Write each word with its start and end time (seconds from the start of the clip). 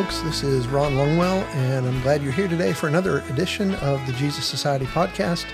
Folks. 0.00 0.22
This 0.22 0.42
is 0.42 0.66
Ron 0.66 0.94
Longwell, 0.94 1.44
and 1.56 1.86
I'm 1.86 2.00
glad 2.00 2.22
you're 2.22 2.32
here 2.32 2.48
today 2.48 2.72
for 2.72 2.88
another 2.88 3.18
edition 3.28 3.74
of 3.74 4.04
the 4.06 4.14
Jesus 4.14 4.46
Society 4.46 4.86
podcast, 4.86 5.44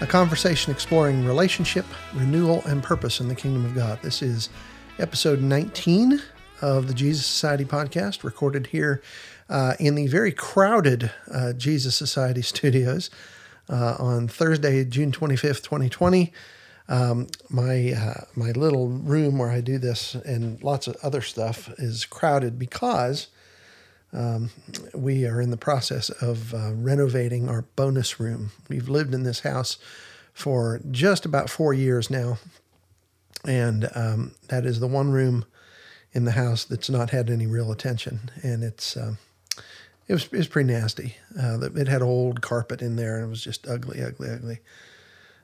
a 0.00 0.06
conversation 0.06 0.72
exploring 0.72 1.24
relationship, 1.24 1.84
renewal, 2.14 2.62
and 2.66 2.80
purpose 2.80 3.18
in 3.18 3.26
the 3.26 3.34
kingdom 3.34 3.64
of 3.64 3.74
God. 3.74 3.98
This 4.00 4.22
is 4.22 4.50
episode 5.00 5.40
19 5.40 6.22
of 6.60 6.86
the 6.86 6.94
Jesus 6.94 7.26
Society 7.26 7.64
podcast, 7.64 8.22
recorded 8.22 8.68
here 8.68 9.02
uh, 9.50 9.74
in 9.80 9.96
the 9.96 10.06
very 10.06 10.30
crowded 10.30 11.10
uh, 11.34 11.52
Jesus 11.52 11.96
Society 11.96 12.42
studios 12.42 13.10
uh, 13.68 13.96
on 13.98 14.28
Thursday, 14.28 14.84
June 14.84 15.10
25th, 15.10 15.64
2020. 15.64 16.32
Um, 16.88 17.26
my 17.50 17.94
uh, 17.94 18.26
my 18.36 18.52
little 18.52 18.86
room 18.86 19.38
where 19.38 19.50
I 19.50 19.60
do 19.60 19.78
this 19.78 20.14
and 20.14 20.62
lots 20.62 20.86
of 20.86 20.96
other 21.02 21.20
stuff 21.20 21.68
is 21.78 22.04
crowded 22.04 22.60
because 22.60 23.26
um, 24.12 24.50
we 24.94 25.26
are 25.26 25.40
in 25.40 25.50
the 25.50 25.56
process 25.56 26.10
of 26.10 26.54
uh, 26.54 26.72
renovating 26.74 27.48
our 27.48 27.62
bonus 27.76 28.20
room. 28.20 28.52
We've 28.68 28.88
lived 28.88 29.14
in 29.14 29.22
this 29.22 29.40
house 29.40 29.78
for 30.32 30.80
just 30.90 31.24
about 31.24 31.50
four 31.50 31.72
years 31.74 32.10
now, 32.10 32.38
and 33.44 33.88
um, 33.94 34.32
that 34.48 34.66
is 34.66 34.80
the 34.80 34.86
one 34.86 35.10
room 35.10 35.44
in 36.12 36.24
the 36.24 36.32
house 36.32 36.64
that's 36.64 36.90
not 36.90 37.10
had 37.10 37.30
any 37.30 37.46
real 37.46 37.72
attention, 37.72 38.30
and 38.42 38.62
it's. 38.62 38.96
Um, 38.96 39.18
it 40.08 40.14
was, 40.14 40.24
it 40.24 40.32
was 40.32 40.48
pretty 40.48 40.72
nasty. 40.72 41.16
Uh, 41.40 41.58
it 41.74 41.88
had 41.88 42.02
old 42.02 42.42
carpet 42.42 42.82
in 42.82 42.96
there 42.96 43.16
and 43.16 43.26
it 43.26 43.30
was 43.30 43.42
just 43.42 43.66
ugly, 43.68 44.02
ugly, 44.02 44.30
ugly. 44.30 44.58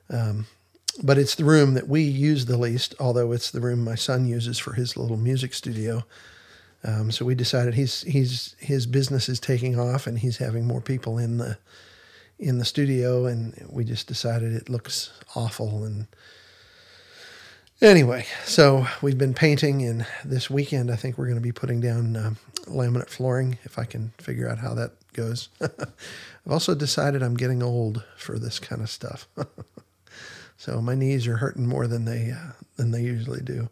Um, 0.09 0.47
but 1.01 1.17
it's 1.17 1.35
the 1.35 1.45
room 1.45 1.75
that 1.75 1.87
we 1.87 2.03
use 2.03 2.45
the 2.45 2.57
least, 2.57 2.93
although 2.99 3.31
it's 3.31 3.51
the 3.51 3.61
room 3.61 3.83
my 3.83 3.95
son 3.95 4.27
uses 4.27 4.59
for 4.59 4.73
his 4.73 4.97
little 4.97 5.17
music 5.17 5.53
studio. 5.53 6.03
Um, 6.83 7.11
so 7.11 7.25
we 7.25 7.35
decided 7.35 7.73
he's 7.73 8.03
he's 8.03 8.55
his 8.59 8.85
business 8.85 9.27
is 9.27 9.39
taking 9.39 9.77
off 9.77 10.07
and 10.07 10.19
he's 10.19 10.37
having 10.37 10.65
more 10.65 10.81
people 10.81 11.17
in 11.17 11.37
the 11.37 11.57
in 12.39 12.57
the 12.57 12.65
studio, 12.65 13.25
and 13.25 13.53
we 13.69 13.83
just 13.83 14.07
decided 14.07 14.53
it 14.53 14.69
looks 14.69 15.11
awful. 15.35 15.83
And 15.83 16.07
anyway, 17.81 18.25
so 18.45 18.87
we've 19.01 19.17
been 19.17 19.33
painting, 19.33 19.83
and 19.83 20.07
this 20.23 20.49
weekend 20.49 20.89
I 20.89 20.95
think 20.95 21.17
we're 21.17 21.25
going 21.25 21.35
to 21.35 21.41
be 21.41 21.51
putting 21.51 21.81
down 21.81 22.15
uh, 22.15 22.33
laminate 22.65 23.09
flooring 23.09 23.57
if 23.63 23.77
I 23.77 23.83
can 23.83 24.13
figure 24.17 24.47
out 24.47 24.59
how 24.59 24.73
that 24.75 24.91
goes. 25.11 25.49
I've 25.61 26.51
also 26.51 26.73
decided 26.75 27.21
I'm 27.21 27.35
getting 27.35 27.61
old 27.61 28.05
for 28.15 28.39
this 28.39 28.57
kind 28.57 28.81
of 28.81 28.89
stuff. 28.89 29.27
so 30.57 30.81
my 30.81 30.95
knees 30.95 31.27
are 31.27 31.37
hurting 31.37 31.67
more 31.67 31.87
than 31.87 32.05
they 32.05 32.31
uh, 32.31 32.53
than 32.77 32.91
they 32.91 33.01
usually 33.01 33.41
do. 33.41 33.69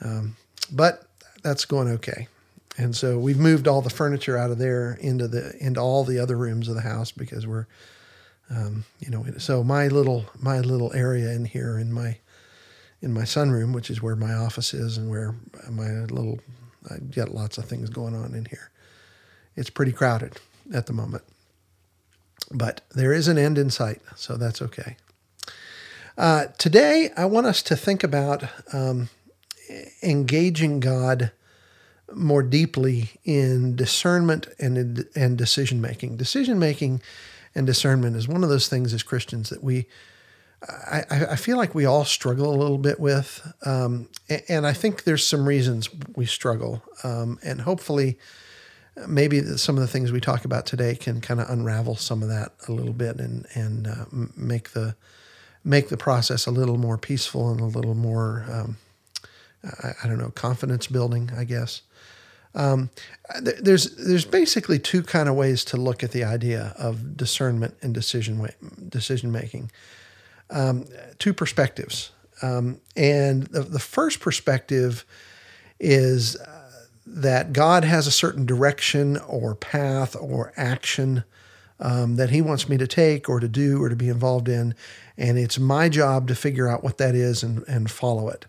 Um, 0.00 0.36
but 0.72 1.07
that's 1.42 1.64
going 1.64 1.88
okay. 1.88 2.28
And 2.76 2.94
so 2.94 3.18
we've 3.18 3.38
moved 3.38 3.66
all 3.66 3.82
the 3.82 3.90
furniture 3.90 4.36
out 4.36 4.50
of 4.50 4.58
there 4.58 4.96
into 5.00 5.26
the 5.26 5.56
into 5.58 5.80
all 5.80 6.04
the 6.04 6.18
other 6.20 6.36
rooms 6.36 6.68
of 6.68 6.76
the 6.76 6.82
house 6.82 7.10
because 7.10 7.46
we're, 7.46 7.66
um, 8.50 8.84
you 9.00 9.10
know, 9.10 9.26
so 9.38 9.64
my 9.64 9.88
little 9.88 10.26
my 10.40 10.60
little 10.60 10.92
area 10.94 11.32
in 11.32 11.44
here 11.44 11.76
in 11.78 11.92
my 11.92 12.18
in 13.02 13.12
my 13.12 13.22
sunroom, 13.22 13.74
which 13.74 13.90
is 13.90 14.00
where 14.00 14.16
my 14.16 14.32
office 14.32 14.72
is 14.74 14.96
and 14.96 15.10
where 15.10 15.34
my 15.70 15.90
little 16.04 16.38
I 16.88 16.98
get 16.98 17.34
lots 17.34 17.58
of 17.58 17.64
things 17.64 17.90
going 17.90 18.14
on 18.14 18.34
in 18.34 18.44
here. 18.44 18.70
It's 19.56 19.70
pretty 19.70 19.92
crowded 19.92 20.38
at 20.72 20.86
the 20.86 20.92
moment, 20.92 21.24
but 22.52 22.82
there 22.94 23.12
is 23.12 23.26
an 23.26 23.38
end 23.38 23.58
in 23.58 23.70
sight, 23.70 24.00
so 24.14 24.36
that's 24.36 24.62
okay. 24.62 24.96
Uh, 26.16 26.46
today, 26.58 27.10
I 27.16 27.26
want 27.26 27.46
us 27.46 27.62
to 27.62 27.76
think 27.76 28.02
about 28.02 28.44
um, 28.72 29.08
engaging 30.02 30.80
God 30.80 31.32
more 32.14 32.42
deeply 32.42 33.10
in 33.24 33.76
discernment 33.76 34.48
and 34.58 35.06
and 35.14 35.36
decision 35.36 35.80
making. 35.80 36.16
Decision 36.16 36.58
making 36.58 37.02
and 37.54 37.66
discernment 37.66 38.16
is 38.16 38.28
one 38.28 38.42
of 38.42 38.48
those 38.48 38.68
things 38.68 38.94
as 38.94 39.02
Christians 39.02 39.50
that 39.50 39.62
we 39.62 39.86
I, 40.66 41.04
I 41.10 41.36
feel 41.36 41.56
like 41.56 41.74
we 41.74 41.84
all 41.84 42.04
struggle 42.04 42.52
a 42.52 42.56
little 42.56 42.78
bit 42.78 42.98
with, 42.98 43.46
um, 43.64 44.08
and 44.48 44.66
I 44.66 44.72
think 44.72 45.04
there's 45.04 45.24
some 45.24 45.46
reasons 45.46 45.88
we 46.16 46.26
struggle, 46.26 46.82
um, 47.04 47.38
and 47.44 47.60
hopefully, 47.60 48.18
maybe 49.06 49.40
some 49.56 49.76
of 49.76 49.82
the 49.82 49.86
things 49.86 50.10
we 50.10 50.20
talk 50.20 50.44
about 50.44 50.66
today 50.66 50.96
can 50.96 51.20
kind 51.20 51.40
of 51.40 51.48
unravel 51.48 51.94
some 51.94 52.24
of 52.24 52.28
that 52.28 52.52
a 52.66 52.72
little 52.72 52.92
bit 52.92 53.20
and 53.20 53.46
and 53.54 53.86
uh, 53.86 54.04
make 54.36 54.70
the 54.70 54.96
make 55.62 55.90
the 55.90 55.96
process 55.96 56.46
a 56.46 56.50
little 56.50 56.76
more 56.76 56.98
peaceful 56.98 57.50
and 57.52 57.60
a 57.60 57.64
little 57.64 57.94
more 57.94 58.44
um, 58.50 58.76
I, 59.64 59.92
I, 60.04 60.08
don't 60.08 60.18
know 60.18 60.30
confidence 60.30 60.86
building, 60.86 61.30
I 61.36 61.44
guess. 61.44 61.82
Um, 62.54 62.90
there's 63.40 63.94
there's 63.96 64.24
basically 64.24 64.78
two 64.78 65.02
kind 65.02 65.28
of 65.28 65.34
ways 65.34 65.64
to 65.66 65.76
look 65.76 66.02
at 66.02 66.12
the 66.12 66.24
idea 66.24 66.74
of 66.78 67.16
discernment 67.16 67.76
and 67.82 67.92
decision 67.92 68.48
decision 68.88 69.30
making. 69.30 69.70
Um, 70.50 70.86
two 71.18 71.34
perspectives, 71.34 72.10
um, 72.40 72.80
and 72.96 73.44
the, 73.48 73.60
the 73.60 73.78
first 73.78 74.20
perspective 74.20 75.04
is 75.78 76.36
uh, 76.36 76.86
that 77.06 77.52
God 77.52 77.84
has 77.84 78.06
a 78.06 78.10
certain 78.12 78.46
direction 78.46 79.18
or 79.18 79.54
path 79.54 80.16
or 80.18 80.52
action 80.56 81.24
um, 81.80 82.16
that 82.16 82.30
He 82.30 82.40
wants 82.40 82.68
me 82.68 82.78
to 82.78 82.86
take 82.86 83.28
or 83.28 83.40
to 83.40 83.48
do 83.48 83.82
or 83.82 83.90
to 83.90 83.96
be 83.96 84.08
involved 84.08 84.48
in, 84.48 84.74
and 85.18 85.38
it's 85.38 85.58
my 85.58 85.90
job 85.90 86.28
to 86.28 86.34
figure 86.34 86.66
out 86.66 86.82
what 86.82 86.96
that 86.98 87.14
is 87.14 87.42
and 87.42 87.62
and 87.68 87.90
follow 87.90 88.28
it. 88.28 88.46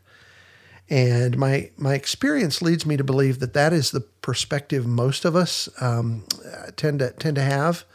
And 0.90 1.38
my 1.38 1.70
my 1.78 1.94
experience 1.94 2.62
leads 2.62 2.86
me 2.86 2.98
to 2.98 3.04
believe 3.04 3.40
that 3.40 3.54
that 3.54 3.74
is 3.74 3.92
the 3.92 4.02
perspective 4.02 4.88
most 4.88 5.24
of 5.24 5.36
us 5.36 5.70
um, 5.82 6.24
tend 6.76 7.00
to 7.00 7.12
tend 7.12 7.36
to 7.36 7.44
have. 7.44 7.86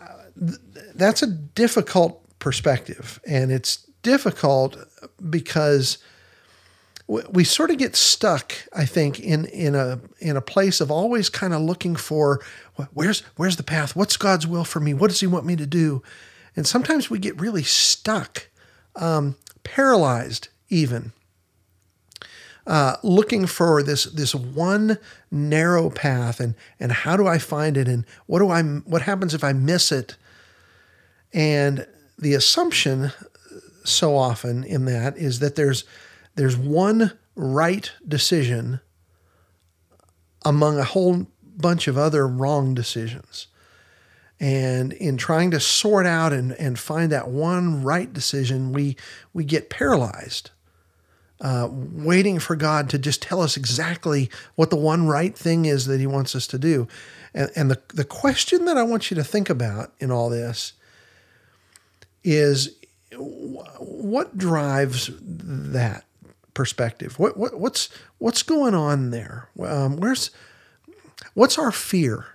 Uh, 0.00 0.06
th- 0.38 0.58
that's 0.94 1.22
a 1.22 1.28
difficult 1.28 2.22
perspective, 2.40 3.20
and 3.24 3.52
it's 3.52 3.86
difficult 4.02 4.76
because 5.30 5.98
we, 7.06 7.22
we 7.30 7.44
sort 7.44 7.70
of 7.70 7.78
get 7.78 7.94
stuck. 7.94 8.52
I 8.72 8.84
think 8.84 9.20
in 9.20 9.44
in 9.46 9.76
a 9.76 10.00
in 10.18 10.36
a 10.36 10.42
place 10.42 10.80
of 10.80 10.90
always 10.90 11.28
kind 11.28 11.54
of 11.54 11.60
looking 11.60 11.94
for 11.94 12.40
where's 12.94 13.20
where's 13.36 13.56
the 13.56 13.62
path? 13.62 13.94
What's 13.94 14.16
God's 14.16 14.46
will 14.46 14.64
for 14.64 14.80
me? 14.80 14.92
What 14.92 15.10
does 15.10 15.20
He 15.20 15.28
want 15.28 15.46
me 15.46 15.54
to 15.54 15.66
do? 15.66 16.02
And 16.56 16.66
sometimes 16.66 17.10
we 17.10 17.20
get 17.20 17.40
really 17.40 17.62
stuck, 17.62 18.48
um, 18.96 19.36
paralyzed 19.62 20.48
even 20.68 21.12
uh, 22.66 22.96
looking 23.02 23.46
for 23.46 23.82
this 23.82 24.04
this 24.04 24.34
one 24.34 24.98
narrow 25.30 25.90
path 25.90 26.40
and 26.40 26.54
and 26.80 26.92
how 26.92 27.16
do 27.16 27.26
I 27.26 27.38
find 27.38 27.76
it 27.76 27.88
and 27.88 28.04
what 28.26 28.40
do 28.40 28.50
I 28.50 28.62
what 28.62 29.02
happens 29.02 29.34
if 29.34 29.44
I 29.44 29.52
miss 29.52 29.92
it 29.92 30.16
and 31.32 31.86
the 32.18 32.34
assumption 32.34 33.12
so 33.84 34.16
often 34.16 34.64
in 34.64 34.84
that 34.86 35.16
is 35.16 35.38
that 35.38 35.54
there's 35.54 35.84
there's 36.34 36.56
one 36.56 37.12
right 37.34 37.90
decision 38.06 38.80
among 40.44 40.78
a 40.78 40.84
whole 40.84 41.26
bunch 41.42 41.88
of 41.88 41.98
other 41.98 42.26
wrong 42.26 42.74
decisions. 42.74 43.48
And 44.38 44.92
in 44.92 45.16
trying 45.16 45.50
to 45.52 45.60
sort 45.60 46.06
out 46.06 46.32
and, 46.32 46.52
and 46.52 46.78
find 46.78 47.10
that 47.10 47.28
one 47.28 47.82
right 47.82 48.12
decision, 48.12 48.72
we 48.72 48.96
we 49.32 49.44
get 49.44 49.70
paralyzed 49.70 50.50
uh, 51.40 51.68
waiting 51.70 52.38
for 52.38 52.56
God 52.56 52.88
to 52.90 52.98
just 52.98 53.22
tell 53.22 53.40
us 53.40 53.56
exactly 53.56 54.30
what 54.54 54.70
the 54.70 54.76
one 54.76 55.06
right 55.06 55.36
thing 55.36 55.66
is 55.66 55.86
that 55.86 56.00
He 56.00 56.06
wants 56.06 56.34
us 56.34 56.46
to 56.48 56.58
do. 56.58 56.88
And, 57.34 57.50
and 57.54 57.70
the, 57.70 57.80
the 57.94 58.04
question 58.04 58.64
that 58.64 58.76
I 58.76 58.82
want 58.82 59.10
you 59.10 59.14
to 59.16 59.24
think 59.24 59.50
about 59.50 59.92
in 59.98 60.10
all 60.10 60.30
this 60.30 60.72
is 62.24 62.76
what 63.18 64.36
drives 64.36 65.10
that 65.20 66.04
perspective? 66.54 67.18
What, 67.18 67.36
what 67.36 67.58
what's 67.60 67.88
what's 68.18 68.42
going 68.42 68.74
on 68.74 69.10
there? 69.10 69.48
Um, 69.62 69.98
where's 69.98 70.30
what's 71.34 71.58
our 71.58 71.70
fear 71.70 72.26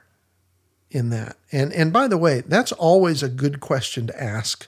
in 0.89 1.09
that? 1.09 1.35
And 1.51 1.73
and 1.73 1.91
by 1.91 2.07
the 2.07 2.17
way, 2.17 2.41
that's 2.41 2.71
always 2.71 3.21
a 3.21 3.29
good 3.29 3.59
question 3.59 4.07
to 4.07 4.23
ask 4.23 4.67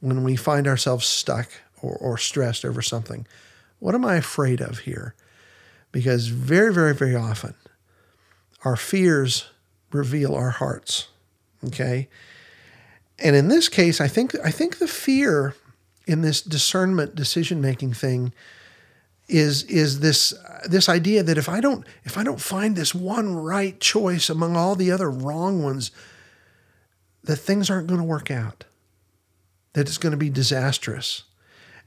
when 0.00 0.24
we 0.24 0.34
find 0.34 0.66
ourselves 0.66 1.06
stuck 1.06 1.48
or, 1.82 1.96
or 1.96 2.18
stressed 2.18 2.64
over 2.64 2.82
something. 2.82 3.26
What 3.78 3.94
am 3.94 4.04
I 4.04 4.16
afraid 4.16 4.60
of 4.60 4.80
here? 4.80 5.14
Because 5.92 6.28
very, 6.28 6.72
very, 6.72 6.94
very 6.94 7.14
often, 7.14 7.54
our 8.64 8.76
fears 8.76 9.46
reveal 9.92 10.34
our 10.34 10.50
hearts. 10.50 11.08
Okay. 11.64 12.08
And 13.18 13.34
in 13.34 13.48
this 13.48 13.68
case, 13.68 14.00
I 14.00 14.08
think 14.08 14.34
I 14.44 14.50
think 14.50 14.78
the 14.78 14.88
fear 14.88 15.54
in 16.06 16.22
this 16.22 16.42
discernment 16.42 17.14
decision 17.14 17.60
making 17.60 17.94
thing 17.94 18.32
is 19.28 19.64
is 19.64 20.00
this 20.00 20.34
this 20.68 20.88
idea 20.88 21.22
that 21.22 21.38
if 21.38 21.48
I 21.48 21.60
don't 21.60 21.86
if 22.04 22.16
I 22.16 22.22
don't 22.22 22.40
find 22.40 22.76
this 22.76 22.94
one 22.94 23.34
right 23.34 23.78
choice 23.80 24.28
among 24.28 24.56
all 24.56 24.76
the 24.76 24.92
other 24.92 25.10
wrong 25.10 25.62
ones, 25.62 25.90
that 27.24 27.36
things 27.36 27.70
aren't 27.70 27.88
going 27.88 28.00
to 28.00 28.06
work 28.06 28.30
out. 28.30 28.64
That 29.72 29.88
it's 29.88 29.98
going 29.98 30.12
to 30.12 30.16
be 30.16 30.30
disastrous. 30.30 31.24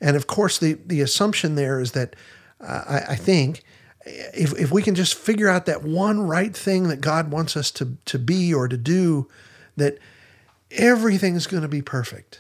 And 0.02 0.16
of 0.16 0.28
course, 0.28 0.58
the, 0.58 0.74
the 0.86 1.02
assumption 1.02 1.56
there 1.56 1.80
is 1.80 1.92
that 1.92 2.16
uh, 2.62 2.84
I, 2.88 3.14
I, 3.14 3.16
think 3.16 3.64
if, 4.06 4.58
if 4.58 4.72
we 4.72 4.82
can 4.82 4.96
just 4.96 5.16
figure 5.16 5.50
out 5.50 5.66
that 5.66 5.84
one 5.84 6.22
right 6.22 6.56
thing 6.56 6.88
that 6.88 7.02
God 7.02 7.32
wants 7.32 7.56
us 7.56 7.72
to, 7.72 7.98
to 8.06 8.20
be 8.20 8.54
or 8.54 8.68
to 8.68 8.78
do, 8.78 9.28
that 9.78 9.98
everything's 10.72 11.48
going 11.48 11.64
to 11.64 11.70
be 11.70 11.82
perfect. 11.82 12.40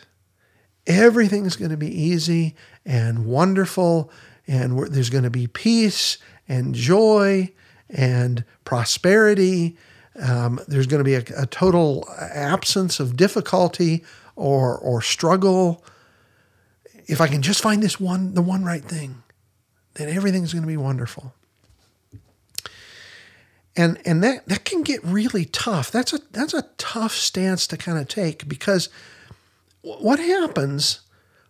Everything's 0.88 1.56
going 1.56 1.72
to 1.72 1.78
be 1.78 1.88
easy 1.88 2.56
and 2.86 3.26
wonderful, 3.26 4.12
and 4.48 4.80
there's 4.92 5.10
going 5.10 5.24
to 5.24 5.30
be 5.30 5.48
peace 5.48 6.18
and 6.48 6.74
joy 6.74 7.52
and 7.90 8.44
prosperity. 8.66 9.78
Um, 10.20 10.60
there's 10.68 10.88
going 10.88 11.00
to 11.00 11.04
be 11.04 11.16
a, 11.16 11.24
a 11.38 11.46
total 11.46 12.08
absence 12.20 13.00
of 13.00 13.16
difficulty 13.16 14.04
or 14.36 14.78
or 14.78 15.02
struggle. 15.02 15.84
If 17.10 17.20
I 17.20 17.28
can 17.28 17.42
just 17.42 17.64
find 17.64 17.82
this 17.82 18.00
one, 18.00 18.36
the 18.36 18.42
one 18.42 18.64
right 18.64 18.86
thing, 18.86 19.24
then 19.96 20.10
everything's 20.10 20.54
going 20.54 20.62
to 20.62 20.68
be 20.68 20.78
wonderful. 20.78 21.34
And 23.76 24.00
and 24.06 24.24
that 24.24 24.48
that 24.48 24.64
can 24.64 24.84
get 24.84 25.04
really 25.04 25.46
tough. 25.46 25.90
That's 25.90 26.14
a 26.14 26.20
that's 26.32 26.54
a 26.54 26.70
tough 26.78 27.14
stance 27.14 27.66
to 27.68 27.78
kind 27.78 27.98
of 27.98 28.08
take 28.08 28.48
because 28.48 28.90
what 29.82 30.20
happens 30.20 31.02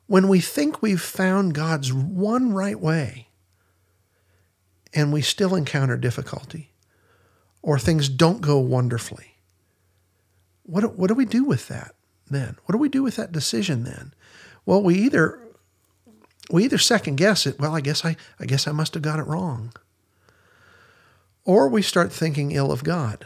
when 0.08 0.30
we 0.30 0.40
think 0.40 0.82
we've 0.82 1.02
found 1.02 1.54
God's 1.54 1.92
one 1.92 2.54
right 2.54 2.80
way 2.80 3.28
and 4.94 5.12
we 5.12 5.22
still 5.22 5.56
encounter 5.56 5.98
difficulty 5.98 6.72
or 7.62 7.78
things 7.78 8.08
don't 8.08 8.40
go 8.42 8.60
wonderfully? 8.60 9.36
What, 10.64 10.96
what 10.98 11.08
do 11.08 11.16
we 11.16 11.26
do 11.26 11.44
with 11.44 11.68
that 11.68 11.96
then? 12.30 12.56
What 12.66 12.74
do 12.74 12.78
we 12.78 12.90
do 12.90 13.04
with 13.04 13.18
that 13.18 13.32
decision 13.32 13.84
then? 13.84 14.14
Well, 14.66 14.84
we 14.84 14.96
either 14.96 15.40
we 16.50 16.64
either 16.64 16.78
second 16.78 17.16
guess 17.16 17.46
it, 17.46 17.60
well, 17.60 17.76
I 17.76 17.82
guess 17.82 18.04
I 18.04 18.16
I 18.40 18.46
guess 18.46 18.68
I 18.68 18.72
must 18.72 18.94
have 18.94 19.04
got 19.04 19.20
it 19.20 19.28
wrong. 19.28 19.74
Or 21.46 21.68
we 21.68 21.82
start 21.82 22.12
thinking 22.12 22.52
ill 22.52 22.72
of 22.72 22.84
God. 22.84 23.26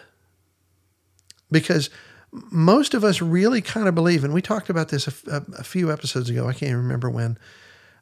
Because 1.52 1.90
most 2.32 2.94
of 2.94 3.04
us 3.04 3.22
really 3.22 3.62
kind 3.62 3.88
of 3.88 3.96
believe, 3.96 4.24
and 4.24 4.34
we 4.34 4.42
talked 4.42 4.70
about 4.70 4.90
this 4.90 5.08
a, 5.28 5.46
a, 5.58 5.64
few 5.64 5.92
episodes 5.92 6.30
ago, 6.30 6.48
I 6.48 6.54
can't 6.54 6.72
even 6.72 6.78
remember 6.78 7.10
when. 7.10 7.38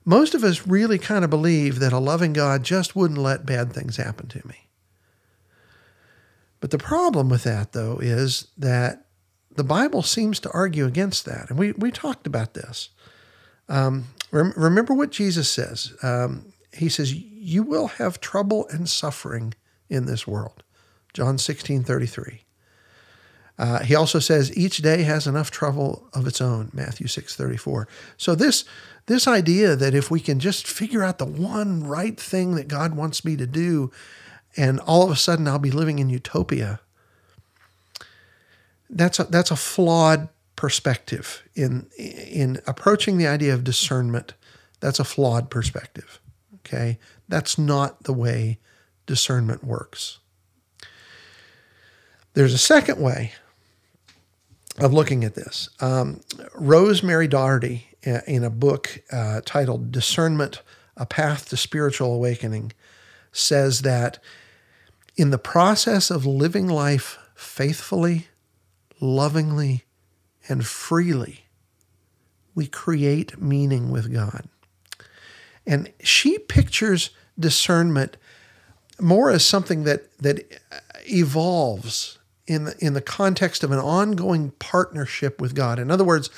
Most 0.06 0.34
of 0.34 0.44
us 0.44 0.66
really 0.66 0.98
kind 0.98 1.24
of 1.24 1.30
believe 1.30 1.80
that 1.80 1.92
a 1.92 2.00
loving 2.00 2.34
God 2.34 2.64
just 2.64 2.96
wouldn't 2.96 3.20
let 3.20 3.46
bad 3.46 3.74
things 3.74 3.98
happen 3.98 4.28
to 4.30 4.48
me. 4.48 4.68
But 6.60 6.72
the 6.72 6.78
problem 6.78 7.30
with 7.30 7.44
that, 7.44 7.74
though, 7.74 7.98
is 8.00 8.48
that 8.58 9.06
the 9.54 9.64
Bible 9.64 10.02
seems 10.02 10.40
to 10.42 10.52
argue 10.52 10.86
against 10.86 11.26
that. 11.26 11.50
And 11.50 11.60
we, 11.60 11.74
we 11.74 11.92
talked 11.92 12.26
about 12.26 12.54
this. 12.54 12.90
Um, 13.68 14.06
rem- 14.31 14.54
remember 14.56 14.94
what 14.94 15.12
Jesus 15.12 15.50
says. 15.50 15.94
Um, 16.01 16.54
he 16.74 16.89
says, 16.89 17.13
You 17.13 17.63
will 17.63 17.88
have 17.88 18.19
trouble 18.19 18.68
and 18.69 18.89
suffering 18.89 19.54
in 19.89 20.06
this 20.06 20.25
world. 20.25 20.63
John 21.13 21.38
16 21.38 21.83
33. 21.83 22.42
Uh, 23.60 23.83
he 23.83 23.94
also 23.94 24.18
says 24.18 24.57
each 24.57 24.78
day 24.78 25.04
has 25.04 25.28
enough 25.28 25.51
trouble 25.51 26.10
of 26.13 26.25
its 26.25 26.42
own, 26.42 26.72
Matthew 26.74 27.06
6:34. 27.06 27.86
So 28.18 28.33
this 28.33 28.66
this 29.06 29.28
idea 29.28 29.75
that 29.75 29.94
if 29.94 30.10
we 30.10 30.19
can 30.19 30.39
just 30.39 30.66
figure 30.66 31.04
out 31.04 31.19
the 31.19 31.25
one 31.25 31.84
right 31.84 32.19
thing 32.19 32.56
that 32.56 32.68
God 32.68 32.95
wants 32.95 33.24
me 33.24 33.36
to 33.36 33.45
do 33.45 33.92
and 34.57 34.80
all 34.80 35.04
of 35.04 35.12
a 35.12 35.16
sudden 35.16 35.48
I'll 35.48 35.60
be 35.60 35.72
living 35.72 36.00
in 36.00 36.10
utopia. 36.10 36.80
That's 38.89 39.19
a, 39.19 39.25
that's 39.25 39.51
a 39.51 39.56
flawed 39.56 40.27
perspective 40.62 41.42
in 41.56 41.90
in 41.98 42.62
approaching 42.68 43.18
the 43.18 43.25
idea 43.25 43.52
of 43.52 43.63
discernment. 43.63 44.36
That's 44.80 45.00
a 45.00 45.04
flawed 45.04 45.50
perspective. 45.50 46.22
Okay? 46.58 47.00
That's 47.28 47.58
not 47.58 48.04
the 48.04 48.13
way 48.13 48.60
discernment 49.08 49.63
works. 49.63 50.19
There's 52.36 52.54
a 52.54 52.60
second 52.60 53.02
way 53.02 53.34
of 54.78 54.94
looking 54.94 55.24
at 55.24 55.34
this. 55.34 55.68
Um, 55.80 56.22
Rosemary 56.54 57.28
Dougherty, 57.28 57.88
uh, 58.06 58.19
in 58.28 58.44
a 58.44 58.52
book 58.52 59.02
uh, 59.12 59.42
titled 59.44 59.92
Discernment 59.92 60.62
A 60.96 61.08
Path 61.08 61.50
to 61.50 61.58
Spiritual 61.58 62.13
Awakening, 62.13 62.74
says 63.31 63.81
that 63.81 64.19
in 65.16 65.31
the 65.31 65.40
process 65.40 66.12
of 66.12 66.24
living 66.28 66.68
life 66.68 67.18
faithfully, 67.34 68.28
lovingly, 69.00 69.86
and 70.48 70.66
freely, 70.66 71.46
we 72.56 72.68
create 72.68 73.42
meaning 73.42 73.92
with 73.92 74.14
God. 74.14 74.48
And 75.66 75.92
she 76.02 76.40
pictures 76.40 77.12
discernment 77.40 78.18
more 79.00 79.32
as 79.32 79.46
something 79.46 79.84
that 79.84 80.16
that 80.20 80.46
evolves 81.08 82.20
in 82.48 82.66
the, 82.66 82.76
in 82.80 82.94
the 82.94 83.02
context 83.02 83.64
of 83.64 83.72
an 83.72 83.80
ongoing 83.80 84.52
partnership 84.60 85.40
with 85.40 85.56
God. 85.56 85.80
In 85.80 85.90
other 85.90 86.04
words, 86.04 86.30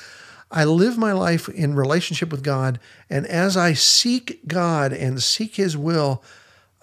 I 0.50 0.64
live 0.64 0.96
my 0.96 1.12
life 1.12 1.48
in 1.48 1.74
relationship 1.74 2.30
with 2.30 2.42
God, 2.42 2.78
and 3.10 3.26
as 3.26 3.56
I 3.56 3.72
seek 3.72 4.46
God 4.46 4.92
and 4.92 5.22
seek 5.22 5.56
His 5.56 5.76
will, 5.76 6.22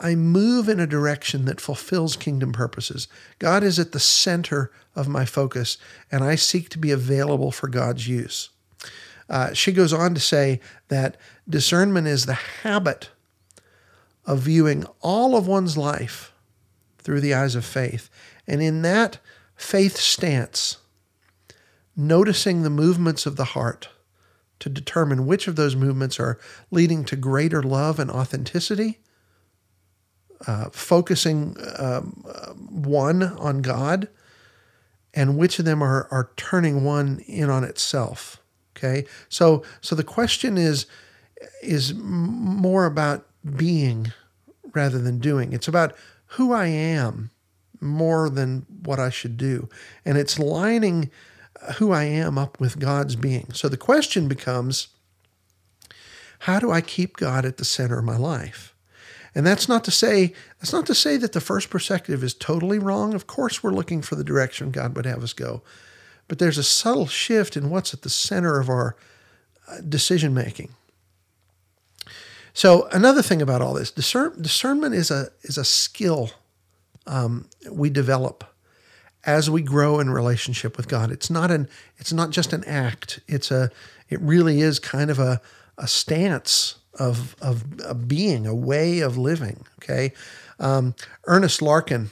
I 0.04 0.16
move 0.16 0.68
in 0.68 0.80
a 0.80 0.88
direction 0.88 1.46
that 1.46 1.62
fulfills 1.62 2.16
kingdom 2.16 2.52
purposes. 2.52 3.08
God 3.38 3.64
is 3.64 3.78
at 3.78 3.92
the 3.92 4.00
center 4.00 4.72
of 4.96 5.08
my 5.08 5.26
focus, 5.26 5.78
and 6.12 6.24
I 6.24 6.36
seek 6.36 6.70
to 6.70 6.80
be 6.80 6.90
available 6.90 7.52
for 7.52 7.68
God's 7.68 8.08
use. 8.08 8.50
Uh, 9.30 9.54
she 9.54 9.72
goes 9.72 9.94
on 9.94 10.16
to 10.16 10.20
say 10.20 10.60
that 10.88 11.18
discernment 11.48 12.08
is 12.08 12.26
the 12.26 12.34
habit 12.34 13.12
of 14.26 14.40
viewing 14.40 14.86
all 15.02 15.38
of 15.38 15.48
one's 15.48 15.78
life 15.78 16.34
through 16.98 17.22
the 17.22 17.34
eyes 17.34 17.56
of 17.56 17.64
faith 17.64 18.10
and 18.48 18.62
in 18.62 18.82
that 18.82 19.20
faith 19.56 19.98
stance, 19.98 20.78
noticing 21.96 22.64
the 22.64 22.70
movements 22.70 23.26
of 23.26 23.36
the 23.36 23.46
heart 23.46 23.90
to 24.60 24.70
determine 24.70 25.26
which 25.26 25.48
of 25.48 25.56
those 25.56 25.76
movements 25.76 26.20
are 26.20 26.40
leading 26.72 27.06
to 27.06 27.16
greater 27.16 27.62
love 27.62 28.00
and 28.00 28.10
authenticity, 28.10 29.00
uh, 30.48 30.70
focusing 30.72 31.56
um, 31.78 32.24
uh, 32.28 32.54
one 32.54 33.24
on 33.24 33.62
God, 33.62 34.08
and 35.14 35.38
which 35.38 35.60
of 35.60 35.66
them 35.66 35.82
are, 35.84 36.08
are 36.12 36.32
turning 36.38 36.84
one 36.84 37.20
in 37.28 37.50
on 37.50 37.64
itself. 37.64 38.42
Okay, 38.76 39.06
so 39.30 39.64
so 39.82 39.96
the 39.96 40.04
question 40.04 40.58
is 40.58 40.86
is 41.62 41.94
more 41.94 42.86
about 42.86 43.28
being 43.56 44.12
rather 44.74 45.00
than 45.00 45.20
doing. 45.20 45.54
It's 45.54 45.68
about 45.68 45.96
who 46.28 46.54
I 46.54 46.68
am 46.68 47.32
more 47.82 48.30
than 48.30 48.66
what 48.84 49.00
I 49.00 49.10
should 49.10 49.38
do. 49.38 49.68
And 50.06 50.18
it's 50.18 50.40
lining 50.40 51.10
who 51.78 51.92
I 51.92 52.04
am 52.04 52.38
up 52.38 52.60
with 52.60 52.80
God's 52.80 53.16
being. 53.16 53.52
So 53.54 53.68
the 53.68 53.78
question 53.78 54.28
becomes 54.28 54.90
how 56.40 56.60
do 56.60 56.72
I 56.72 56.82
keep 56.82 57.18
God 57.18 57.46
at 57.46 57.58
the 57.58 57.66
center 57.66 58.00
of 58.00 58.06
my 58.06 58.18
life? 58.18 58.71
And 59.34 59.46
that's 59.46 59.70
not 59.70 59.84
to 59.86 59.92
say 59.92 60.34
that's 60.60 60.74
not 60.74 60.86
to 60.88 60.96
say 60.96 61.18
that 61.18 61.32
the 61.32 61.42
first 61.42 61.70
perspective 61.70 62.24
is 62.24 62.34
totally 62.34 62.80
wrong. 62.80 63.14
Of 63.14 63.28
course 63.28 63.64
we're 63.64 63.72
looking 63.72 64.02
for 64.02 64.16
the 64.16 64.24
direction 64.24 64.72
God 64.72 64.96
would 64.96 65.06
have 65.06 65.24
us 65.24 65.34
go. 65.34 65.62
But 66.28 66.40
there's 66.40 66.58
a 66.58 66.64
subtle 66.64 67.08
shift 67.08 67.56
in 67.58 67.70
what's 67.70 67.94
at 67.94 68.02
the 68.02 68.10
center 68.10 68.60
of 68.60 68.70
our 68.70 68.96
uh, 69.68 69.78
decision 69.88 70.34
making. 70.34 70.74
So 72.54 72.88
another 72.92 73.22
thing 73.22 73.42
about 73.42 73.62
all 73.62 73.74
this, 73.74 73.92
discern, 73.92 74.42
discernment 74.42 74.96
is 74.96 75.10
a 75.10 75.30
is 75.44 75.58
a 75.58 75.66
skill 75.66 76.32
um, 77.08 77.48
we 77.72 77.90
develop 77.90 78.44
as 79.24 79.50
we 79.50 79.62
grow 79.62 80.00
in 80.00 80.10
relationship 80.10 80.76
with 80.78 80.88
God. 80.88 81.12
It's 81.12 81.30
not 81.30 81.52
an 81.52 81.70
it's 81.98 82.12
not 82.12 82.32
just 82.32 82.52
an 82.52 82.64
act. 82.66 83.22
It's 83.28 83.52
a 83.52 83.70
it 84.10 84.20
really 84.20 84.62
is 84.62 84.80
kind 84.80 85.10
of 85.10 85.20
a 85.20 85.42
a 85.78 85.88
stance 85.88 86.76
of 86.96 87.36
of 87.42 87.64
a 87.86 87.94
being, 87.94 88.46
a 88.46 88.56
way 88.56 89.00
of 89.00 89.18
living. 89.18 89.66
Okay, 89.82 90.14
um, 90.60 90.96
Ernest 91.26 91.62
Larkin, 91.62 92.10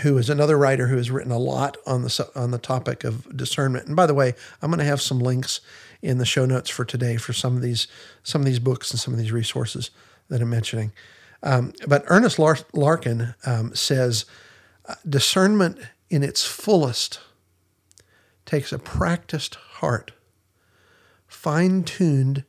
who 0.00 0.18
is 0.18 0.28
another 0.28 0.58
writer 0.58 0.88
who 0.88 0.96
has 0.96 1.10
written 1.10 1.32
a 1.32 1.38
lot 1.38 1.76
on 1.86 2.02
the 2.02 2.30
on 2.34 2.50
the 2.50 2.58
topic 2.58 3.04
of 3.04 3.36
discernment. 3.36 3.86
And 3.86 3.96
by 3.96 4.06
the 4.06 4.14
way, 4.14 4.34
I'm 4.60 4.70
going 4.70 4.78
to 4.78 4.84
have 4.84 5.02
some 5.02 5.18
links 5.18 5.60
in 6.02 6.18
the 6.18 6.26
show 6.26 6.44
notes 6.44 6.68
for 6.68 6.84
today 6.84 7.16
for 7.16 7.32
some 7.32 7.56
of 7.56 7.62
these 7.62 7.86
some 8.22 8.40
of 8.40 8.46
these 8.46 8.58
books 8.58 8.90
and 8.90 9.00
some 9.00 9.14
of 9.14 9.20
these 9.20 9.32
resources 9.32 9.90
that 10.28 10.42
I'm 10.42 10.50
mentioning. 10.50 10.92
Um, 11.42 11.72
but 11.86 12.04
Ernest 12.06 12.38
Larkin 12.38 13.34
um, 13.44 13.74
says 13.74 14.24
uh, 14.86 14.94
discernment 15.08 15.78
in 16.08 16.22
its 16.22 16.44
fullest 16.44 17.20
takes 18.46 18.72
a 18.72 18.78
practiced 18.78 19.54
heart, 19.54 20.12
fine 21.26 21.82
tuned 21.84 22.44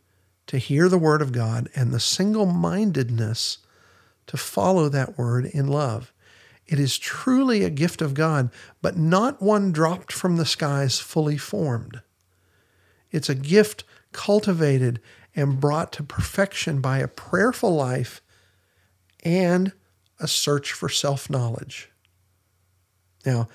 to 0.47 0.57
hear 0.57 0.89
the 0.89 0.97
word 0.97 1.21
of 1.21 1.31
God, 1.31 1.69
and 1.75 1.91
the 1.91 1.99
single 1.99 2.45
mindedness 2.45 3.59
to 4.27 4.37
follow 4.37 4.89
that 4.89 5.17
word 5.17 5.45
in 5.45 5.67
love. 5.67 6.11
It 6.67 6.79
is 6.79 6.97
truly 6.97 7.63
a 7.63 7.69
gift 7.69 8.01
of 8.01 8.13
God, 8.13 8.49
but 8.81 8.97
not 8.97 9.41
one 9.41 9.71
dropped 9.71 10.11
from 10.11 10.37
the 10.37 10.45
skies 10.45 10.99
fully 10.99 11.37
formed. 11.37 12.01
It's 13.11 13.29
a 13.29 13.35
gift 13.35 13.83
cultivated 14.11 14.99
and 15.35 15.59
brought 15.59 15.91
to 15.93 16.03
perfection 16.03 16.81
by 16.81 16.99
a 16.99 17.07
prayerful 17.07 17.75
life 17.75 18.21
and 19.23 19.73
a 20.19 20.27
search 20.27 20.71
for 20.71 20.89
self 20.89 21.29
knowledge. 21.29 21.89
Now, 23.25 23.47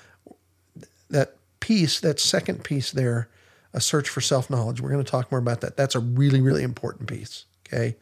that 1.09 1.35
piece, 1.59 1.99
that 1.99 2.19
second 2.19 2.63
piece 2.63 2.91
there, 2.91 3.29
a 3.73 3.81
search 3.81 4.09
for 4.09 4.21
self 4.21 4.49
knowledge, 4.49 4.81
we're 4.81 4.91
going 4.91 5.03
to 5.03 5.09
talk 5.09 5.31
more 5.31 5.39
about 5.39 5.61
that. 5.61 5.77
That's 5.77 5.95
a 5.95 5.99
really, 5.99 6.41
really 6.41 6.63
important 6.63 7.07
piece. 7.07 7.45
Okay. 7.67 7.95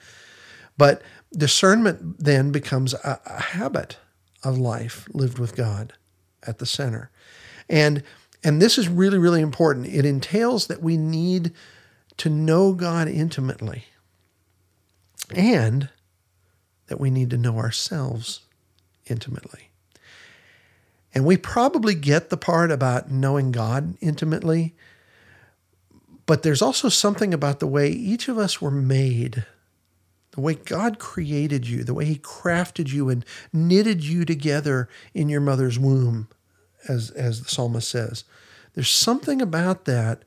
But 0.78 1.02
discernment 1.34 2.20
then 2.20 2.52
becomes 2.52 2.94
a, 2.94 3.20
a 3.26 3.42
habit 3.42 3.98
of 4.44 4.58
life 4.58 5.08
lived 5.14 5.38
with 5.38 5.56
God 5.56 5.94
at 6.48 6.60
the 6.60 6.66
center. 6.66 7.12
And 7.70 8.04
and 8.44 8.62
this 8.62 8.78
is 8.78 8.88
really, 8.88 9.18
really 9.18 9.42
important. 9.42 9.88
It 9.88 10.06
entails 10.06 10.68
that 10.68 10.82
we 10.82 10.96
need 10.96 11.52
to 12.18 12.30
know 12.30 12.74
God 12.74 13.08
intimately 13.08 13.86
and 15.36 15.90
that 16.88 17.00
we 17.00 17.10
need 17.10 17.30
to 17.32 17.38
know 17.38 17.58
ourselves 17.58 18.42
intimately. 19.08 19.70
And 21.14 21.26
we 21.26 21.38
probably 21.38 21.96
get 21.96 22.30
the 22.30 22.38
part 22.38 22.72
about 22.72 23.12
knowing 23.12 23.52
God 23.52 23.98
intimately, 24.00 24.76
but 26.29 26.43
there's 26.43 26.62
also 26.62 26.89
something 26.89 27.33
about 27.33 27.59
the 27.59 27.67
way 27.67 27.89
each 27.89 28.27
of 28.27 28.38
us 28.38 28.62
were 28.62 28.71
made, 28.71 29.45
the 30.31 30.41
way 30.41 30.53
God 30.53 31.00
created 31.00 31.67
you, 31.67 31.83
the 31.83 31.95
way 31.95 32.05
He 32.05 32.19
crafted 32.19 32.93
you 32.93 33.09
and 33.09 33.25
knitted 33.51 34.05
you 34.05 34.24
together 34.24 34.88
in 35.13 35.27
your 35.27 35.41
mother's 35.41 35.79
womb, 35.79 36.29
as, 36.88 37.09
as 37.09 37.41
the 37.41 37.50
psalmist 37.50 37.89
says. 37.89 38.24
There's 38.75 38.91
something 38.91 39.41
about 39.41 39.86
that 39.86 40.24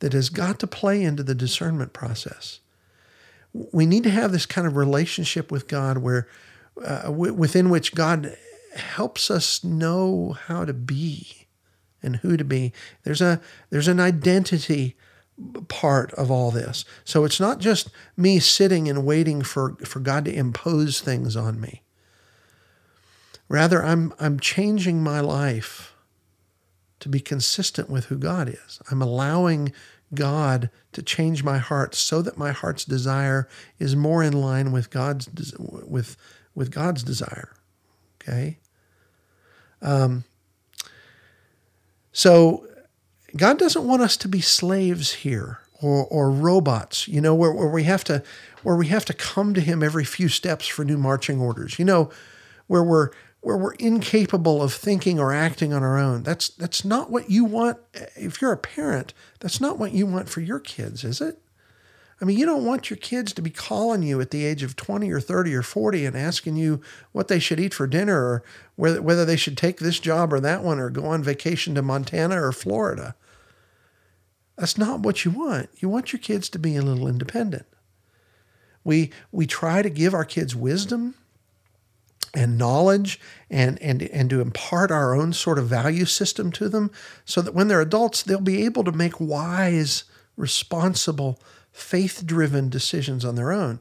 that 0.00 0.12
has 0.12 0.28
got 0.28 0.58
to 0.58 0.66
play 0.66 1.02
into 1.02 1.22
the 1.22 1.34
discernment 1.34 1.92
process 1.92 2.58
we 3.54 3.86
need 3.86 4.02
to 4.02 4.10
have 4.10 4.32
this 4.32 4.46
kind 4.46 4.66
of 4.66 4.76
relationship 4.76 5.50
with 5.52 5.68
God 5.68 5.98
where 5.98 6.26
uh, 6.84 7.02
w- 7.04 7.32
within 7.32 7.70
which 7.70 7.94
God 7.94 8.36
helps 8.74 9.30
us 9.30 9.62
know 9.62 10.36
how 10.46 10.64
to 10.64 10.74
be 10.74 11.46
and 12.02 12.16
who 12.16 12.36
to 12.36 12.44
be. 12.44 12.72
There's 13.04 13.20
a 13.20 13.40
there's 13.70 13.86
an 13.88 14.00
identity 14.00 14.96
part 15.68 16.12
of 16.12 16.30
all 16.30 16.50
this. 16.50 16.84
So 17.04 17.24
it's 17.24 17.40
not 17.40 17.58
just 17.58 17.90
me 18.16 18.38
sitting 18.38 18.88
and 18.88 19.04
waiting 19.04 19.42
for, 19.42 19.76
for 19.84 20.00
God 20.00 20.24
to 20.26 20.32
impose 20.32 21.00
things 21.00 21.36
on 21.36 21.60
me. 21.60 21.82
Rather, 23.48 23.84
I'm 23.84 24.14
I'm 24.18 24.40
changing 24.40 25.02
my 25.02 25.20
life 25.20 25.94
to 27.00 27.08
be 27.08 27.20
consistent 27.20 27.90
with 27.90 28.06
who 28.06 28.16
God 28.16 28.48
is. 28.48 28.80
I'm 28.90 29.02
allowing 29.02 29.72
God 30.14 30.70
to 30.92 31.02
change 31.02 31.44
my 31.44 31.58
heart 31.58 31.94
so 31.94 32.22
that 32.22 32.38
my 32.38 32.52
heart's 32.52 32.84
desire 32.84 33.48
is 33.78 33.94
more 33.94 34.22
in 34.22 34.32
line 34.32 34.72
with 34.72 34.90
God's 34.90 35.28
with 35.58 36.16
with 36.54 36.70
God's 36.70 37.02
desire. 37.02 37.52
Okay. 38.22 38.58
Um, 39.82 40.24
so 42.12 42.66
God 43.36 43.58
doesn't 43.58 43.86
want 43.86 44.02
us 44.02 44.16
to 44.18 44.28
be 44.28 44.40
slaves 44.40 45.12
here 45.12 45.60
or, 45.80 46.06
or 46.06 46.30
robots, 46.30 47.08
you 47.08 47.20
know, 47.20 47.34
where, 47.34 47.52
where 47.52 47.68
we 47.68 47.84
have 47.84 48.04
to 48.04 48.22
where 48.62 48.76
we 48.76 48.86
have 48.88 49.04
to 49.04 49.14
come 49.14 49.52
to 49.54 49.60
him 49.60 49.82
every 49.82 50.04
few 50.04 50.28
steps 50.28 50.66
for 50.66 50.84
new 50.84 50.96
marching 50.96 51.40
orders, 51.40 51.78
you 51.78 51.84
know, 51.84 52.10
where 52.66 52.82
we're 52.82 53.10
where 53.40 53.58
we're 53.58 53.74
incapable 53.74 54.62
of 54.62 54.72
thinking 54.72 55.20
or 55.20 55.32
acting 55.32 55.72
on 55.72 55.82
our 55.82 55.98
own. 55.98 56.22
That's 56.22 56.48
that's 56.48 56.84
not 56.84 57.10
what 57.10 57.28
you 57.28 57.44
want 57.44 57.78
if 58.16 58.40
you're 58.40 58.52
a 58.52 58.56
parent. 58.56 59.12
That's 59.40 59.60
not 59.60 59.78
what 59.78 59.92
you 59.92 60.06
want 60.06 60.28
for 60.28 60.40
your 60.40 60.60
kids, 60.60 61.04
is 61.04 61.20
it? 61.20 61.38
I 62.20 62.24
mean, 62.24 62.38
you 62.38 62.46
don't 62.46 62.64
want 62.64 62.88
your 62.88 62.96
kids 62.96 63.32
to 63.34 63.42
be 63.42 63.50
calling 63.50 64.02
you 64.02 64.20
at 64.20 64.30
the 64.30 64.44
age 64.44 64.62
of 64.62 64.76
20 64.76 65.10
or 65.10 65.20
30 65.20 65.54
or 65.54 65.62
40 65.62 66.06
and 66.06 66.16
asking 66.16 66.56
you 66.56 66.80
what 67.12 67.28
they 67.28 67.40
should 67.40 67.58
eat 67.58 67.74
for 67.74 67.86
dinner 67.86 68.16
or 68.16 68.42
whether, 68.76 69.02
whether 69.02 69.24
they 69.24 69.36
should 69.36 69.58
take 69.58 69.78
this 69.78 69.98
job 69.98 70.32
or 70.32 70.40
that 70.40 70.62
one 70.62 70.78
or 70.78 70.88
go 70.90 71.04
on 71.06 71.22
vacation 71.22 71.74
to 71.74 71.82
Montana 71.82 72.40
or 72.40 72.52
Florida. 72.52 73.16
That's 74.56 74.78
not 74.78 75.00
what 75.00 75.24
you 75.24 75.30
want. 75.30 75.68
You 75.78 75.88
want 75.88 76.12
your 76.12 76.20
kids 76.20 76.48
to 76.50 76.58
be 76.58 76.76
a 76.76 76.82
little 76.82 77.08
independent. 77.08 77.66
We, 78.84 79.10
we 79.32 79.46
try 79.46 79.82
to 79.82 79.90
give 79.90 80.14
our 80.14 80.24
kids 80.24 80.54
wisdom 80.54 81.14
and 82.34 82.58
knowledge 82.58 83.20
and, 83.48 83.80
and, 83.80 84.02
and 84.02 84.28
to 84.30 84.40
impart 84.40 84.90
our 84.90 85.14
own 85.14 85.32
sort 85.32 85.58
of 85.58 85.68
value 85.68 86.04
system 86.04 86.52
to 86.52 86.68
them 86.68 86.90
so 87.24 87.40
that 87.40 87.54
when 87.54 87.68
they're 87.68 87.80
adults, 87.80 88.22
they'll 88.22 88.40
be 88.40 88.64
able 88.64 88.84
to 88.84 88.92
make 88.92 89.20
wise, 89.20 90.04
responsible, 90.36 91.40
faith 91.72 92.24
driven 92.26 92.68
decisions 92.68 93.24
on 93.24 93.34
their 93.36 93.52
own. 93.52 93.80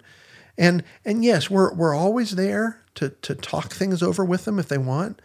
And, 0.57 0.83
and 1.03 1.23
yes, 1.23 1.49
we're, 1.49 1.73
we're 1.73 1.95
always 1.95 2.35
there 2.35 2.81
to, 2.95 3.09
to 3.09 3.35
talk 3.35 3.73
things 3.73 4.01
over 4.01 4.23
with 4.23 4.45
them 4.45 4.59
if 4.59 4.67
they 4.67 4.77
want. 4.77 5.21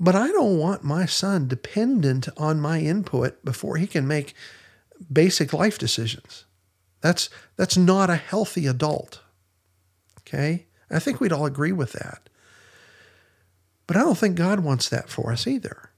But 0.00 0.14
I 0.14 0.28
don't 0.28 0.58
want 0.58 0.84
my 0.84 1.06
son 1.06 1.48
dependent 1.48 2.28
on 2.36 2.60
my 2.60 2.80
input 2.80 3.44
before 3.44 3.76
he 3.76 3.86
can 3.86 4.06
make 4.06 4.34
basic 5.12 5.52
life 5.52 5.78
decisions. 5.78 6.44
That's, 7.00 7.30
that's 7.56 7.76
not 7.76 8.10
a 8.10 8.16
healthy 8.16 8.66
adult. 8.66 9.20
Okay? 10.20 10.66
I 10.90 10.98
think 10.98 11.20
we'd 11.20 11.32
all 11.32 11.46
agree 11.46 11.72
with 11.72 11.92
that. 11.92 12.28
But 13.86 13.96
I 13.96 14.00
don't 14.00 14.18
think 14.18 14.36
God 14.36 14.60
wants 14.60 14.88
that 14.88 15.08
for 15.08 15.32
us 15.32 15.46
either. 15.46 15.90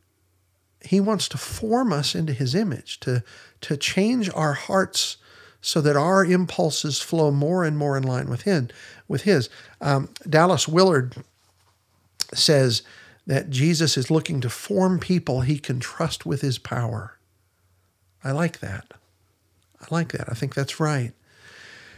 He 0.83 1.01
wants 1.01 1.29
to 1.29 1.39
form 1.39 1.93
us 1.93 2.15
into 2.15 2.33
his 2.33 2.55
image, 2.55 3.01
to, 3.01 3.23
to 3.63 3.77
change 3.77 4.31
our 4.35 4.55
hearts 4.55 5.19
so 5.61 5.81
that 5.83 5.97
our 5.97 6.25
impulses 6.25 7.03
flow 7.03 7.31
more 7.31 7.65
and 7.65 7.77
more 7.77 7.97
in 7.97 8.03
line 8.03 8.31
with 8.31 8.43
him, 8.43 8.69
with 9.09 9.23
his. 9.23 9.51
Um, 9.81 10.09
Dallas 10.29 10.67
Willard 10.67 11.17
says 12.33 12.83
that 13.27 13.51
Jesus 13.51 13.97
is 13.97 14.11
looking 14.11 14.41
to 14.41 14.51
form 14.51 14.99
people 14.99 15.43
he 15.43 15.59
can 15.59 15.81
trust 15.81 16.27
with 16.27 16.41
his 16.41 16.59
power. 16.59 17.19
I 18.25 18.33
like 18.33 18.61
that. 18.61 18.93
I 19.81 19.87
like 19.91 20.13
that. 20.13 20.29
I 20.29 20.35
think 20.35 20.55
that's 20.55 20.81
right. 20.81 21.13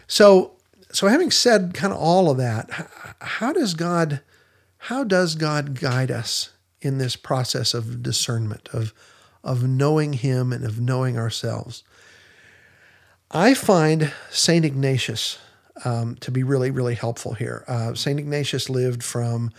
So 0.07 0.53
so 0.93 1.09
having 1.09 1.31
said 1.31 1.73
kind 1.73 1.93
of 1.93 1.99
all 1.99 2.31
of 2.31 2.37
that, 2.37 2.69
how 3.21 3.53
does 3.53 3.75
God 3.75 4.21
how 4.79 5.05
does 5.05 5.35
God 5.37 5.79
guide 5.79 6.11
us 6.11 6.51
in 6.81 6.99
this 6.99 7.17
process 7.17 7.73
of 7.75 8.03
discernment 8.03 8.69
of 8.73 8.93
of 9.45 9.67
knowing 9.67 10.13
him 10.13 10.53
and 10.53 10.65
of 10.65 10.81
knowing 10.81 11.17
ourselves? 11.17 11.83
I 13.31 13.55
find 13.55 14.13
St. 14.31 14.65
Ignatius 14.65 15.39
um, 15.85 16.17
to 16.17 16.31
be 16.31 16.43
really, 16.43 16.71
really 16.71 16.95
helpful 16.95 17.33
here. 17.33 17.65
Uh, 17.67 17.95
St. 17.95 18.19
Ignatius 18.19 18.69
lived 18.69 19.03
from 19.03 19.51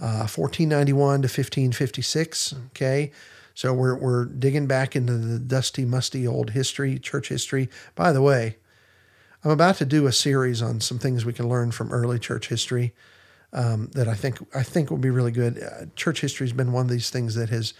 uh, 0.00 0.26
1491 0.26 1.22
to 1.22 1.26
1556. 1.26 2.54
Okay. 2.68 3.12
So 3.54 3.72
we're, 3.74 3.96
we're 3.96 4.24
digging 4.24 4.66
back 4.66 4.96
into 4.96 5.18
the 5.18 5.38
dusty, 5.38 5.84
musty 5.84 6.26
old 6.26 6.50
history, 6.50 6.98
church 6.98 7.28
history. 7.28 7.68
By 7.94 8.12
the 8.12 8.22
way, 8.22 8.56
I'm 9.44 9.50
about 9.50 9.76
to 9.76 9.84
do 9.84 10.06
a 10.06 10.12
series 10.12 10.62
on 10.62 10.80
some 10.80 10.98
things 10.98 11.24
we 11.24 11.32
can 11.32 11.48
learn 11.48 11.72
from 11.72 11.92
early 11.92 12.18
church 12.18 12.48
history 12.48 12.94
um, 13.52 13.90
that 13.92 14.08
I 14.08 14.14
think 14.14 14.38
I 14.54 14.62
think 14.62 14.90
will 14.90 14.98
be 14.98 15.10
really 15.10 15.32
good. 15.32 15.62
Uh, 15.62 15.86
church 15.96 16.20
history 16.20 16.46
has 16.46 16.52
been 16.52 16.72
one 16.72 16.86
of 16.86 16.90
these 16.90 17.10
things 17.10 17.34
that 17.34 17.50
has 17.50 17.74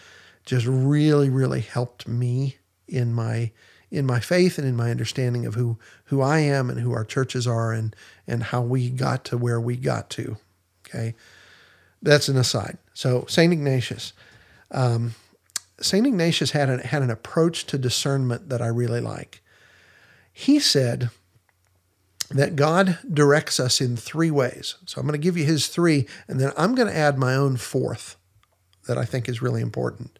just 0.45 0.67
really, 0.67 1.31
really 1.31 1.61
helped 1.61 2.07
me 2.07 2.57
in 2.89 3.15
my 3.15 3.53
in 3.91 4.07
my 4.07 4.21
faith 4.21 4.59
and 4.59 4.67
in 4.67 4.75
my 4.75 4.91
understanding 4.91 5.47
of 5.47 5.55
who 5.55 5.79
who 6.05 6.21
I 6.21 6.41
am 6.41 6.69
and 6.69 6.81
who 6.81 6.93
our 6.93 7.05
churches 7.05 7.47
are 7.47 7.73
and 7.73 7.95
and 8.27 8.43
how 8.43 8.61
we 8.61 8.91
got 8.91 9.25
to 9.27 9.39
where 9.39 9.61
we 9.61 9.77
got 9.77 10.11
to. 10.11 10.37
Okay, 10.87 11.15
that's 12.03 12.29
an 12.29 12.37
aside. 12.37 12.79
So 12.95 13.25
Saint 13.29 13.53
Ignatius. 13.53 14.13
Um, 14.71 15.15
Saint 15.81 16.07
Ignatius 16.07 16.53
had 16.53 16.69
an, 16.69 16.81
had 16.81 17.03
an 17.03 17.11
approach 17.11 17.67
to 17.67 17.79
discernment 17.79 18.49
that 18.49 18.63
I 18.63 18.69
really 18.69 19.01
like. 19.01 19.43
He 20.33 20.59
said 20.59 21.11
that 22.31 22.57
God 22.57 22.99
directs 23.13 23.61
us 23.61 23.81
in 23.81 23.97
three 23.97 24.31
ways. 24.31 24.77
So 24.87 25.01
I'm 25.01 25.07
going 25.07 25.21
to 25.21 25.25
give 25.25 25.37
you 25.37 25.45
his 25.45 25.69
three, 25.69 26.07
and 26.29 26.41
then 26.41 26.53
I'm 26.57 26.75
going 26.75 26.89
to 26.89 26.97
add 26.97 27.19
my 27.19 27.35
own 27.35 27.57
fourth 27.57 28.17
that 28.87 28.97
I 28.99 29.05
think 29.05 29.29
is 29.29 29.43
really 29.43 29.61
important. 29.61 30.19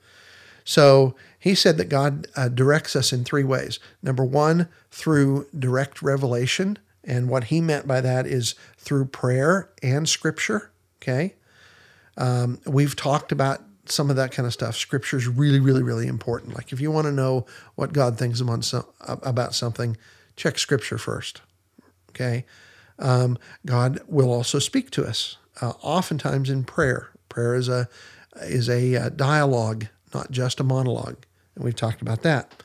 So 0.65 1.17
he 1.39 1.55
said 1.55 1.77
that 1.79 1.89
God 1.89 2.29
uh, 2.37 2.49
directs 2.49 2.95
us 2.95 3.13
in 3.13 3.25
three 3.25 3.45
ways. 3.45 3.81
Number 4.03 4.25
one, 4.25 4.69
through 4.91 5.47
direct 5.59 6.03
revelation. 6.03 6.79
And 7.03 7.29
what 7.29 7.45
he 7.45 7.61
meant 7.61 7.89
by 7.89 8.01
that 8.01 8.27
is 8.27 8.55
through 8.77 9.07
prayer 9.07 9.71
and 9.83 10.09
scripture. 10.09 10.71
Okay. 11.01 11.35
Um, 12.17 12.61
we've 12.67 12.97
talked 12.97 13.33
about 13.33 13.63
some 13.87 14.11
of 14.11 14.17
that 14.17 14.33
kind 14.33 14.47
of 14.47 14.53
stuff. 14.53 14.77
Scripture 14.77 15.17
is 15.17 15.27
really, 15.27 15.61
really, 15.61 15.83
really 15.83 16.07
important. 16.07 16.55
Like 16.55 16.73
if 16.73 16.81
you 16.81 16.91
want 16.91 17.07
to 17.07 17.13
know 17.13 17.47
what 17.75 17.93
God 17.93 18.19
thinks 18.19 18.41
about 18.41 19.55
something, 19.55 19.97
check 20.37 20.59
scripture 20.59 20.99
first. 20.99 21.41
Okay. 22.11 22.45
Um, 22.99 23.39
God 23.67 24.01
will 24.07 24.33
also 24.33 24.59
speak 24.59 24.91
to 24.93 25.05
us, 25.05 25.37
uh, 25.61 25.73
oftentimes 25.83 26.51
in 26.51 26.65
prayer. 26.65 27.09
Prayer 27.29 27.55
is 27.55 27.69
a 27.69 27.89
is 28.41 28.69
a 28.69 28.97
uh, 28.97 29.09
dialogue, 29.11 29.87
not 30.15 30.31
just 30.31 30.61
a 30.61 30.65
monologue, 30.65 31.17
and 31.55 31.65
we've 31.65 31.75
talked 31.75 32.03
about 32.03 32.23
that. 32.23 32.63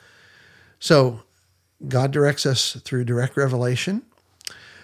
So, 0.80 1.22
God 1.88 2.12
directs 2.12 2.46
us 2.46 2.74
through 2.84 3.06
direct 3.06 3.38
revelation, 3.38 4.04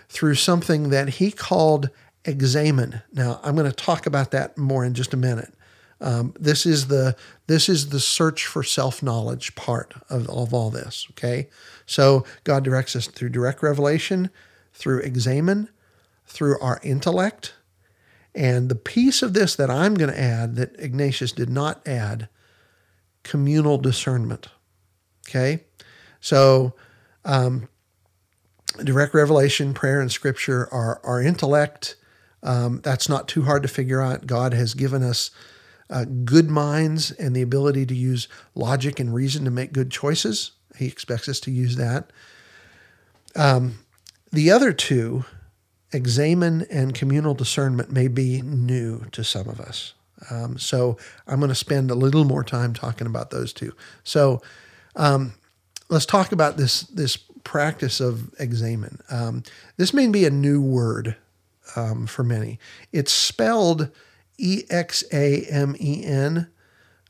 through 0.09 0.35
something 0.35 0.89
that 0.89 1.09
He 1.09 1.31
called 1.31 1.89
examen. 2.25 3.01
Now, 3.11 3.39
I'm 3.43 3.55
going 3.55 3.69
to 3.69 3.75
talk 3.75 4.05
about 4.05 4.31
that 4.31 4.57
more 4.57 4.85
in 4.85 4.93
just 4.93 5.13
a 5.13 5.17
minute. 5.17 5.53
Um, 6.01 6.33
this 6.37 6.65
is 6.65 6.87
the 6.87 7.15
this 7.47 7.69
is 7.69 7.89
the 7.89 7.99
search 7.99 8.45
for 8.45 8.61
self 8.61 9.01
knowledge 9.01 9.55
part 9.55 9.93
of, 10.09 10.29
of 10.29 10.53
all 10.53 10.69
this. 10.69 11.07
Okay, 11.11 11.49
so 11.85 12.25
God 12.43 12.63
directs 12.63 12.95
us 12.95 13.07
through 13.07 13.29
direct 13.29 13.63
revelation, 13.63 14.29
through 14.73 14.99
examen, 14.99 15.69
through 16.25 16.59
our 16.59 16.81
intellect, 16.83 17.53
and 18.35 18.67
the 18.67 18.75
piece 18.75 19.21
of 19.21 19.33
this 19.33 19.55
that 19.55 19.69
I'm 19.69 19.93
going 19.93 20.11
to 20.11 20.19
add 20.19 20.55
that 20.55 20.77
Ignatius 20.77 21.31
did 21.31 21.49
not 21.49 21.87
add, 21.87 22.27
communal 23.23 23.77
discernment. 23.77 24.49
Okay, 25.29 25.63
so 26.19 26.73
um, 27.23 27.69
direct 28.83 29.13
revelation, 29.13 29.73
prayer, 29.73 30.01
and 30.01 30.11
scripture 30.11 30.67
are 30.73 30.99
our 31.05 31.21
intellect. 31.21 31.95
Um, 32.43 32.81
that's 32.83 33.07
not 33.09 33.27
too 33.27 33.43
hard 33.43 33.63
to 33.63 33.69
figure 33.69 34.01
out. 34.01 34.27
God 34.27 34.53
has 34.53 34.73
given 34.73 35.01
us 35.01 35.31
uh, 35.89 36.05
good 36.25 36.49
minds 36.49 37.11
and 37.11 37.35
the 37.35 37.41
ability 37.41 37.85
to 37.85 37.95
use 37.95 38.27
logic 38.53 38.99
and 38.99 39.13
reason 39.13 39.45
to 39.45 39.51
make 39.51 39.73
good 39.73 39.91
choices. 39.91 40.51
He 40.77 40.87
expects 40.87 41.29
us 41.29 41.39
to 41.41 41.51
use 41.51 41.77
that. 41.77 42.11
Um, 43.35 43.79
the 44.31 44.51
other 44.51 44.73
two, 44.73 45.25
examen 45.91 46.65
and 46.69 46.93
communal 46.93 47.33
discernment, 47.33 47.91
may 47.91 48.07
be 48.07 48.41
new 48.41 49.05
to 49.11 49.23
some 49.23 49.47
of 49.47 49.59
us. 49.59 49.93
Um, 50.29 50.57
so 50.57 50.97
I'm 51.27 51.39
going 51.39 51.49
to 51.49 51.55
spend 51.55 51.91
a 51.91 51.95
little 51.95 52.23
more 52.23 52.43
time 52.43 52.73
talking 52.73 53.07
about 53.07 53.29
those 53.29 53.53
two. 53.53 53.73
So 54.03 54.41
um, 54.95 55.33
let's 55.89 56.05
talk 56.05 56.31
about 56.31 56.57
this 56.57 56.81
this 56.83 57.17
practice 57.43 57.99
of 57.99 58.33
examen. 58.39 58.99
Um, 59.09 59.43
this 59.77 59.93
may 59.93 60.07
be 60.07 60.25
a 60.25 60.29
new 60.29 60.61
word 60.61 61.17
um, 61.75 62.07
for 62.07 62.23
many. 62.23 62.59
It's 62.91 63.11
spelled 63.11 63.89
E 64.37 64.63
X 64.69 65.03
A 65.11 65.45
M 65.49 65.75
E 65.79 66.03
N, 66.03 66.47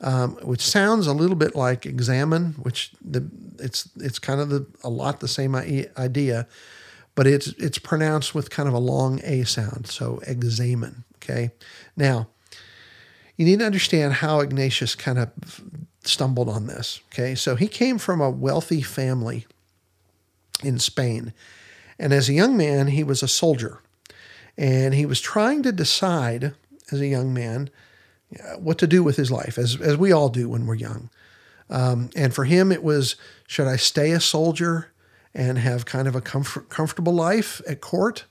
um, 0.02 0.36
which 0.44 0.62
sounds 0.62 1.08
a 1.08 1.14
little 1.14 1.36
bit 1.36 1.56
like 1.56 1.86
examine, 1.86 2.54
which 2.54 2.92
the 3.02 3.28
it's 3.60 3.90
it's 3.96 4.20
kind 4.20 4.40
of 4.42 4.50
the, 4.50 4.66
a 4.84 4.90
lot 4.90 5.20
the 5.20 5.28
same 5.28 5.56
idea, 5.56 6.48
but 7.16 7.28
it's 7.28 7.48
it's 7.58 7.80
pronounced 7.80 8.36
with 8.36 8.50
kind 8.50 8.68
of 8.68 8.74
a 8.74 8.80
long 8.80 9.22
a 9.24 9.44
sound. 9.44 9.88
So 9.88 10.22
examen. 10.28 11.04
Okay, 11.16 11.52
now 11.96 12.28
you 13.38 13.46
need 13.46 13.60
to 13.60 13.66
understand 13.66 14.14
how 14.14 14.42
Ignatius 14.42 14.96
kind 14.96 15.18
of 15.18 15.30
stumbled 16.04 16.50
on 16.50 16.68
this. 16.68 17.00
Okay, 17.14 17.36
so 17.36 17.56
he 17.56 17.68
came 17.68 17.98
from 17.98 18.22
a 18.22 18.30
wealthy 18.30 18.82
family 18.82 19.48
in 20.64 20.80
Spain, 20.80 21.34
and 21.98 22.12
as 22.14 22.28
a 22.28 22.34
young 22.34 22.58
man, 22.58 22.88
he 22.88 23.04
was 23.04 23.24
a 23.24 23.28
soldier, 23.28 23.80
and 24.58 24.94
he 24.94 25.06
was 25.06 25.20
trying 25.22 25.64
to 25.64 25.72
decide 25.72 26.54
as 26.92 27.02
a 27.02 27.08
young 27.08 27.34
man 27.34 27.70
uh, 28.40 28.58
what 28.58 28.78
to 28.80 28.88
do 28.88 29.04
with 29.04 29.18
his 29.18 29.32
life, 29.32 29.58
as, 29.58 29.80
as 29.80 29.98
we 29.98 30.12
all 30.12 30.30
do 30.30 30.50
when 30.50 30.66
we're 30.66 30.76
young. 30.76 31.10
Um, 31.70 32.10
and 32.16 32.34
for 32.34 32.46
him, 32.46 32.72
it 32.72 32.84
was 32.84 33.16
should 33.48 33.68
I 33.68 33.78
stay 33.78 34.12
a 34.12 34.20
soldier 34.20 34.92
and 35.34 35.58
have 35.58 35.86
kind 35.86 36.08
of 36.08 36.16
a 36.16 36.22
comfort, 36.22 36.70
comfortable 36.70 37.14
life 37.14 37.62
at 37.68 37.82
court, 37.82 38.26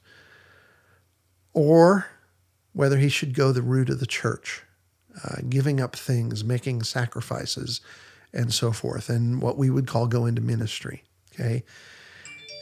or 1.53 2.07
whether 2.73 2.99
he 2.99 3.09
should 3.09 3.35
go 3.35 3.53
the 3.53 3.63
route 3.63 3.91
of 3.91 4.01
the 4.01 4.07
church, 4.07 4.63
uh, 5.25 5.37
giving 5.49 5.81
up 5.81 5.97
things, 5.97 6.45
making 6.45 6.83
sacrifices, 6.85 7.81
and 8.33 8.53
so 8.55 8.73
forth, 8.73 9.09
and 9.09 9.43
what 9.43 9.59
we 9.59 9.69
would 9.69 9.87
call 9.87 10.07
go 10.07 10.25
into 10.25 10.41
ministry. 10.41 11.03
Okay, 11.35 11.65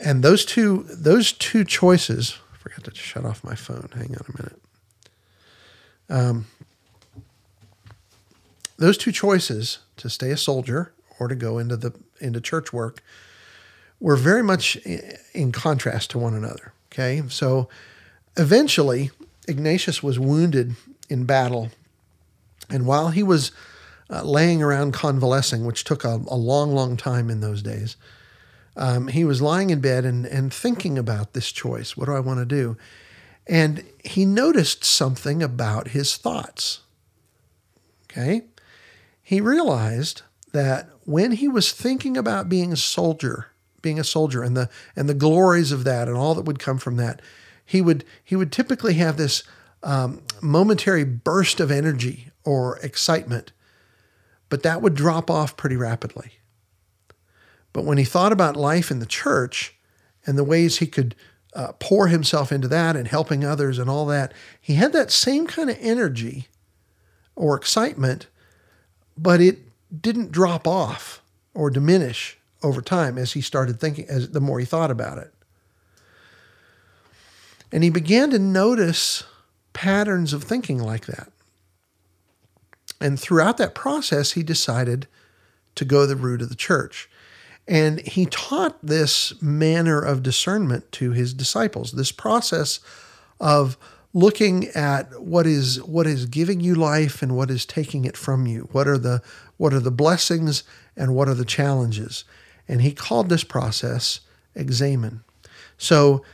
and 0.03 0.23
those 0.23 0.45
two 0.45 0.85
those 0.89 1.33
two 1.33 1.65
choices. 1.65 2.39
Forgot 2.61 2.85
to 2.85 2.95
shut 2.95 3.25
off 3.25 3.43
my 3.43 3.55
phone. 3.55 3.89
Hang 3.95 4.15
on 4.15 4.25
a 4.29 4.43
minute. 4.43 4.63
Um, 6.11 6.47
those 8.77 8.99
two 8.99 9.13
choices 9.13 9.79
to 9.97 10.11
stay 10.11 10.31
a 10.31 10.37
soldier 10.37 10.93
or 11.19 11.27
to 11.29 11.35
go 11.35 11.59
into 11.59 11.77
the 11.77 11.95
into 12.21 12.41
church 12.41 12.71
work 12.71 13.03
were 13.99 14.17
very 14.17 14.43
much 14.43 14.77
in 15.33 15.53
contrast 15.53 16.11
to 16.11 16.19
one 16.19 16.35
another. 16.35 16.75
Okay, 16.93 17.23
so 17.29 17.71
eventually 18.37 19.11
Ignatius 19.49 20.03
was 20.03 20.19
wounded 20.19 20.75
in 21.09 21.25
battle, 21.25 21.71
and 22.69 22.85
while 22.85 23.09
he 23.09 23.23
was 23.23 23.53
uh, 24.11 24.23
laying 24.23 24.63
around 24.63 24.93
convalescing, 24.93 25.65
which 25.65 25.85
took 25.85 26.05
a, 26.05 26.21
a, 26.29 26.37
long, 26.37 26.75
long 26.75 26.99
time 26.99 27.31
in 27.31 27.41
those 27.41 27.63
days, 27.63 27.97
um, 28.77 29.09
he 29.09 29.25
was 29.25 29.43
lying 29.43 29.71
in 29.71 29.81
bed 29.81 30.05
and 30.05 30.27
and 30.27 30.53
thinking 30.53 30.99
about 30.99 31.33
this 31.33 31.51
choice. 31.53 31.97
What 31.97 32.07
do 32.07 32.15
I 32.15 32.21
want 32.21 32.39
to 32.39 32.47
do? 32.47 32.77
And 33.47 33.85
he 34.05 34.25
noticed 34.25 34.85
something 34.85 35.43
about 35.43 35.89
his 35.89 36.17
thoughts. 36.17 36.81
Okay? 38.05 38.43
He 39.23 39.41
realized 39.41 40.23
that 40.53 40.89
when 41.05 41.33
he 41.33 41.49
was 41.49 41.73
thinking 41.73 42.17
about 42.17 42.49
being 42.49 42.73
a 42.73 42.77
soldier, 42.77 43.49
being 43.83 43.99
a 43.99 44.05
soldier 44.05 44.43
and 44.43 44.57
the 44.57 44.69
and 44.95 45.09
the 45.09 45.15
glories 45.15 45.73
of 45.73 45.85
that 45.85 46.09
and 46.09 46.17
all 46.17 46.35
that 46.35 46.45
would 46.45 46.59
come 46.59 46.79
from 46.79 46.97
that, 46.97 47.21
he 47.65 47.81
would 47.81 48.05
he 48.23 48.37
would 48.37 48.53
typically 48.53 48.95
have 48.95 49.17
this 49.17 49.43
um, 49.83 50.23
momentary 50.41 51.05
burst 51.05 51.61
of 51.61 51.71
energy 51.71 52.31
or 52.45 52.79
excitement, 52.79 53.53
but 54.49 54.63
that 54.63 54.83
would 54.83 54.95
drop 54.95 55.31
off 55.31 55.57
pretty 55.57 55.77
rapidly. 55.77 56.33
But 57.73 57.85
when 57.85 57.99
he 57.99 58.05
thought 58.05 58.33
about 58.33 58.57
life 58.57 58.91
in 58.91 58.99
the 58.99 59.07
church 59.07 59.75
and 60.27 60.37
the 60.37 60.45
ways 60.45 60.79
he 60.79 60.87
could 60.87 61.15
uh, 61.53 61.73
pour 61.79 62.09
himself 62.09 62.53
into 62.53 62.69
that 62.69 62.97
and 62.97 63.09
helping 63.09 63.45
others 63.45 63.79
and 63.79 63.91
all 63.91 64.07
that. 64.07 64.33
He 64.61 64.75
had 64.75 64.93
that 64.93 65.11
same 65.11 65.47
kind 65.47 65.71
of 65.71 65.77
energy 65.81 66.49
or 67.35 67.57
excitement, 67.57 68.29
but 69.17 69.41
it 69.41 69.59
didn't 70.01 70.33
drop 70.33 70.67
off 70.67 71.23
or 71.55 71.71
diminish 71.71 72.39
over 72.63 72.81
time 72.81 73.19
as 73.19 73.33
he 73.33 73.41
started 73.41 73.81
thinking, 73.81 74.07
as 74.09 74.31
the 74.31 74.41
more 74.41 74.61
he 74.61 74.67
thought 74.67 74.91
about 74.91 75.19
it. 75.19 75.33
And 77.73 77.83
he 77.83 77.91
began 77.91 78.31
to 78.31 78.39
notice 78.39 79.25
patterns 79.73 80.33
of 80.33 80.45
thinking 80.45 80.79
like 80.79 81.07
that. 81.07 81.33
And 83.01 83.19
throughout 83.19 83.57
that 83.57 83.75
process, 83.75 84.33
he 84.33 84.43
decided 84.43 85.07
to 85.77 85.85
go 85.85 86.05
the 86.05 86.17
route 86.17 86.43
of 86.43 86.49
the 86.49 86.55
church. 86.55 87.09
And 87.69 88.01
he 88.01 88.27
taught 88.27 88.79
this 88.85 89.41
manner 89.41 90.01
of 90.01 90.23
discernment 90.23 90.91
to 90.93 91.13
his 91.13 91.33
disciples, 91.33 91.93
this 91.93 92.13
process 92.13 92.81
of 93.39 93.77
looking 94.13 94.67
at 94.69 95.21
what 95.21 95.47
is 95.47 95.83
what 95.85 96.07
is 96.07 96.27
giving 96.27 96.61
you 96.61 96.75
life 96.75 97.23
and 97.23 97.37
what 97.37 97.51
is 97.51 97.65
taking 97.65 98.05
it 98.05 98.17
from 98.17 98.47
you. 98.47 98.69
What 98.73 98.89
are 98.89 98.99
the 98.99 99.23
what 99.57 99.73
are 99.73 99.81
the 99.81 99.91
blessings 99.91 100.65
and 100.97 101.15
what 101.15 101.29
are 101.29 101.35
the 101.35 101.45
challenges? 101.45 102.25
And 102.67 102.83
he 102.83 102.93
called 102.93 103.29
this 103.29 103.45
process 103.45 104.21
examen. 104.55 105.23
So 105.79 106.25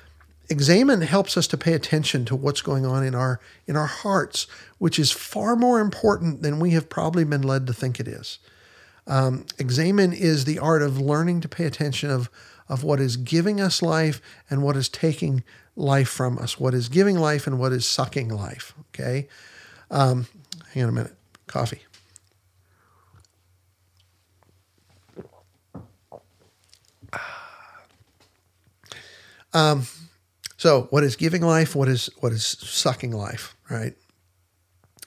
examen 0.49 1.03
helps 1.03 1.37
us 1.37 1.47
to 1.49 1.59
pay 1.59 1.73
attention 1.73 2.25
to 2.27 2.37
what's 2.37 2.61
going 2.61 2.87
on 2.87 3.05
in 3.05 3.15
our 3.15 3.41
in 3.67 3.77
our 3.77 3.87
hearts, 3.87 4.47
which 4.79 4.99
is 4.99 5.13
far 5.13 5.57
more 5.57 5.81
important 5.81 6.43
than 6.43 6.59
we 6.59 6.71
have 6.71 6.89
probably 6.89 7.25
been 7.25 7.43
led 7.43 7.67
to 7.67 7.73
think 7.73 8.01
it 8.01 8.09
is. 8.09 8.39
Um, 9.07 9.47
examen 9.59 10.13
is 10.13 10.45
the 10.45 10.59
art 10.59 10.83
of 10.83 10.99
learning 10.99 11.41
to 11.43 11.49
pay 11.49 11.65
attention 11.65 12.11
of, 12.11 12.29
of 12.69 12.83
what 12.83 13.01
is 13.01 13.17
giving 13.17 13.61
us 13.61 13.83
life 13.83 14.21
and 14.51 14.63
what 14.63 14.77
is 14.77 14.89
taking 14.89 15.45
life 15.77 16.09
from 16.09 16.39
us, 16.39 16.59
what 16.59 16.75
is 16.75 16.89
giving 16.89 17.19
life 17.19 17.47
and 17.47 17.59
what 17.59 17.73
is 17.73 17.87
sucking 17.87 18.29
life. 18.29 18.75
Okay. 18.89 19.29
Um, 19.91 20.27
hang 20.73 20.85
on 20.85 20.89
a 20.89 20.93
minute. 20.93 21.15
Coffee. 21.47 21.83
Um, 29.57 29.87
so 30.59 30.83
what 30.91 31.03
is 31.03 31.17
giving 31.17 31.41
life? 31.41 31.75
What 31.75 31.89
is 31.89 32.11
what 32.19 32.33
is 32.33 32.45
sucking 32.45 33.13
life? 33.13 33.57
Right. 33.71 33.95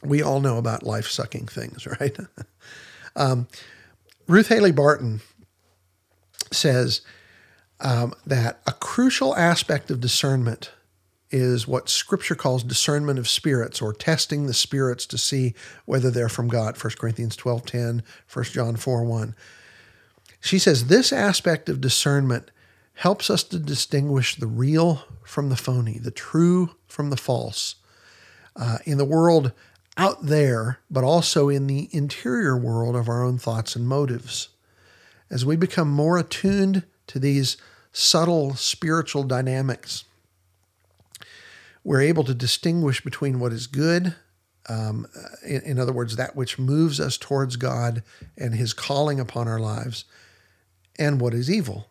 We 0.02 0.24
all 0.24 0.40
know 0.40 0.58
about 0.58 0.84
life 0.84 1.08
sucking 1.08 1.48
things, 1.48 1.86
right? 2.00 2.18
um, 3.16 3.48
Ruth 4.30 4.50
Haley 4.50 4.72
Barton 4.72 5.22
says 6.52 7.02
um, 7.80 8.14
that 8.28 8.62
a 8.68 8.72
crucial 8.74 9.36
aspect 9.36 9.90
of 9.90 10.00
discernment 10.00 10.70
is 11.32 11.68
what 11.68 11.90
scripture 11.90 12.36
calls 12.36 12.64
discernment 12.64 13.18
of 13.18 13.28
spirits 13.28 13.82
or 13.82 13.92
testing 13.92 14.46
the 14.46 14.54
spirits 14.54 15.08
to 15.08 15.18
see 15.18 15.56
whether 15.86 16.12
they're 16.12 16.30
from 16.30 16.48
God. 16.48 16.82
1 16.82 16.94
corinthians 17.00 17.36
12.10 17.38 18.04
1 18.32 18.46
john 18.46 18.76
4.1 18.76 19.34
she 20.40 20.60
says 20.60 20.86
this 20.86 21.12
aspect 21.12 21.68
of 21.68 21.82
discernment 21.82 22.52
helps 22.94 23.32
us 23.32 23.42
to 23.46 23.58
distinguish 23.58 24.36
the 24.36 24.48
real 24.48 25.06
from 25.24 25.50
the 25.50 25.56
phony 25.56 25.98
the 25.98 26.12
true 26.12 26.76
from 26.86 27.10
the 27.10 27.18
false. 27.18 27.76
Uh, 28.56 28.78
in 28.86 29.00
the 29.00 29.06
world 29.06 29.54
out 30.00 30.28
there, 30.28 30.80
but 30.90 31.04
also 31.04 31.50
in 31.50 31.68
the 31.68 31.90
interior 31.92 32.58
world 32.58 32.96
of 32.96 33.10
our 33.10 33.22
own 33.22 33.38
thoughts 33.38 33.76
and 33.76 33.86
motives. 33.86 34.48
As 35.30 35.46
we 35.46 35.58
become 35.58 35.90
more 35.90 36.18
attuned 36.18 36.84
to 37.08 37.20
these 37.20 37.58
subtle 37.92 38.56
spiritual 38.56 39.24
dynamics, 39.24 40.06
we're 41.84 42.00
able 42.02 42.24
to 42.24 42.34
distinguish 42.34 43.04
between 43.04 43.42
what 43.42 43.52
is 43.52 43.68
good, 43.68 44.16
um, 44.70 45.06
in, 45.46 45.62
in 45.64 45.80
other 45.80 45.92
words, 45.92 46.16
that 46.16 46.34
which 46.34 46.58
moves 46.58 47.02
us 47.02 47.18
towards 47.18 47.58
God 47.58 48.02
and 48.38 48.56
His 48.56 48.72
calling 48.72 49.20
upon 49.20 49.50
our 49.50 49.60
lives, 49.60 50.06
and 50.98 51.20
what 51.20 51.34
is 51.34 51.52
evil, 51.52 51.90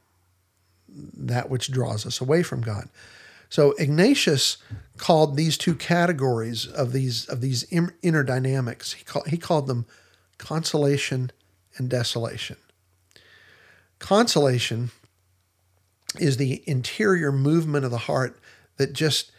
that 0.88 1.50
which 1.50 1.70
draws 1.70 2.06
us 2.06 2.22
away 2.22 2.42
from 2.42 2.62
God. 2.62 2.88
So 3.48 3.72
Ignatius 3.72 4.58
called 4.96 5.36
these 5.36 5.56
two 5.56 5.74
categories 5.74 6.66
of 6.66 6.92
these 6.92 7.26
of 7.28 7.40
these 7.40 7.64
inner 8.02 8.22
dynamics. 8.22 8.92
He 8.92 9.04
called, 9.04 9.28
he 9.28 9.38
called 9.38 9.66
them 9.66 9.86
consolation 10.38 11.30
and 11.76 11.88
desolation. 11.88 12.56
Consolation 13.98 14.90
is 16.18 16.36
the 16.36 16.62
interior 16.66 17.32
movement 17.32 17.84
of 17.84 17.90
the 17.90 17.98
heart 17.98 18.38
that 18.76 18.92
just 18.92 19.32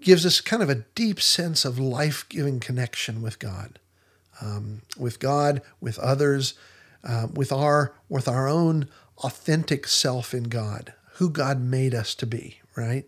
gives 0.00 0.24
us 0.24 0.40
kind 0.40 0.62
of 0.62 0.70
a 0.70 0.84
deep 0.94 1.20
sense 1.20 1.64
of 1.64 1.78
life 1.78 2.26
giving 2.28 2.60
connection 2.60 3.22
with 3.22 3.38
God, 3.38 3.78
um, 4.40 4.82
with 4.96 5.18
God, 5.18 5.62
with 5.80 5.98
others, 5.98 6.54
uh, 7.02 7.28
with 7.32 7.52
our 7.52 7.94
with 8.08 8.28
our 8.28 8.48
own 8.48 8.88
authentic 9.18 9.86
self 9.86 10.34
in 10.34 10.44
God, 10.44 10.94
who 11.14 11.30
God 11.30 11.60
made 11.60 11.94
us 11.94 12.14
to 12.16 12.26
be. 12.26 12.60
Right? 12.76 13.06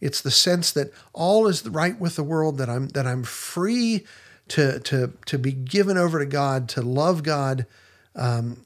It's 0.00 0.20
the 0.20 0.30
sense 0.30 0.70
that 0.72 0.92
all 1.12 1.46
is 1.46 1.66
right 1.66 1.98
with 1.98 2.16
the 2.16 2.22
world. 2.22 2.58
That 2.58 2.68
I'm 2.68 2.88
that 2.88 3.06
I'm 3.06 3.22
free 3.24 4.06
to 4.48 4.80
to 4.80 5.12
to 5.26 5.38
be 5.38 5.52
given 5.52 5.96
over 5.96 6.18
to 6.18 6.26
God, 6.26 6.68
to 6.70 6.82
love 6.82 7.22
God, 7.22 7.66
um, 8.14 8.64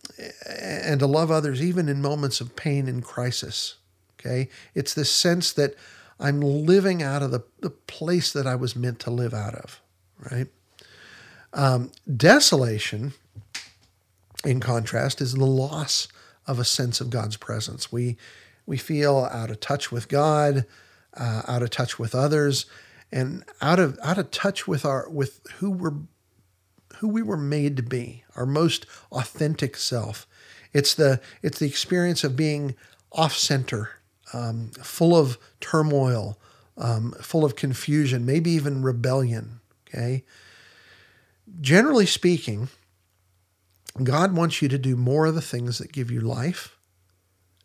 and 0.48 1.00
to 1.00 1.06
love 1.06 1.30
others, 1.30 1.62
even 1.62 1.88
in 1.88 2.02
moments 2.02 2.40
of 2.40 2.56
pain 2.56 2.88
and 2.88 3.02
crisis. 3.02 3.76
Okay, 4.20 4.48
it's 4.74 4.94
this 4.94 5.10
sense 5.10 5.52
that 5.52 5.74
I'm 6.20 6.40
living 6.40 7.02
out 7.02 7.22
of 7.22 7.32
the, 7.32 7.40
the 7.60 7.70
place 7.70 8.32
that 8.32 8.46
I 8.46 8.54
was 8.54 8.76
meant 8.76 9.00
to 9.00 9.10
live 9.10 9.34
out 9.34 9.54
of, 9.56 9.80
right? 10.18 10.46
Um, 11.52 11.90
desolation, 12.16 13.12
in 14.44 14.60
contrast, 14.60 15.20
is 15.20 15.34
the 15.34 15.44
loss 15.44 16.06
of 16.46 16.60
a 16.60 16.64
sense 16.64 17.00
of 17.00 17.10
God's 17.10 17.36
presence. 17.36 17.90
We 17.90 18.16
we 18.72 18.78
feel 18.78 19.28
out 19.30 19.50
of 19.50 19.60
touch 19.60 19.92
with 19.92 20.08
God, 20.08 20.64
uh, 21.12 21.42
out 21.46 21.62
of 21.62 21.68
touch 21.68 21.98
with 21.98 22.14
others, 22.14 22.64
and 23.12 23.44
out 23.60 23.78
of 23.78 23.98
out 24.02 24.16
of 24.16 24.30
touch 24.30 24.66
with 24.66 24.86
our 24.86 25.10
with 25.10 25.40
who 25.56 25.70
we're 25.70 25.92
who 26.96 27.08
we 27.08 27.20
were 27.20 27.36
made 27.36 27.76
to 27.76 27.82
be, 27.82 28.24
our 28.34 28.46
most 28.46 28.86
authentic 29.10 29.76
self. 29.76 30.26
It's 30.72 30.94
the 30.94 31.20
it's 31.42 31.58
the 31.58 31.66
experience 31.66 32.24
of 32.24 32.34
being 32.34 32.74
off 33.12 33.34
center 33.34 33.90
um, 34.32 34.70
full 34.82 35.14
of 35.14 35.36
turmoil, 35.60 36.38
um, 36.78 37.12
full 37.20 37.44
of 37.44 37.56
confusion, 37.56 38.24
maybe 38.24 38.52
even 38.52 38.82
rebellion. 38.82 39.60
Okay. 39.86 40.24
Generally 41.60 42.06
speaking, 42.06 42.70
God 44.02 44.34
wants 44.34 44.62
you 44.62 44.68
to 44.68 44.78
do 44.78 44.96
more 44.96 45.26
of 45.26 45.34
the 45.34 45.42
things 45.42 45.76
that 45.76 45.92
give 45.92 46.10
you 46.10 46.22
life 46.22 46.71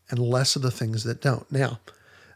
and 0.10 0.20
less 0.20 0.56
of 0.56 0.62
the 0.62 0.72
things 0.72 1.04
that 1.04 1.22
don't. 1.22 1.50
Now, 1.52 1.80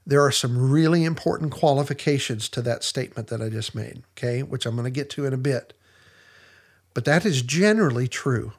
there 0.05 0.21
are 0.21 0.31
some 0.31 0.71
really 0.71 1.03
important 1.03 1.51
qualifications 1.51 2.49
to 2.49 2.61
that 2.63 2.83
statement 2.83 3.27
that 3.27 3.41
I 3.41 3.49
just 3.49 3.75
made, 3.75 4.03
okay, 4.17 4.43
which 4.43 4.65
I'm 4.65 4.75
going 4.75 4.85
to 4.85 4.91
get 4.91 5.09
to 5.11 5.25
in 5.25 5.33
a 5.33 5.37
bit. 5.37 5.73
But 6.93 7.05
that 7.05 7.25
is 7.25 7.41
generally 7.41 8.07
true. 8.07 8.53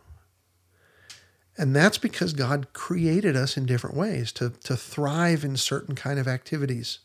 And 1.58 1.76
that's 1.76 1.98
because 1.98 2.32
God 2.32 2.72
created 2.72 3.36
us 3.36 3.56
in 3.56 3.66
different 3.66 3.96
ways 3.96 4.32
to, 4.32 4.50
to 4.64 4.76
thrive 4.76 5.44
in 5.44 5.56
certain 5.56 5.94
kind 5.94 6.18
of 6.18 6.26
activities, 6.26 7.00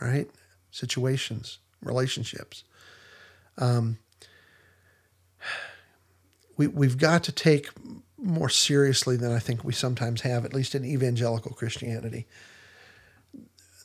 right? 0.00 0.30
Situations, 0.70 1.58
relationships. 1.82 2.64
Um, 3.58 3.98
we, 6.56 6.66
we've 6.66 6.96
got 6.96 7.22
to 7.24 7.32
take 7.32 7.68
more 8.22 8.48
seriously 8.48 9.16
than 9.16 9.32
I 9.32 9.38
think 9.38 9.64
we 9.64 9.72
sometimes 9.72 10.22
have, 10.22 10.44
at 10.44 10.54
least 10.54 10.74
in 10.74 10.84
evangelical 10.84 11.52
Christianity, 11.52 12.26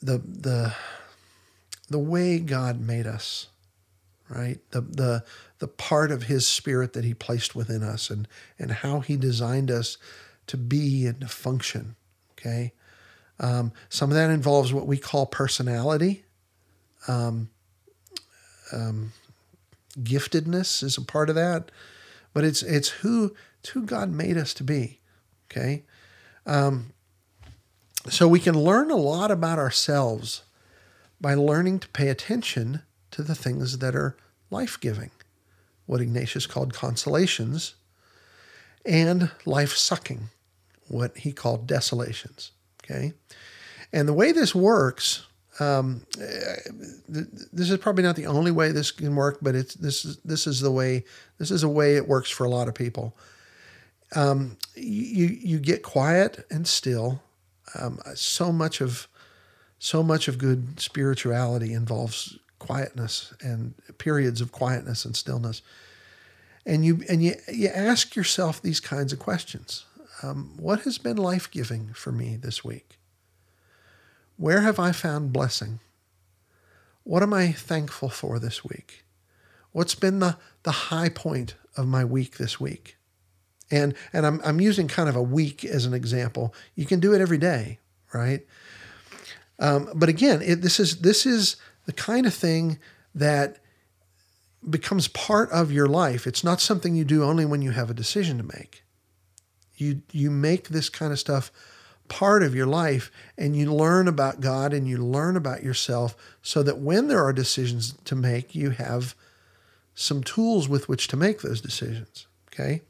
the 0.00 0.18
the 0.18 0.74
the 1.90 1.98
way 1.98 2.38
God 2.38 2.80
made 2.80 3.06
us, 3.06 3.48
right? 4.28 4.58
The 4.70 4.80
the 4.80 5.24
the 5.58 5.68
part 5.68 6.10
of 6.10 6.24
his 6.24 6.46
spirit 6.46 6.92
that 6.92 7.04
he 7.04 7.14
placed 7.14 7.56
within 7.56 7.82
us 7.82 8.10
and, 8.10 8.28
and 8.58 8.70
how 8.70 9.00
he 9.00 9.16
designed 9.16 9.70
us 9.70 9.98
to 10.46 10.56
be 10.56 11.06
and 11.06 11.20
to 11.20 11.28
function. 11.28 11.96
Okay. 12.32 12.72
Um, 13.40 13.72
some 13.88 14.10
of 14.10 14.16
that 14.16 14.30
involves 14.30 14.72
what 14.72 14.86
we 14.86 14.98
call 14.98 15.26
personality. 15.26 16.24
Um, 17.06 17.50
um, 18.72 19.12
giftedness 19.98 20.82
is 20.82 20.96
a 20.96 21.02
part 21.02 21.28
of 21.28 21.34
that, 21.34 21.70
but 22.32 22.44
it's 22.44 22.62
it's 22.62 22.88
who 22.88 23.34
it's 23.60 23.70
who 23.70 23.82
God 23.84 24.10
made 24.10 24.36
us 24.36 24.54
to 24.54 24.64
be. 24.64 25.00
Okay, 25.50 25.84
um, 26.46 26.92
so 28.08 28.28
we 28.28 28.40
can 28.40 28.58
learn 28.58 28.90
a 28.90 28.96
lot 28.96 29.30
about 29.30 29.58
ourselves 29.58 30.42
by 31.20 31.34
learning 31.34 31.80
to 31.80 31.88
pay 31.88 32.08
attention 32.08 32.82
to 33.10 33.22
the 33.22 33.34
things 33.34 33.78
that 33.78 33.96
are 33.96 34.16
life 34.50 34.78
giving 34.80 35.10
what 35.88 36.02
Ignatius 36.02 36.46
called 36.46 36.74
consolations, 36.74 37.74
and 38.84 39.30
life 39.46 39.72
sucking, 39.72 40.28
what 40.86 41.16
he 41.16 41.32
called 41.32 41.66
desolations. 41.66 42.52
Okay. 42.84 43.14
And 43.90 44.06
the 44.06 44.12
way 44.12 44.32
this 44.32 44.54
works, 44.54 45.26
um, 45.60 46.02
this 47.08 47.70
is 47.70 47.78
probably 47.78 48.04
not 48.04 48.16
the 48.16 48.26
only 48.26 48.50
way 48.50 48.70
this 48.70 48.90
can 48.90 49.16
work, 49.16 49.38
but 49.40 49.54
it's 49.54 49.74
this 49.74 50.04
is 50.04 50.18
this 50.18 50.46
is 50.46 50.60
the 50.60 50.70
way 50.70 51.04
this 51.38 51.50
is 51.50 51.62
a 51.62 51.68
way 51.68 51.96
it 51.96 52.06
works 52.06 52.30
for 52.30 52.44
a 52.44 52.50
lot 52.50 52.68
of 52.68 52.74
people. 52.74 53.16
Um, 54.14 54.56
you 54.74 55.26
you 55.26 55.58
get 55.58 55.82
quiet 55.82 56.46
and 56.50 56.66
still. 56.66 57.22
Um, 57.78 58.00
so 58.14 58.52
much 58.52 58.80
of 58.80 59.08
so 59.78 60.02
much 60.02 60.28
of 60.28 60.38
good 60.38 60.80
spirituality 60.80 61.72
involves 61.72 62.38
quietness 62.58 63.32
and 63.40 63.74
periods 63.98 64.40
of 64.40 64.50
quietness 64.50 65.04
and 65.04 65.14
stillness. 65.14 65.62
And 66.64 66.84
you 66.84 67.02
and 67.08 67.22
you 67.22 67.34
you 67.52 67.68
ask 67.68 68.16
yourself 68.16 68.60
these 68.60 68.80
kinds 68.80 69.12
of 69.12 69.18
questions. 69.18 69.84
Um, 70.22 70.54
what 70.56 70.80
has 70.80 70.98
been 70.98 71.16
life 71.16 71.50
giving 71.50 71.92
for 71.92 72.10
me 72.10 72.36
this 72.36 72.64
week? 72.64 72.98
Where 74.36 74.62
have 74.62 74.78
I 74.78 74.92
found 74.92 75.32
blessing? 75.32 75.80
What 77.04 77.22
am 77.22 77.32
I 77.32 77.52
thankful 77.52 78.08
for 78.08 78.38
this 78.38 78.64
week? 78.64 79.04
What's 79.72 79.94
been 79.94 80.18
the, 80.18 80.36
the 80.62 80.72
high 80.72 81.08
point 81.08 81.54
of 81.76 81.86
my 81.86 82.04
week 82.04 82.36
this 82.36 82.60
week? 82.60 82.97
And 83.70 83.94
and 84.12 84.26
I'm 84.26 84.40
I'm 84.44 84.60
using 84.60 84.88
kind 84.88 85.08
of 85.08 85.16
a 85.16 85.22
week 85.22 85.64
as 85.64 85.84
an 85.84 85.94
example. 85.94 86.54
You 86.74 86.86
can 86.86 87.00
do 87.00 87.12
it 87.12 87.20
every 87.20 87.38
day, 87.38 87.78
right? 88.12 88.46
Um, 89.58 89.90
but 89.94 90.08
again, 90.08 90.40
it, 90.42 90.62
this 90.62 90.80
is 90.80 90.98
this 90.98 91.26
is 91.26 91.56
the 91.86 91.92
kind 91.92 92.26
of 92.26 92.34
thing 92.34 92.78
that 93.14 93.58
becomes 94.68 95.08
part 95.08 95.50
of 95.50 95.72
your 95.72 95.86
life. 95.86 96.26
It's 96.26 96.44
not 96.44 96.60
something 96.60 96.94
you 96.94 97.04
do 97.04 97.24
only 97.24 97.44
when 97.44 97.62
you 97.62 97.72
have 97.72 97.90
a 97.90 97.94
decision 97.94 98.38
to 98.38 98.44
make. 98.44 98.84
You 99.76 100.02
you 100.12 100.30
make 100.30 100.68
this 100.68 100.88
kind 100.88 101.12
of 101.12 101.18
stuff 101.18 101.52
part 102.08 102.42
of 102.42 102.54
your 102.54 102.66
life 102.66 103.10
and 103.36 103.54
you 103.54 103.72
learn 103.72 104.08
about 104.08 104.40
God 104.40 104.72
and 104.72 104.88
you 104.88 104.96
learn 104.96 105.36
about 105.36 105.62
yourself 105.62 106.16
so 106.42 106.62
that 106.62 106.78
when 106.78 107.08
there 107.08 107.22
are 107.22 107.32
decisions 107.32 107.94
to 108.04 108.16
make, 108.16 108.54
you 108.54 108.70
have 108.70 109.14
some 109.94 110.22
tools 110.22 110.68
with 110.68 110.88
which 110.88 111.08
to 111.08 111.16
make 111.16 111.42
those 111.42 111.60
decisions. 111.60 112.26
Okay. 112.52 112.82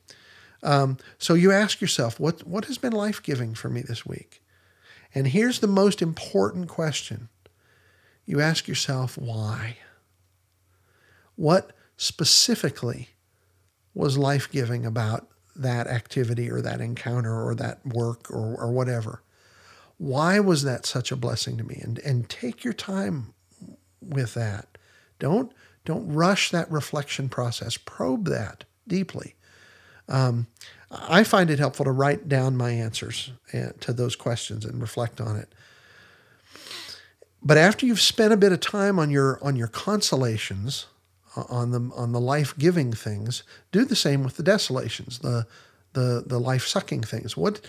Um, 0.62 0.98
so 1.18 1.34
you 1.34 1.52
ask 1.52 1.80
yourself, 1.80 2.18
what, 2.18 2.46
what 2.46 2.64
has 2.66 2.78
been 2.78 2.92
life 2.92 3.22
giving 3.22 3.54
for 3.54 3.68
me 3.68 3.82
this 3.82 4.04
week? 4.04 4.42
And 5.14 5.28
here's 5.28 5.60
the 5.60 5.66
most 5.66 6.02
important 6.02 6.68
question 6.68 7.28
you 8.26 8.40
ask 8.40 8.68
yourself 8.68 9.16
why. 9.16 9.78
What 11.34 11.72
specifically 11.96 13.08
was 13.94 14.18
life 14.18 14.50
giving 14.50 14.84
about 14.84 15.28
that 15.56 15.86
activity 15.86 16.50
or 16.50 16.60
that 16.60 16.80
encounter 16.80 17.42
or 17.42 17.54
that 17.54 17.84
work 17.86 18.30
or, 18.30 18.54
or 18.56 18.70
whatever? 18.70 19.22
Why 19.96 20.40
was 20.40 20.62
that 20.64 20.86
such 20.86 21.10
a 21.10 21.16
blessing 21.16 21.56
to 21.58 21.64
me? 21.64 21.80
And, 21.82 21.98
and 22.00 22.28
take 22.28 22.64
your 22.64 22.74
time 22.74 23.34
with 24.00 24.34
that. 24.34 24.78
Don't, 25.18 25.52
don't 25.84 26.12
rush 26.12 26.50
that 26.50 26.70
reflection 26.70 27.28
process. 27.28 27.76
Probe 27.76 28.26
that 28.28 28.64
deeply. 28.86 29.34
Um, 30.08 30.46
I 30.90 31.22
find 31.22 31.50
it 31.50 31.58
helpful 31.58 31.84
to 31.84 31.92
write 31.92 32.28
down 32.28 32.56
my 32.56 32.70
answers 32.70 33.32
eh, 33.52 33.70
to 33.80 33.92
those 33.92 34.16
questions 34.16 34.64
and 34.64 34.80
reflect 34.80 35.20
on 35.20 35.36
it. 35.36 35.52
But 37.42 37.58
after 37.58 37.86
you've 37.86 38.00
spent 38.00 38.32
a 38.32 38.36
bit 38.36 38.52
of 38.52 38.60
time 38.60 38.98
on 38.98 39.10
your 39.10 39.38
on 39.42 39.54
your 39.54 39.68
consolations, 39.68 40.86
uh, 41.36 41.44
on 41.48 41.70
the 41.70 41.90
on 41.94 42.12
the 42.12 42.20
life 42.20 42.56
giving 42.58 42.92
things, 42.92 43.42
do 43.70 43.84
the 43.84 43.96
same 43.96 44.24
with 44.24 44.36
the 44.36 44.42
desolations, 44.42 45.20
the 45.20 45.46
the 45.92 46.24
the 46.26 46.40
life 46.40 46.66
sucking 46.66 47.02
things. 47.02 47.36
What 47.36 47.60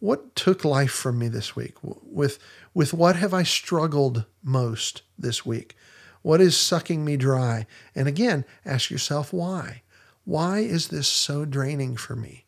what 0.00 0.34
took 0.34 0.64
life 0.64 0.90
from 0.90 1.18
me 1.18 1.28
this 1.28 1.54
week? 1.54 1.76
With 1.82 2.38
with 2.74 2.92
what 2.92 3.16
have 3.16 3.32
I 3.32 3.44
struggled 3.44 4.24
most 4.42 5.02
this 5.16 5.46
week? 5.46 5.76
What 6.22 6.40
is 6.40 6.56
sucking 6.56 7.04
me 7.04 7.16
dry? 7.16 7.66
And 7.94 8.08
again, 8.08 8.44
ask 8.64 8.90
yourself 8.90 9.32
why. 9.32 9.82
Why 10.24 10.60
is 10.60 10.88
this 10.88 11.08
so 11.08 11.44
draining 11.44 11.96
for 11.96 12.14
me? 12.14 12.44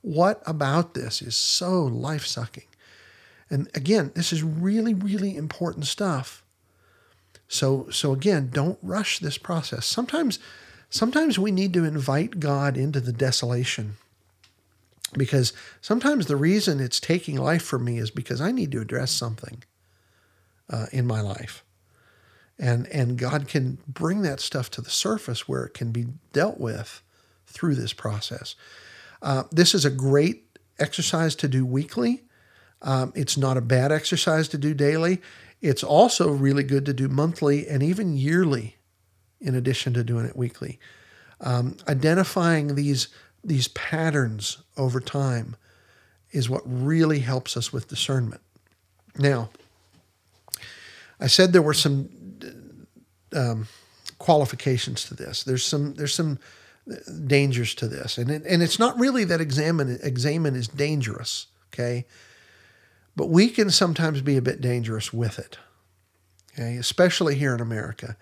What 0.00 0.42
about 0.46 0.94
this 0.94 1.20
is 1.20 1.36
so 1.36 1.82
life 1.84 2.26
sucking? 2.26 2.64
And 3.50 3.68
again, 3.74 4.12
this 4.14 4.32
is 4.32 4.42
really, 4.42 4.94
really 4.94 5.36
important 5.36 5.86
stuff. 5.86 6.42
So, 7.48 7.88
so 7.90 8.12
again, 8.12 8.50
don't 8.52 8.78
rush 8.82 9.18
this 9.18 9.38
process. 9.38 9.86
Sometimes, 9.86 10.38
sometimes 10.90 11.38
we 11.38 11.50
need 11.50 11.72
to 11.74 11.84
invite 11.84 12.40
God 12.40 12.76
into 12.76 13.00
the 13.00 13.12
desolation 13.12 13.96
because 15.14 15.54
sometimes 15.80 16.26
the 16.26 16.36
reason 16.36 16.80
it's 16.80 17.00
taking 17.00 17.36
life 17.36 17.62
for 17.62 17.78
me 17.78 17.98
is 17.98 18.10
because 18.10 18.40
I 18.40 18.52
need 18.52 18.70
to 18.72 18.80
address 18.80 19.10
something 19.10 19.62
uh, 20.68 20.86
in 20.92 21.06
my 21.06 21.22
life. 21.22 21.64
And, 22.58 22.86
and 22.88 23.16
God 23.16 23.48
can 23.48 23.78
bring 23.86 24.22
that 24.22 24.40
stuff 24.40 24.70
to 24.72 24.82
the 24.82 24.90
surface 24.90 25.48
where 25.48 25.64
it 25.64 25.74
can 25.74 25.92
be 25.92 26.08
dealt 26.32 26.58
with 26.58 27.02
through 27.48 27.74
this 27.74 27.92
process. 27.92 28.54
Uh, 29.22 29.44
this 29.50 29.74
is 29.74 29.84
a 29.84 29.90
great 29.90 30.58
exercise 30.78 31.34
to 31.36 31.48
do 31.48 31.66
weekly. 31.66 32.22
Um, 32.82 33.12
it's 33.16 33.36
not 33.36 33.56
a 33.56 33.60
bad 33.60 33.90
exercise 33.90 34.48
to 34.48 34.58
do 34.58 34.74
daily. 34.74 35.20
It's 35.60 35.82
also 35.82 36.30
really 36.30 36.62
good 36.62 36.86
to 36.86 36.92
do 36.92 37.08
monthly 37.08 37.66
and 37.66 37.82
even 37.82 38.16
yearly, 38.16 38.76
in 39.40 39.54
addition 39.54 39.92
to 39.94 40.04
doing 40.04 40.26
it 40.26 40.36
weekly. 40.36 40.78
Um, 41.40 41.76
identifying 41.88 42.74
these 42.74 43.08
these 43.44 43.68
patterns 43.68 44.58
over 44.76 45.00
time 45.00 45.56
is 46.32 46.50
what 46.50 46.62
really 46.64 47.20
helps 47.20 47.56
us 47.56 47.72
with 47.72 47.88
discernment. 47.88 48.42
Now, 49.16 49.50
I 51.20 51.28
said 51.28 51.52
there 51.52 51.62
were 51.62 51.74
some 51.74 52.08
um, 53.34 53.68
qualifications 54.18 55.04
to 55.04 55.14
this. 55.14 55.44
There's 55.44 55.64
some 55.64 55.94
there's 55.94 56.14
some 56.14 56.38
dangers 57.26 57.74
to 57.76 57.88
this, 57.88 58.18
and 58.18 58.30
it, 58.30 58.42
and 58.46 58.62
it's 58.62 58.78
not 58.78 58.98
really 58.98 59.24
that 59.24 59.40
examen 59.40 59.98
examen 60.02 60.54
is 60.54 60.68
dangerous. 60.68 61.46
Okay, 61.72 62.06
but 63.16 63.28
we 63.28 63.48
can 63.48 63.70
sometimes 63.70 64.20
be 64.22 64.36
a 64.36 64.42
bit 64.42 64.60
dangerous 64.60 65.12
with 65.12 65.38
it, 65.38 65.58
okay? 66.52 66.76
especially 66.76 67.34
here 67.34 67.54
in 67.54 67.60
America. 67.60 68.16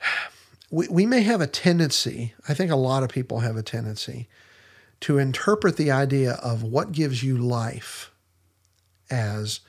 We, 0.74 0.88
we 0.88 1.04
may 1.04 1.20
have 1.20 1.42
a 1.42 1.46
tendency, 1.46 2.32
I 2.48 2.54
think 2.54 2.70
a 2.70 2.76
lot 2.76 3.02
of 3.02 3.10
people 3.10 3.40
have 3.40 3.58
a 3.58 3.62
tendency, 3.62 4.26
to 5.00 5.18
interpret 5.18 5.76
the 5.76 5.90
idea 5.90 6.32
of 6.42 6.62
what 6.62 6.92
gives 6.92 7.22
you 7.22 7.36
life 7.36 8.10
as 9.10 9.60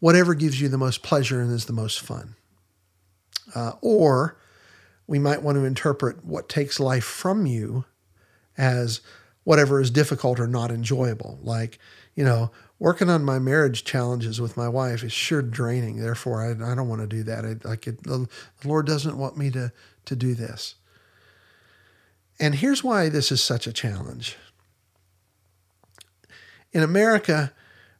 whatever 0.00 0.34
gives 0.34 0.62
you 0.62 0.68
the 0.70 0.78
most 0.78 1.02
pleasure 1.02 1.42
and 1.42 1.52
is 1.52 1.66
the 1.66 1.74
most 1.74 2.00
fun. 2.00 2.36
Uh, 3.54 3.72
or 3.82 4.38
we 5.08 5.18
might 5.18 5.42
want 5.42 5.56
to 5.56 5.64
interpret 5.64 6.24
what 6.24 6.48
takes 6.48 6.78
life 6.78 7.04
from 7.04 7.46
you 7.46 7.84
as 8.56 9.00
whatever 9.42 9.80
is 9.80 9.90
difficult 9.90 10.38
or 10.38 10.46
not 10.46 10.70
enjoyable. 10.70 11.38
Like, 11.42 11.78
you 12.14 12.22
know, 12.22 12.50
working 12.78 13.08
on 13.08 13.24
my 13.24 13.38
marriage 13.38 13.82
challenges 13.82 14.40
with 14.40 14.56
my 14.56 14.68
wife 14.68 15.02
is 15.02 15.12
sure 15.12 15.40
draining. 15.40 15.96
Therefore, 15.96 16.42
I, 16.42 16.50
I 16.50 16.74
don't 16.74 16.88
want 16.88 17.00
to 17.00 17.06
do 17.06 17.22
that. 17.22 17.44
I, 17.44 17.56
like 17.66 17.86
the 17.86 18.28
Lord 18.64 18.86
doesn't 18.86 19.16
want 19.16 19.36
me 19.36 19.50
to 19.52 19.72
to 20.04 20.16
do 20.16 20.34
this. 20.34 20.74
And 22.38 22.54
here's 22.54 22.84
why 22.84 23.08
this 23.08 23.32
is 23.32 23.42
such 23.42 23.66
a 23.66 23.72
challenge. 23.72 24.36
In 26.72 26.82
America, 26.82 27.52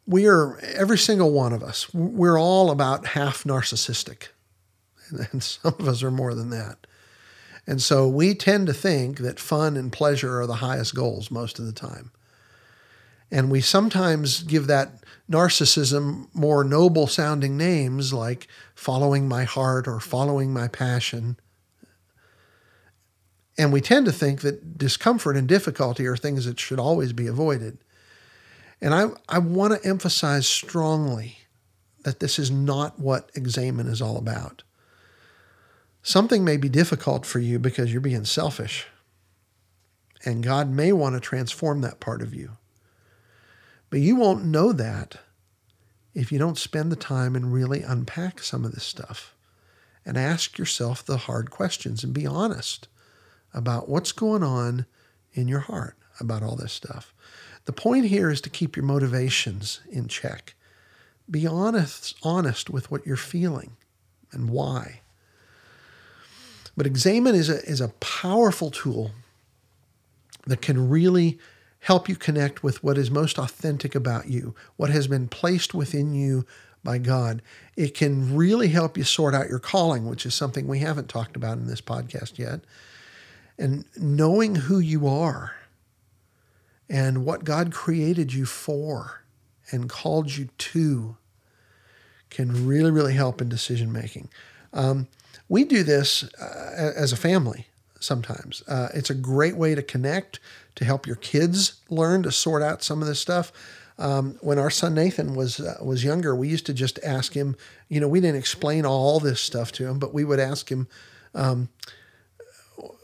we 0.06 0.26
are 0.26 0.58
every 0.58 0.98
single 0.98 1.32
one 1.32 1.52
of 1.52 1.62
us. 1.62 1.92
We're 1.92 2.38
all 2.38 2.70
about 2.70 3.06
half 3.08 3.44
narcissistic, 3.44 4.28
and 5.32 5.42
some 5.42 5.74
of 5.78 5.88
us 5.88 6.02
are 6.02 6.10
more 6.10 6.34
than 6.34 6.50
that. 6.50 6.86
And 7.68 7.82
so 7.82 8.08
we 8.08 8.34
tend 8.34 8.66
to 8.68 8.72
think 8.72 9.18
that 9.18 9.38
fun 9.38 9.76
and 9.76 9.92
pleasure 9.92 10.40
are 10.40 10.46
the 10.46 10.54
highest 10.54 10.94
goals 10.94 11.30
most 11.30 11.58
of 11.58 11.66
the 11.66 11.72
time. 11.72 12.10
And 13.30 13.50
we 13.50 13.60
sometimes 13.60 14.42
give 14.42 14.68
that 14.68 15.04
narcissism 15.30 16.34
more 16.34 16.64
noble 16.64 17.06
sounding 17.06 17.58
names 17.58 18.10
like 18.14 18.48
following 18.74 19.28
my 19.28 19.44
heart 19.44 19.86
or 19.86 20.00
following 20.00 20.50
my 20.50 20.66
passion. 20.66 21.38
And 23.58 23.70
we 23.70 23.82
tend 23.82 24.06
to 24.06 24.12
think 24.12 24.40
that 24.40 24.78
discomfort 24.78 25.36
and 25.36 25.46
difficulty 25.46 26.06
are 26.06 26.16
things 26.16 26.46
that 26.46 26.58
should 26.58 26.80
always 26.80 27.12
be 27.12 27.26
avoided. 27.26 27.76
And 28.80 28.94
I, 28.94 29.08
I 29.28 29.40
want 29.40 29.74
to 29.74 29.86
emphasize 29.86 30.48
strongly 30.48 31.36
that 32.04 32.20
this 32.20 32.38
is 32.38 32.50
not 32.50 32.98
what 32.98 33.30
examen 33.34 33.88
is 33.88 34.00
all 34.00 34.16
about. 34.16 34.62
Something 36.08 36.42
may 36.42 36.56
be 36.56 36.70
difficult 36.70 37.26
for 37.26 37.38
you 37.38 37.58
because 37.58 37.92
you're 37.92 38.00
being 38.00 38.24
selfish. 38.24 38.86
And 40.24 40.42
God 40.42 40.70
may 40.70 40.90
want 40.90 41.16
to 41.16 41.20
transform 41.20 41.82
that 41.82 42.00
part 42.00 42.22
of 42.22 42.32
you. 42.32 42.52
But 43.90 44.00
you 44.00 44.16
won't 44.16 44.46
know 44.46 44.72
that 44.72 45.16
if 46.14 46.32
you 46.32 46.38
don't 46.38 46.56
spend 46.56 46.90
the 46.90 46.96
time 46.96 47.36
and 47.36 47.52
really 47.52 47.82
unpack 47.82 48.40
some 48.40 48.64
of 48.64 48.72
this 48.72 48.84
stuff 48.84 49.34
and 50.06 50.16
ask 50.16 50.56
yourself 50.56 51.04
the 51.04 51.18
hard 51.18 51.50
questions 51.50 52.02
and 52.02 52.14
be 52.14 52.26
honest 52.26 52.88
about 53.52 53.90
what's 53.90 54.12
going 54.12 54.42
on 54.42 54.86
in 55.34 55.46
your 55.46 55.60
heart 55.60 55.98
about 56.18 56.42
all 56.42 56.56
this 56.56 56.72
stuff. 56.72 57.12
The 57.66 57.72
point 57.74 58.06
here 58.06 58.30
is 58.30 58.40
to 58.40 58.48
keep 58.48 58.76
your 58.76 58.86
motivations 58.86 59.82
in 59.90 60.08
check. 60.08 60.54
Be 61.30 61.46
honest, 61.46 62.16
honest 62.22 62.70
with 62.70 62.90
what 62.90 63.04
you're 63.04 63.16
feeling 63.16 63.76
and 64.32 64.48
why. 64.48 65.02
But 66.78 66.86
Examen 66.86 67.34
is 67.34 67.48
a, 67.48 67.60
is 67.64 67.80
a 67.80 67.88
powerful 67.98 68.70
tool 68.70 69.10
that 70.46 70.62
can 70.62 70.88
really 70.88 71.36
help 71.80 72.08
you 72.08 72.14
connect 72.14 72.62
with 72.62 72.84
what 72.84 72.96
is 72.96 73.10
most 73.10 73.36
authentic 73.36 73.96
about 73.96 74.28
you, 74.28 74.54
what 74.76 74.88
has 74.88 75.08
been 75.08 75.26
placed 75.26 75.74
within 75.74 76.14
you 76.14 76.46
by 76.84 76.98
God. 76.98 77.42
It 77.74 77.94
can 77.94 78.36
really 78.36 78.68
help 78.68 78.96
you 78.96 79.02
sort 79.02 79.34
out 79.34 79.48
your 79.48 79.58
calling, 79.58 80.06
which 80.06 80.24
is 80.24 80.36
something 80.36 80.68
we 80.68 80.78
haven't 80.78 81.08
talked 81.08 81.34
about 81.34 81.58
in 81.58 81.66
this 81.66 81.80
podcast 81.80 82.38
yet. 82.38 82.60
And 83.58 83.84
knowing 83.96 84.54
who 84.54 84.78
you 84.78 85.08
are 85.08 85.56
and 86.88 87.24
what 87.24 87.42
God 87.42 87.72
created 87.72 88.32
you 88.32 88.46
for 88.46 89.24
and 89.72 89.88
called 89.88 90.36
you 90.36 90.48
to 90.56 91.16
can 92.30 92.68
really, 92.68 92.92
really 92.92 93.14
help 93.14 93.42
in 93.42 93.48
decision 93.48 93.92
making. 93.92 94.28
Um, 94.72 95.08
we 95.48 95.64
do 95.64 95.82
this 95.82 96.24
uh, 96.34 96.92
as 96.96 97.12
a 97.12 97.16
family 97.16 97.66
sometimes. 98.00 98.62
Uh, 98.68 98.88
it's 98.94 99.10
a 99.10 99.14
great 99.14 99.56
way 99.56 99.74
to 99.74 99.82
connect, 99.82 100.40
to 100.76 100.84
help 100.84 101.06
your 101.06 101.16
kids 101.16 101.80
learn 101.90 102.22
to 102.22 102.32
sort 102.32 102.62
out 102.62 102.82
some 102.82 103.02
of 103.02 103.08
this 103.08 103.20
stuff. 103.20 103.52
Um, 103.98 104.36
when 104.40 104.58
our 104.58 104.70
son 104.70 104.94
Nathan 104.94 105.34
was 105.34 105.58
uh, 105.58 105.78
was 105.82 106.04
younger, 106.04 106.34
we 106.34 106.48
used 106.48 106.66
to 106.66 106.74
just 106.74 107.00
ask 107.02 107.32
him. 107.32 107.56
You 107.88 108.00
know, 108.00 108.06
we 108.06 108.20
didn't 108.20 108.38
explain 108.38 108.86
all 108.86 109.18
this 109.18 109.40
stuff 109.40 109.72
to 109.72 109.88
him, 109.88 109.98
but 109.98 110.14
we 110.14 110.24
would 110.24 110.38
ask 110.38 110.70
him, 110.70 110.86
um, 111.34 111.68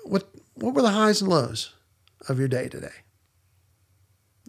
"What 0.04 0.28
what 0.54 0.74
were 0.74 0.82
the 0.82 0.90
highs 0.90 1.20
and 1.20 1.28
lows 1.28 1.72
of 2.28 2.38
your 2.38 2.46
day 2.46 2.68
today?" 2.68 3.02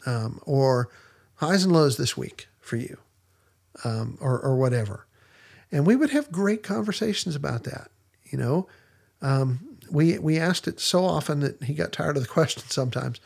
Um, 0.05 0.39
or 0.45 0.89
highs 1.35 1.63
and 1.63 1.73
lows 1.73 1.97
this 1.97 2.15
week 2.15 2.47
for 2.59 2.75
you, 2.75 2.99
um, 3.83 4.19
or 4.21 4.39
or 4.39 4.55
whatever. 4.55 5.07
And 5.75 5.85
we 5.85 5.97
would 5.97 6.11
have 6.11 6.31
great 6.31 6.63
conversations 6.63 7.35
about 7.35 7.65
that. 7.65 7.91
You 8.31 8.37
know, 8.37 8.67
um, 9.21 9.77
we 9.91 10.17
we 10.19 10.39
asked 10.39 10.69
it 10.69 10.79
so 10.79 11.03
often 11.03 11.41
that 11.41 11.63
he 11.63 11.73
got 11.73 11.91
tired 11.91 12.15
of 12.15 12.23
the 12.23 12.29
question 12.39 12.63
sometimes, 12.69 13.19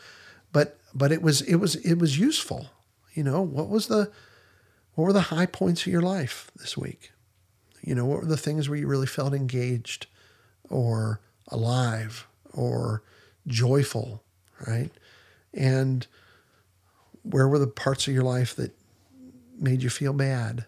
but 0.52 0.76
but 0.92 1.12
it 1.12 1.22
was 1.22 1.42
it 1.42 1.56
was 1.56 1.76
it 1.76 1.94
was 1.94 2.18
useful. 2.18 2.66
You 3.14 3.22
know, 3.22 3.40
what 3.40 3.68
was 3.68 3.86
the 3.86 4.10
what 4.94 5.04
were 5.04 5.12
the 5.12 5.20
high 5.20 5.46
points 5.46 5.82
of 5.82 5.92
your 5.92 6.02
life 6.02 6.50
this 6.56 6.76
week? 6.76 7.12
You 7.82 7.94
know, 7.94 8.04
what 8.04 8.22
were 8.22 8.26
the 8.26 8.36
things 8.36 8.68
where 8.68 8.76
you 8.76 8.88
really 8.88 9.06
felt 9.06 9.32
engaged 9.32 10.08
or 10.68 11.20
alive 11.52 12.26
or 12.52 13.04
joyful, 13.46 14.24
right? 14.66 14.90
And 15.54 16.04
where 17.22 17.46
were 17.46 17.60
the 17.60 17.68
parts 17.68 18.08
of 18.08 18.14
your 18.14 18.24
life 18.24 18.56
that 18.56 18.76
made 19.56 19.84
you 19.84 19.88
feel 19.88 20.12
bad 20.12 20.66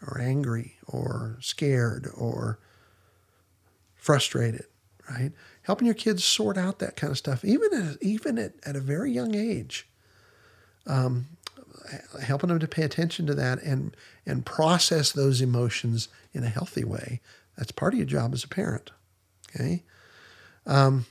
or 0.00 0.20
angry 0.20 0.73
or 0.86 1.38
scared 1.40 2.08
or 2.16 2.58
frustrated? 3.96 4.66
right? 5.10 5.32
Helping 5.62 5.86
your 5.86 5.94
kids 5.94 6.24
sort 6.24 6.56
out 6.56 6.78
that 6.78 6.96
kind 6.96 7.10
of 7.10 7.18
stuff, 7.18 7.44
even 7.44 7.72
at, 7.74 8.02
even 8.02 8.38
at, 8.38 8.52
at 8.64 8.76
a 8.76 8.80
very 8.80 9.12
young 9.12 9.34
age. 9.34 9.86
Um, 10.86 11.26
helping 12.22 12.48
them 12.48 12.58
to 12.58 12.68
pay 12.68 12.82
attention 12.82 13.26
to 13.26 13.34
that 13.34 13.62
and 13.62 13.94
and 14.26 14.44
process 14.44 15.12
those 15.12 15.40
emotions 15.40 16.08
in 16.32 16.42
a 16.44 16.48
healthy 16.48 16.84
way. 16.84 17.20
That's 17.56 17.72
part 17.72 17.92
of 17.92 17.98
your 17.98 18.06
job 18.06 18.32
as 18.32 18.44
a 18.44 18.48
parent. 18.48 18.90
Okay. 19.48 19.82
Um, 20.66 21.06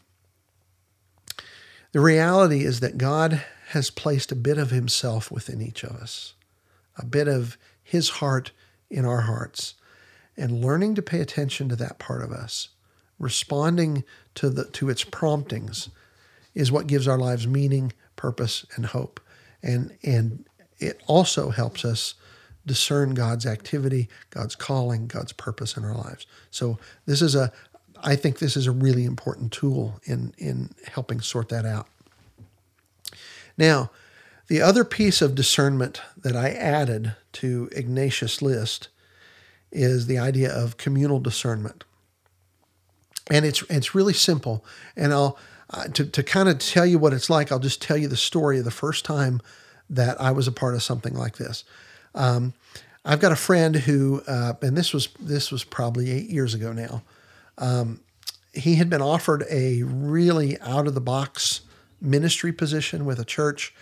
the 1.91 1.99
reality 1.99 2.63
is 2.63 2.79
that 2.79 2.97
God 2.97 3.43
has 3.69 3.91
placed 3.91 4.31
a 4.31 4.35
bit 4.35 4.57
of 4.57 4.71
himself 4.71 5.31
within 5.31 5.61
each 5.61 5.83
of 5.83 5.91
us, 5.91 6.33
a 6.97 7.05
bit 7.05 7.27
of 7.27 7.57
his 7.83 8.09
heart 8.09 8.51
in 8.93 9.05
our 9.05 9.21
hearts, 9.21 9.73
and 10.37 10.63
learning 10.63 10.95
to 10.95 11.01
pay 11.01 11.19
attention 11.19 11.67
to 11.69 11.75
that 11.75 11.99
part 11.99 12.21
of 12.21 12.31
us, 12.31 12.69
responding 13.19 14.03
to 14.35 14.49
the 14.49 14.65
to 14.65 14.89
its 14.89 15.03
promptings 15.03 15.89
is 16.53 16.71
what 16.71 16.87
gives 16.87 17.07
our 17.07 17.17
lives 17.17 17.47
meaning, 17.47 17.91
purpose, 18.15 18.65
and 18.75 18.85
hope. 18.85 19.19
And 19.63 19.97
and 20.03 20.45
it 20.79 21.01
also 21.07 21.49
helps 21.49 21.83
us 21.83 22.13
discern 22.65 23.13
God's 23.13 23.45
activity, 23.45 24.07
God's 24.29 24.55
calling, 24.55 25.07
God's 25.07 25.33
purpose 25.33 25.75
in 25.75 25.83
our 25.83 25.95
lives. 25.95 26.27
So 26.51 26.77
this 27.05 27.21
is 27.21 27.35
a 27.35 27.51
I 28.03 28.15
think 28.15 28.39
this 28.39 28.55
is 28.55 28.67
a 28.67 28.71
really 28.71 29.05
important 29.05 29.51
tool 29.51 29.99
in 30.03 30.33
in 30.37 30.69
helping 30.85 31.19
sort 31.19 31.49
that 31.49 31.65
out. 31.65 31.87
Now, 33.57 33.91
the 34.53 34.61
other 34.61 34.83
piece 34.83 35.19
of 35.19 35.33
discernment 35.33 35.99
that 36.15 36.35
I 36.35 36.51
added 36.51 37.15
to 37.31 37.69
Ignatius' 37.71 38.39
list 38.39 38.87
is 39.71 40.05
the 40.05 40.19
idea 40.19 40.53
of 40.53 40.77
communal 40.77 41.19
discernment. 41.19 41.85
And 43.31 43.45
it's 43.45 43.63
it's 43.63 43.95
really 43.95 44.13
simple. 44.13 44.63
And 44.95 45.11
I'll 45.11 45.39
uh, 45.71 45.85
to 45.85 46.05
to 46.05 46.21
kind 46.21 46.49
of 46.49 46.59
tell 46.59 46.85
you 46.85 46.99
what 46.99 47.13
it's 47.13 47.31
like. 47.31 47.51
I'll 47.51 47.57
just 47.57 47.81
tell 47.81 47.97
you 47.97 48.07
the 48.07 48.15
story 48.15 48.59
of 48.59 48.63
the 48.63 48.69
first 48.69 49.05
time 49.05 49.41
that 49.89 50.21
I 50.21 50.29
was 50.29 50.47
a 50.47 50.51
part 50.51 50.75
of 50.75 50.83
something 50.83 51.15
like 51.15 51.37
this. 51.37 51.63
Um, 52.13 52.53
I've 53.03 53.19
got 53.19 53.31
a 53.31 53.35
friend 53.35 53.75
who, 53.75 54.21
uh, 54.27 54.53
and 54.61 54.77
this 54.77 54.93
was 54.93 55.07
this 55.19 55.51
was 55.51 55.63
probably 55.63 56.11
eight 56.11 56.29
years 56.29 56.53
ago 56.53 56.73
now. 56.73 57.01
Um, 57.57 58.01
he 58.53 58.75
had 58.75 58.87
been 58.87 59.01
offered 59.01 59.45
a 59.49 59.81
really 59.81 60.61
out 60.61 60.85
of 60.85 60.93
the 60.93 61.01
box 61.01 61.61
ministry 61.99 62.51
position 62.51 63.03
with 63.05 63.19
a 63.19 63.25
church, 63.25 63.73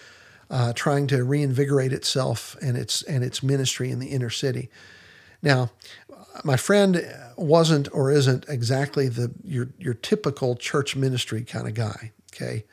uh, 0.51 0.73
trying 0.73 1.07
to 1.07 1.23
reinvigorate 1.23 1.93
itself 1.93 2.57
and 2.61 2.77
its 2.77 3.01
and 3.03 3.23
its 3.23 3.41
ministry 3.41 3.89
in 3.89 3.99
the 3.99 4.07
inner 4.07 4.29
city. 4.29 4.69
Now, 5.41 5.71
my 6.43 6.57
friend 6.57 7.03
wasn't 7.37 7.87
or 7.93 8.11
isn't 8.11 8.45
exactly 8.49 9.07
the 9.07 9.31
your 9.45 9.69
your 9.79 9.93
typical 9.93 10.55
church 10.55 10.95
ministry 10.95 11.43
kind 11.43 11.67
of 11.67 11.73
guy. 11.73 12.11
Okay, 12.33 12.65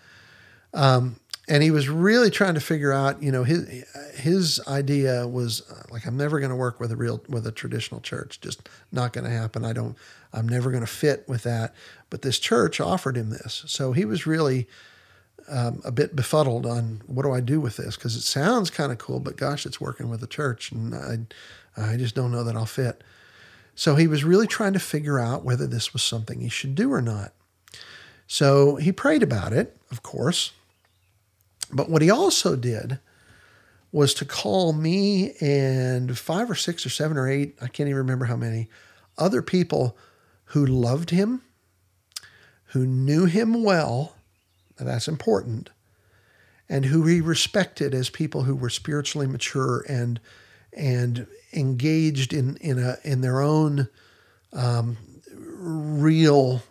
um, 0.74 1.20
and 1.48 1.62
he 1.62 1.70
was 1.70 1.88
really 1.88 2.30
trying 2.30 2.54
to 2.54 2.60
figure 2.60 2.92
out. 2.92 3.22
You 3.22 3.30
know, 3.30 3.44
his 3.44 3.84
his 4.16 4.60
idea 4.66 5.28
was 5.28 5.62
uh, 5.70 5.84
like, 5.90 6.04
I'm 6.04 6.16
never 6.16 6.40
going 6.40 6.50
to 6.50 6.56
work 6.56 6.80
with 6.80 6.90
a 6.90 6.96
real 6.96 7.22
with 7.28 7.46
a 7.46 7.52
traditional 7.52 8.00
church. 8.00 8.40
Just 8.40 8.68
not 8.90 9.12
going 9.12 9.24
to 9.24 9.30
happen. 9.30 9.64
I 9.64 9.72
don't. 9.72 9.96
I'm 10.32 10.48
never 10.48 10.72
going 10.72 10.82
to 10.82 10.90
fit 10.90 11.24
with 11.28 11.44
that. 11.44 11.74
But 12.10 12.22
this 12.22 12.40
church 12.40 12.80
offered 12.80 13.16
him 13.16 13.30
this, 13.30 13.62
so 13.68 13.92
he 13.92 14.04
was 14.04 14.26
really. 14.26 14.66
Um, 15.50 15.80
a 15.84 15.90
bit 15.90 16.14
befuddled 16.14 16.66
on 16.66 17.00
what 17.06 17.22
do 17.22 17.32
I 17.32 17.40
do 17.40 17.58
with 17.58 17.78
this 17.78 17.96
because 17.96 18.14
it 18.16 18.20
sounds 18.20 18.68
kind 18.70 18.92
of 18.92 18.98
cool, 18.98 19.18
but 19.18 19.36
gosh, 19.36 19.64
it's 19.64 19.80
working 19.80 20.10
with 20.10 20.20
the 20.20 20.26
church, 20.26 20.72
and 20.72 20.94
I, 20.94 21.92
I 21.92 21.96
just 21.96 22.14
don't 22.14 22.30
know 22.30 22.44
that 22.44 22.54
I'll 22.54 22.66
fit. 22.66 23.02
So 23.74 23.94
he 23.94 24.06
was 24.06 24.24
really 24.24 24.46
trying 24.46 24.74
to 24.74 24.78
figure 24.78 25.18
out 25.18 25.44
whether 25.44 25.66
this 25.66 25.92
was 25.92 26.02
something 26.02 26.40
he 26.40 26.48
should 26.48 26.74
do 26.74 26.92
or 26.92 27.00
not. 27.00 27.32
So 28.26 28.76
he 28.76 28.92
prayed 28.92 29.22
about 29.22 29.52
it, 29.52 29.76
of 29.90 30.02
course. 30.02 30.52
But 31.72 31.88
what 31.88 32.02
he 32.02 32.10
also 32.10 32.56
did 32.56 32.98
was 33.90 34.12
to 34.14 34.24
call 34.24 34.72
me 34.72 35.32
and 35.40 36.18
five 36.18 36.50
or 36.50 36.54
six 36.54 36.84
or 36.84 36.90
seven 36.90 37.16
or 37.16 37.28
eight, 37.28 37.56
I 37.60 37.68
can't 37.68 37.88
even 37.88 37.98
remember 37.98 38.26
how 38.26 38.36
many, 38.36 38.68
other 39.16 39.42
people 39.42 39.96
who 40.46 40.64
loved 40.64 41.10
him, 41.10 41.42
who 42.66 42.86
knew 42.86 43.24
him 43.24 43.64
well, 43.64 44.14
that's 44.86 45.08
important, 45.08 45.70
and 46.68 46.86
who 46.86 47.06
he 47.06 47.20
respected 47.20 47.94
as 47.94 48.10
people 48.10 48.42
who 48.42 48.54
were 48.54 48.70
spiritually 48.70 49.26
mature 49.26 49.84
and 49.88 50.20
and 50.72 51.26
engaged 51.52 52.32
in 52.32 52.56
in 52.58 52.78
a 52.78 52.98
in 53.04 53.20
their 53.20 53.40
own 53.40 53.88
um, 54.52 54.96
real 55.32 56.62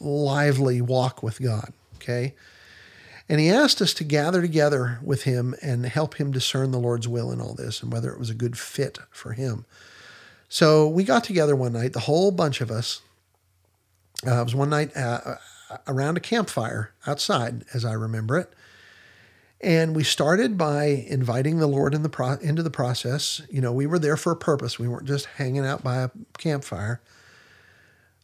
lively 0.00 0.80
walk 0.80 1.22
with 1.22 1.40
God. 1.40 1.72
Okay. 1.96 2.34
And 3.28 3.40
he 3.40 3.50
asked 3.50 3.82
us 3.82 3.92
to 3.94 4.04
gather 4.04 4.40
together 4.40 5.00
with 5.02 5.24
him 5.24 5.54
and 5.60 5.84
help 5.84 6.14
him 6.14 6.30
discern 6.30 6.70
the 6.70 6.78
Lord's 6.78 7.08
will 7.08 7.32
in 7.32 7.40
all 7.40 7.54
this 7.54 7.82
and 7.82 7.92
whether 7.92 8.12
it 8.12 8.20
was 8.20 8.30
a 8.30 8.34
good 8.34 8.56
fit 8.56 8.98
for 9.10 9.32
him. 9.32 9.64
So 10.48 10.86
we 10.86 11.02
got 11.02 11.24
together 11.24 11.56
one 11.56 11.72
night, 11.72 11.92
the 11.92 12.00
whole 12.00 12.30
bunch 12.30 12.60
of 12.60 12.70
us. 12.70 13.00
Uh, 14.24 14.40
it 14.40 14.44
was 14.44 14.54
one 14.54 14.70
night 14.70 14.96
uh, 14.96 15.36
around 15.86 16.16
a 16.16 16.20
campfire 16.20 16.92
outside, 17.06 17.64
as 17.74 17.84
I 17.84 17.92
remember 17.92 18.38
it. 18.38 18.52
And 19.60 19.96
we 19.96 20.04
started 20.04 20.58
by 20.58 20.84
inviting 20.84 21.58
the 21.58 21.66
Lord 21.66 21.94
in 21.94 22.02
the 22.02 22.08
pro- 22.08 22.34
into 22.34 22.62
the 22.62 22.70
process. 22.70 23.40
You 23.50 23.60
know, 23.60 23.72
we 23.72 23.86
were 23.86 23.98
there 23.98 24.16
for 24.16 24.30
a 24.30 24.36
purpose. 24.36 24.78
We 24.78 24.86
weren't 24.86 25.06
just 25.06 25.26
hanging 25.26 25.64
out 25.64 25.82
by 25.82 25.96
a 25.96 26.10
campfire. 26.38 27.00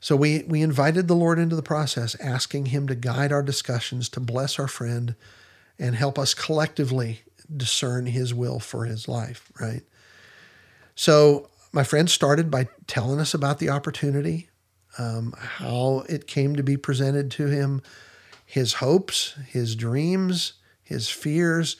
So 0.00 0.16
we, 0.16 0.42
we 0.42 0.62
invited 0.62 1.08
the 1.08 1.14
Lord 1.14 1.38
into 1.38 1.56
the 1.56 1.62
process, 1.62 2.16
asking 2.20 2.66
Him 2.66 2.86
to 2.88 2.94
guide 2.94 3.32
our 3.32 3.42
discussions, 3.42 4.08
to 4.10 4.20
bless 4.20 4.58
our 4.58 4.68
friend, 4.68 5.14
and 5.78 5.94
help 5.94 6.18
us 6.18 6.34
collectively 6.34 7.22
discern 7.56 8.06
His 8.06 8.34
will 8.34 8.58
for 8.58 8.84
his 8.84 9.08
life, 9.08 9.50
right? 9.60 9.82
So 10.94 11.48
my 11.72 11.84
friend 11.84 12.10
started 12.10 12.50
by 12.50 12.68
telling 12.86 13.20
us 13.20 13.32
about 13.32 13.58
the 13.58 13.70
opportunity, 13.70 14.48
um, 14.98 15.34
how 15.36 16.04
it 16.08 16.26
came 16.26 16.56
to 16.56 16.62
be 16.62 16.76
presented 16.76 17.30
to 17.32 17.46
him, 17.46 17.82
his 18.44 18.74
hopes, 18.74 19.34
his 19.48 19.74
dreams, 19.74 20.54
his 20.82 21.08
fears, 21.08 21.76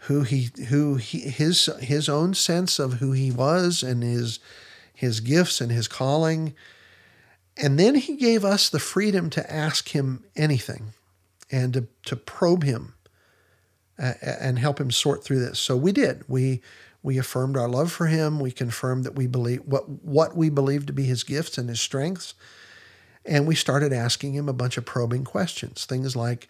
who 0.00 0.22
he 0.22 0.50
who 0.68 0.96
he 0.96 1.20
his 1.20 1.66
his 1.80 2.08
own 2.08 2.34
sense 2.34 2.78
of 2.78 2.94
who 2.94 3.12
he 3.12 3.32
was 3.32 3.82
and 3.82 4.02
his 4.02 4.38
his 4.94 5.20
gifts 5.20 5.60
and 5.60 5.72
his 5.72 5.88
calling. 5.88 6.54
And 7.56 7.78
then 7.78 7.94
he 7.94 8.16
gave 8.16 8.44
us 8.44 8.68
the 8.68 8.78
freedom 8.78 9.30
to 9.30 9.52
ask 9.52 9.88
him 9.88 10.24
anything 10.36 10.92
and 11.50 11.72
to, 11.72 11.86
to 12.04 12.16
probe 12.16 12.64
him 12.64 12.94
uh, 13.98 14.12
and 14.22 14.58
help 14.58 14.80
him 14.80 14.90
sort 14.90 15.24
through 15.24 15.40
this. 15.40 15.58
So 15.58 15.76
we 15.76 15.92
did. 15.92 16.24
We 16.28 16.60
we 17.06 17.18
affirmed 17.18 17.56
our 17.56 17.68
love 17.68 17.92
for 17.92 18.06
him. 18.06 18.40
We 18.40 18.50
confirmed 18.50 19.04
that 19.04 19.14
we 19.14 19.28
believe 19.28 19.60
what 19.64 19.88
what 19.88 20.36
we 20.36 20.50
believe 20.50 20.86
to 20.86 20.92
be 20.92 21.04
his 21.04 21.22
gifts 21.22 21.56
and 21.56 21.68
his 21.68 21.80
strengths. 21.80 22.34
And 23.24 23.46
we 23.46 23.54
started 23.54 23.92
asking 23.92 24.34
him 24.34 24.48
a 24.48 24.52
bunch 24.52 24.76
of 24.76 24.84
probing 24.84 25.22
questions. 25.22 25.84
Things 25.84 26.16
like, 26.16 26.48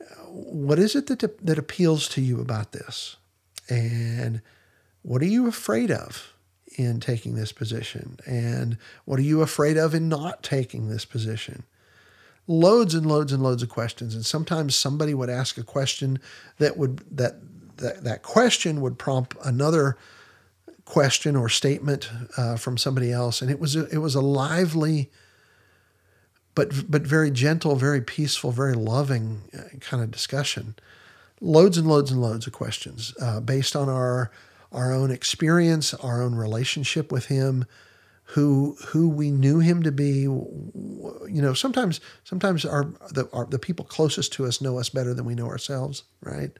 uh, 0.00 0.04
what 0.26 0.78
is 0.78 0.94
it 0.94 1.08
that, 1.08 1.44
that 1.44 1.58
appeals 1.58 2.08
to 2.10 2.20
you 2.20 2.40
about 2.40 2.70
this? 2.70 3.16
And 3.68 4.40
what 5.02 5.20
are 5.20 5.26
you 5.26 5.48
afraid 5.48 5.90
of 5.90 6.32
in 6.78 7.00
taking 7.00 7.34
this 7.34 7.50
position? 7.50 8.20
And 8.24 8.78
what 9.04 9.18
are 9.18 9.22
you 9.22 9.42
afraid 9.42 9.76
of 9.76 9.96
in 9.96 10.08
not 10.08 10.44
taking 10.44 10.88
this 10.90 11.04
position? 11.04 11.64
Loads 12.46 12.94
and 12.94 13.06
loads 13.06 13.32
and 13.32 13.42
loads 13.42 13.64
of 13.64 13.68
questions. 13.68 14.14
And 14.14 14.24
sometimes 14.24 14.76
somebody 14.76 15.12
would 15.12 15.30
ask 15.30 15.58
a 15.58 15.64
question 15.64 16.20
that 16.58 16.76
would 16.76 17.02
that 17.10 17.40
that, 17.82 18.04
that 18.04 18.22
question 18.22 18.80
would 18.80 18.98
prompt 18.98 19.36
another 19.44 19.96
question 20.84 21.36
or 21.36 21.48
statement 21.48 22.10
uh, 22.36 22.56
from 22.56 22.76
somebody 22.76 23.12
else. 23.12 23.42
And 23.42 23.50
it 23.50 23.60
was 23.60 23.76
a, 23.76 23.86
it 23.88 23.98
was 23.98 24.14
a 24.14 24.20
lively 24.20 25.10
but 26.54 26.90
but 26.90 27.02
very 27.02 27.30
gentle, 27.30 27.76
very 27.76 28.00
peaceful, 28.00 28.50
very 28.50 28.74
loving 28.74 29.42
uh, 29.56 29.78
kind 29.80 30.02
of 30.02 30.10
discussion. 30.10 30.74
Loads 31.40 31.78
and 31.78 31.88
loads 31.88 32.10
and 32.10 32.20
loads 32.20 32.46
of 32.46 32.52
questions 32.52 33.14
uh, 33.20 33.40
based 33.40 33.74
on 33.74 33.88
our 33.88 34.30
our 34.70 34.92
own 34.92 35.10
experience, 35.10 35.94
our 35.94 36.22
own 36.22 36.34
relationship 36.34 37.10
with 37.10 37.26
him, 37.26 37.64
who 38.24 38.76
who 38.88 39.08
we 39.08 39.30
knew 39.30 39.60
him 39.60 39.82
to 39.82 39.92
be. 39.92 40.20
You 40.22 41.42
know, 41.42 41.54
sometimes 41.54 42.00
sometimes 42.24 42.64
our 42.64 42.84
the 43.10 43.28
our, 43.32 43.46
the 43.46 43.58
people 43.58 43.84
closest 43.84 44.32
to 44.34 44.44
us 44.46 44.60
know 44.60 44.78
us 44.78 44.88
better 44.88 45.14
than 45.14 45.24
we 45.24 45.34
know 45.34 45.48
ourselves, 45.48 46.04
right? 46.20 46.50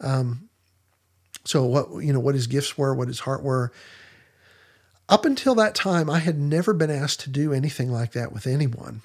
Um, 0.00 0.48
so 1.44 1.64
what 1.64 2.02
you 2.02 2.12
know 2.12 2.20
what 2.20 2.34
his 2.34 2.46
gifts 2.46 2.76
were, 2.76 2.94
what 2.94 3.08
his 3.08 3.20
heart 3.20 3.42
were, 3.42 3.72
up 5.08 5.24
until 5.24 5.54
that 5.56 5.74
time, 5.74 6.08
I 6.08 6.20
had 6.20 6.38
never 6.38 6.72
been 6.72 6.90
asked 6.90 7.20
to 7.20 7.30
do 7.30 7.52
anything 7.52 7.90
like 7.90 8.12
that 8.12 8.32
with 8.32 8.46
anyone. 8.46 9.02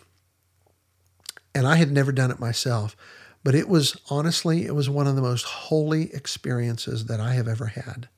And 1.54 1.66
I 1.66 1.78
had 1.78 1.92
never 1.92 2.12
done 2.12 2.32
it 2.32 2.40
myself. 2.40 2.96
But 3.44 3.56
it 3.56 3.70
was 3.70 3.96
honestly, 4.10 4.66
it 4.66 4.74
was 4.74 4.90
one 4.90 5.08
of 5.08 5.16
the 5.16 5.22
most 5.22 5.46
holy 5.46 6.14
experiences 6.14 7.06
that 7.06 7.20
I 7.20 7.34
have 7.34 7.48
ever 7.48 7.68
had. 7.68 8.10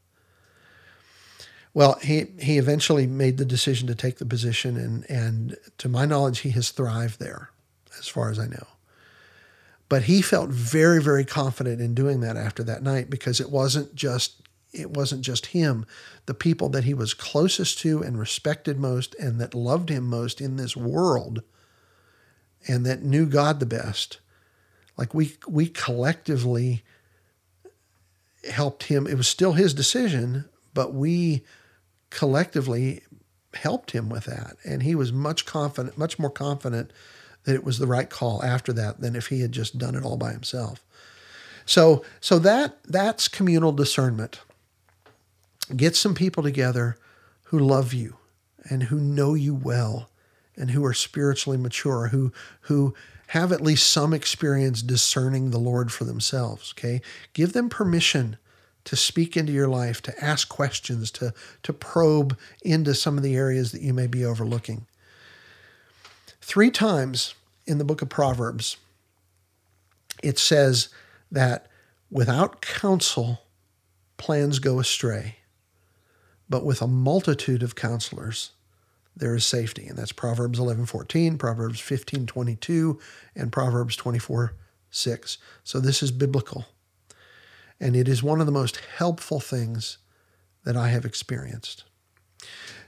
Well, 1.73 1.99
he, 2.01 2.27
he 2.39 2.57
eventually 2.57 3.07
made 3.07 3.37
the 3.37 3.45
decision 3.45 3.87
to 3.87 3.95
take 3.95 4.17
the 4.17 4.25
position, 4.25 4.77
and, 4.77 5.05
and 5.11 5.57
to 5.77 5.89
my 5.89 6.05
knowledge, 6.05 6.39
he 6.39 6.49
has 6.51 6.71
thrived 6.71 7.19
there, 7.19 7.49
as 7.99 8.07
far 8.07 8.31
as 8.31 8.39
I 8.39 8.47
know. 8.47 8.67
But 9.89 10.03
he 10.03 10.21
felt 10.21 10.49
very, 10.49 11.01
very 11.01 11.23
confident 11.23 11.79
in 11.81 11.93
doing 11.93 12.19
that 12.21 12.35
after 12.35 12.63
that 12.63 12.83
night 12.83 13.09
because 13.09 13.39
it 13.39 13.49
wasn't 13.49 13.95
just 13.95 14.41
it 14.73 14.91
wasn't 14.91 15.21
just 15.21 15.47
him, 15.47 15.85
the 16.25 16.33
people 16.33 16.67
that 16.69 16.83
he 16.83 16.93
was 16.93 17.13
closest 17.13 17.79
to 17.79 18.03
and 18.03 18.19
respected 18.19 18.77
most 18.77 19.15
and 19.15 19.39
that 19.39 19.55
loved 19.55 19.89
him 19.89 20.03
most 20.03 20.41
in 20.41 20.57
this 20.57 20.75
world 20.75 21.41
and 22.67 22.85
that 22.85 23.01
knew 23.01 23.25
God 23.25 23.59
the 23.59 23.65
best. 23.65 24.19
Like 24.97 25.13
we 25.13 25.37
we 25.47 25.67
collectively 25.67 26.83
helped 28.49 28.83
him. 28.83 29.07
It 29.07 29.15
was 29.15 29.27
still 29.27 29.53
his 29.53 29.73
decision, 29.73 30.45
but 30.73 30.93
we 30.93 31.43
collectively 32.09 33.03
helped 33.53 33.91
him 33.91 34.09
with 34.09 34.25
that. 34.25 34.57
And 34.65 34.83
he 34.83 34.95
was 34.95 35.11
much 35.11 35.45
confident, 35.45 35.97
much 35.97 36.19
more 36.19 36.29
confident 36.29 36.91
that 37.47 37.55
it 37.55 37.63
was 37.63 37.79
the 37.79 37.87
right 37.87 38.09
call 38.09 38.43
after 38.43 38.73
that 38.73 38.99
than 38.99 39.15
if 39.15 39.27
he 39.27 39.39
had 39.39 39.53
just 39.53 39.77
done 39.77 39.95
it 39.95 40.03
all 40.03 40.17
by 40.17 40.33
himself. 40.33 40.83
So, 41.65 42.03
so 42.19 42.39
that 42.39 42.83
that's 42.83 43.29
communal 43.29 43.71
discernment. 43.71 44.41
Get 45.73 45.95
some 45.95 46.13
people 46.13 46.43
together 46.43 46.97
who 47.43 47.57
love 47.57 47.93
you 47.93 48.17
and 48.69 48.83
who 48.83 48.99
know 48.99 49.33
you 49.33 49.55
well 49.55 50.09
and 50.57 50.71
who 50.71 50.83
are 50.83 50.93
spiritually 50.93 51.57
mature, 51.57 52.09
who 52.09 52.33
who 52.61 52.93
have 53.27 53.53
at 53.53 53.61
least 53.61 53.87
some 53.87 54.13
experience 54.13 54.81
discerning 54.81 55.51
the 55.51 55.57
Lord 55.57 55.89
for 55.89 56.03
themselves. 56.03 56.73
Okay. 56.77 57.01
Give 57.31 57.53
them 57.53 57.69
permission 57.69 58.35
to 58.83 58.97
speak 58.97 59.37
into 59.37 59.53
your 59.53 59.69
life, 59.69 60.01
to 60.01 60.23
ask 60.23 60.49
questions, 60.49 61.11
to, 61.11 61.33
to 61.63 61.73
probe 61.73 62.37
into 62.61 62.93
some 62.93 63.17
of 63.17 63.23
the 63.23 63.35
areas 63.35 63.71
that 63.71 63.81
you 63.81 63.93
may 63.93 64.07
be 64.07 64.25
overlooking. 64.25 64.85
Three 66.47 66.71
times 66.71 67.35
in 67.65 67.77
the 67.77 67.83
book 67.83 68.01
of 68.01 68.07
Proverbs, 68.07 68.77
it 70.23 70.39
says 70.39 70.87
that 71.29 71.67
without 72.09 72.61
counsel, 72.61 73.41
plans 74.15 74.59
go 74.59 74.79
astray, 74.79 75.39
but 76.47 76.63
with 76.63 76.81
a 76.81 76.87
multitude 76.87 77.63
of 77.63 77.75
counselors, 77.75 78.51
there 79.13 79.35
is 79.35 79.45
safety. 79.45 79.87
And 79.87 79.97
that's 79.97 80.13
Proverbs 80.13 80.57
11 80.57 80.85
14, 80.85 81.37
Proverbs 81.37 81.81
15 81.81 82.25
22, 82.25 82.97
and 83.35 83.51
Proverbs 83.51 83.97
24 83.97 84.53
6. 84.89 85.37
So 85.65 85.81
this 85.81 86.01
is 86.01 86.11
biblical. 86.11 86.63
And 87.77 87.93
it 87.93 88.07
is 88.07 88.23
one 88.23 88.39
of 88.39 88.45
the 88.45 88.53
most 88.53 88.79
helpful 88.95 89.41
things 89.41 89.97
that 90.63 90.77
I 90.77 90.87
have 90.87 91.03
experienced. 91.03 91.83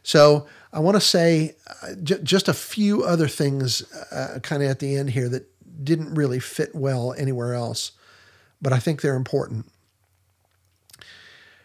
So 0.04 0.48
I 0.72 0.80
want 0.80 0.96
to 0.96 1.02
say 1.02 1.56
uh, 1.68 1.96
j- 2.02 2.22
just 2.24 2.48
a 2.48 2.54
few 2.54 3.04
other 3.04 3.28
things 3.28 3.92
uh, 4.12 4.40
kind 4.42 4.64
of 4.64 4.70
at 4.70 4.80
the 4.80 4.96
end 4.96 5.12
here 5.12 5.30
that 5.30 5.46
didn't 5.84 6.14
really 6.14 6.40
fit 6.40 6.76
well 6.76 7.14
anywhere 7.18 7.54
else, 7.54 7.92
but 8.62 8.74
I 8.74 8.80
think 8.80 9.02
they're 9.02 9.16
important. 9.16 9.66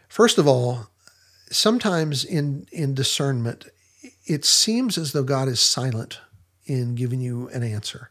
First 0.08 0.38
of 0.38 0.46
all, 0.46 0.88
sometimes 1.50 2.24
in, 2.24 2.66
in 2.70 2.94
discernment, 2.94 3.66
it 4.26 4.44
seems 4.44 4.96
as 4.96 5.12
though 5.12 5.24
God 5.24 5.48
is 5.48 5.60
silent 5.60 6.20
in 6.66 6.94
giving 6.94 7.20
you 7.20 7.48
an 7.48 7.62
answer. 7.62 8.10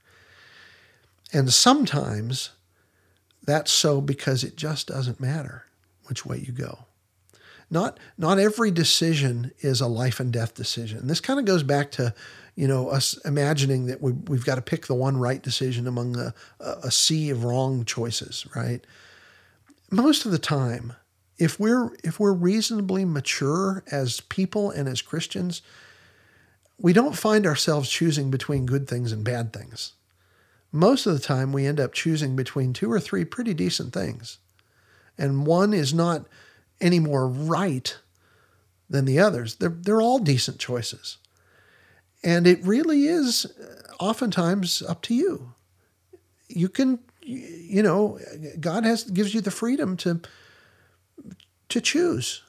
And 1.32 1.52
sometimes 1.52 2.52
that's 3.42 3.72
so 3.72 4.02
because 4.02 4.44
it 4.44 4.56
just 4.56 4.88
doesn't 4.88 5.20
matter 5.20 5.66
which 6.06 6.26
way 6.26 6.38
you 6.38 6.54
go. 6.54 6.86
Not 7.74 8.00
not 8.18 8.40
every 8.40 8.72
decision 8.72 9.52
is 9.60 9.82
a 9.82 9.88
life 9.88 10.20
and 10.20 10.32
death 10.32 10.54
decision. 10.54 11.08
This 11.08 11.20
kind 11.20 11.40
of 11.40 11.46
goes 11.46 11.64
back 11.64 11.92
to, 11.92 12.14
you 12.56 12.68
know, 12.68 12.90
us 12.90 13.18
imagining 13.26 13.88
that 13.88 14.02
we, 14.02 14.12
we've 14.12 14.46
got 14.46 14.56
to 14.56 14.62
pick 14.62 14.86
the 14.86 14.96
one 14.96 15.18
right 15.18 15.42
decision 15.42 15.88
among 15.88 16.16
a, 16.18 16.34
a 16.62 16.92
sea 16.92 17.30
of 17.32 17.44
wrong 17.44 17.84
choices, 17.84 18.48
right? 18.56 18.86
Most 19.92 20.26
of 20.26 20.32
the 20.32 20.40
time, 20.40 20.94
if 21.38 21.60
we're 21.60 21.90
if 22.04 22.20
we're 22.20 22.34
reasonably 22.34 23.04
mature 23.04 23.84
as 23.92 24.22
people 24.22 24.72
and 24.72 24.88
as 24.88 25.02
Christians, 25.02 25.62
we 26.80 26.94
don't 26.94 27.18
find 27.18 27.46
ourselves 27.46 27.90
choosing 27.90 28.32
between 28.32 28.66
good 28.66 28.88
things 28.88 29.12
and 29.12 29.26
bad 29.26 29.52
things 29.52 29.94
most 30.74 31.06
of 31.06 31.14
the 31.14 31.20
time 31.20 31.54
we 31.54 31.68
end 31.68 31.80
up 31.80 31.94
choosing 31.94 32.36
between 32.36 32.74
two 32.74 32.92
or 32.92 33.00
three 33.00 33.24
pretty 33.24 33.54
decent 33.54 33.94
things. 33.94 34.40
And 35.18 35.46
one 35.46 35.72
is 35.72 35.94
not 35.94 36.26
any 36.82 37.00
more 37.00 37.28
right 37.28 37.98
than 38.90 39.06
the 39.06 39.20
others. 39.20 39.56
They're, 39.56 39.70
they're 39.70 40.02
all 40.02 40.20
decent 40.20 40.60
choices. 40.60 41.18
And 42.24 42.48
it 42.48 42.64
really 42.64 43.08
is 43.08 43.46
uh, 43.46 43.94
oftentimes 44.00 44.82
up 44.82 45.02
to 45.04 45.16
you. 45.16 45.54
You 46.48 46.70
can, 46.70 47.00
you 47.22 47.82
know, 47.82 48.20
God 48.60 48.86
has 48.86 49.04
gives 49.04 49.34
you 49.34 49.42
the 49.42 49.52
freedom 49.52 49.98
to 49.98 50.22
to 51.70 51.82
choose 51.82 52.44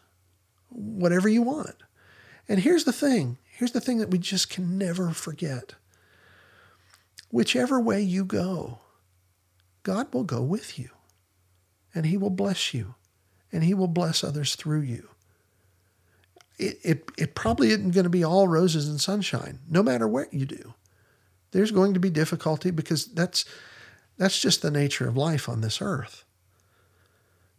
whatever 0.68 1.29
you 1.29 1.41
want. 1.41 1.77
And 2.49 2.61
here's 2.61 2.85
the 2.85 2.93
thing. 2.93 3.39
Here's 3.45 3.72
the 3.72 3.81
thing 3.81 3.99
that 3.99 4.11
we 4.11 4.18
just 4.18 4.51
can 4.51 4.77
never 4.77 5.11
forget 5.11 5.75
whichever 7.35 7.81
way 7.81 8.01
you 8.01 8.25
go, 8.25 8.79
God 9.83 10.14
will 10.14 10.22
go 10.22 10.41
with 10.41 10.79
you 10.79 10.91
and 11.93 12.07
He 12.07 12.16
will 12.16 12.31
bless 12.31 12.72
you 12.72 12.95
and 13.55 13.64
He 13.64 13.72
will 13.72 13.88
bless 13.88 14.24
others 14.24 14.57
through 14.57 14.80
you. 14.80 15.09
It, 16.59 16.78
it, 16.82 17.11
it 17.16 17.34
probably 17.34 17.68
isn't 17.68 17.92
going 17.92 18.05
to 18.05 18.11
be 18.11 18.24
all 18.24 18.48
roses 18.48 18.88
and 18.88 19.00
sunshine, 19.00 19.61
no 19.68 19.82
matter 19.82 20.07
what 20.07 20.34
you 20.34 20.44
do. 20.44 20.74
There's 21.52 21.70
going 21.70 21.94
to 21.94 22.00
be 22.00 22.11
difficulty 22.11 22.70
because 22.70 23.07
that's, 23.07 23.44
that's 24.18 24.40
just 24.40 24.61
the 24.61 24.70
nature 24.70 25.09
of 25.09 25.16
life 25.16 25.48
on 25.48 25.61
this 25.61 25.80
earth. 25.80 26.24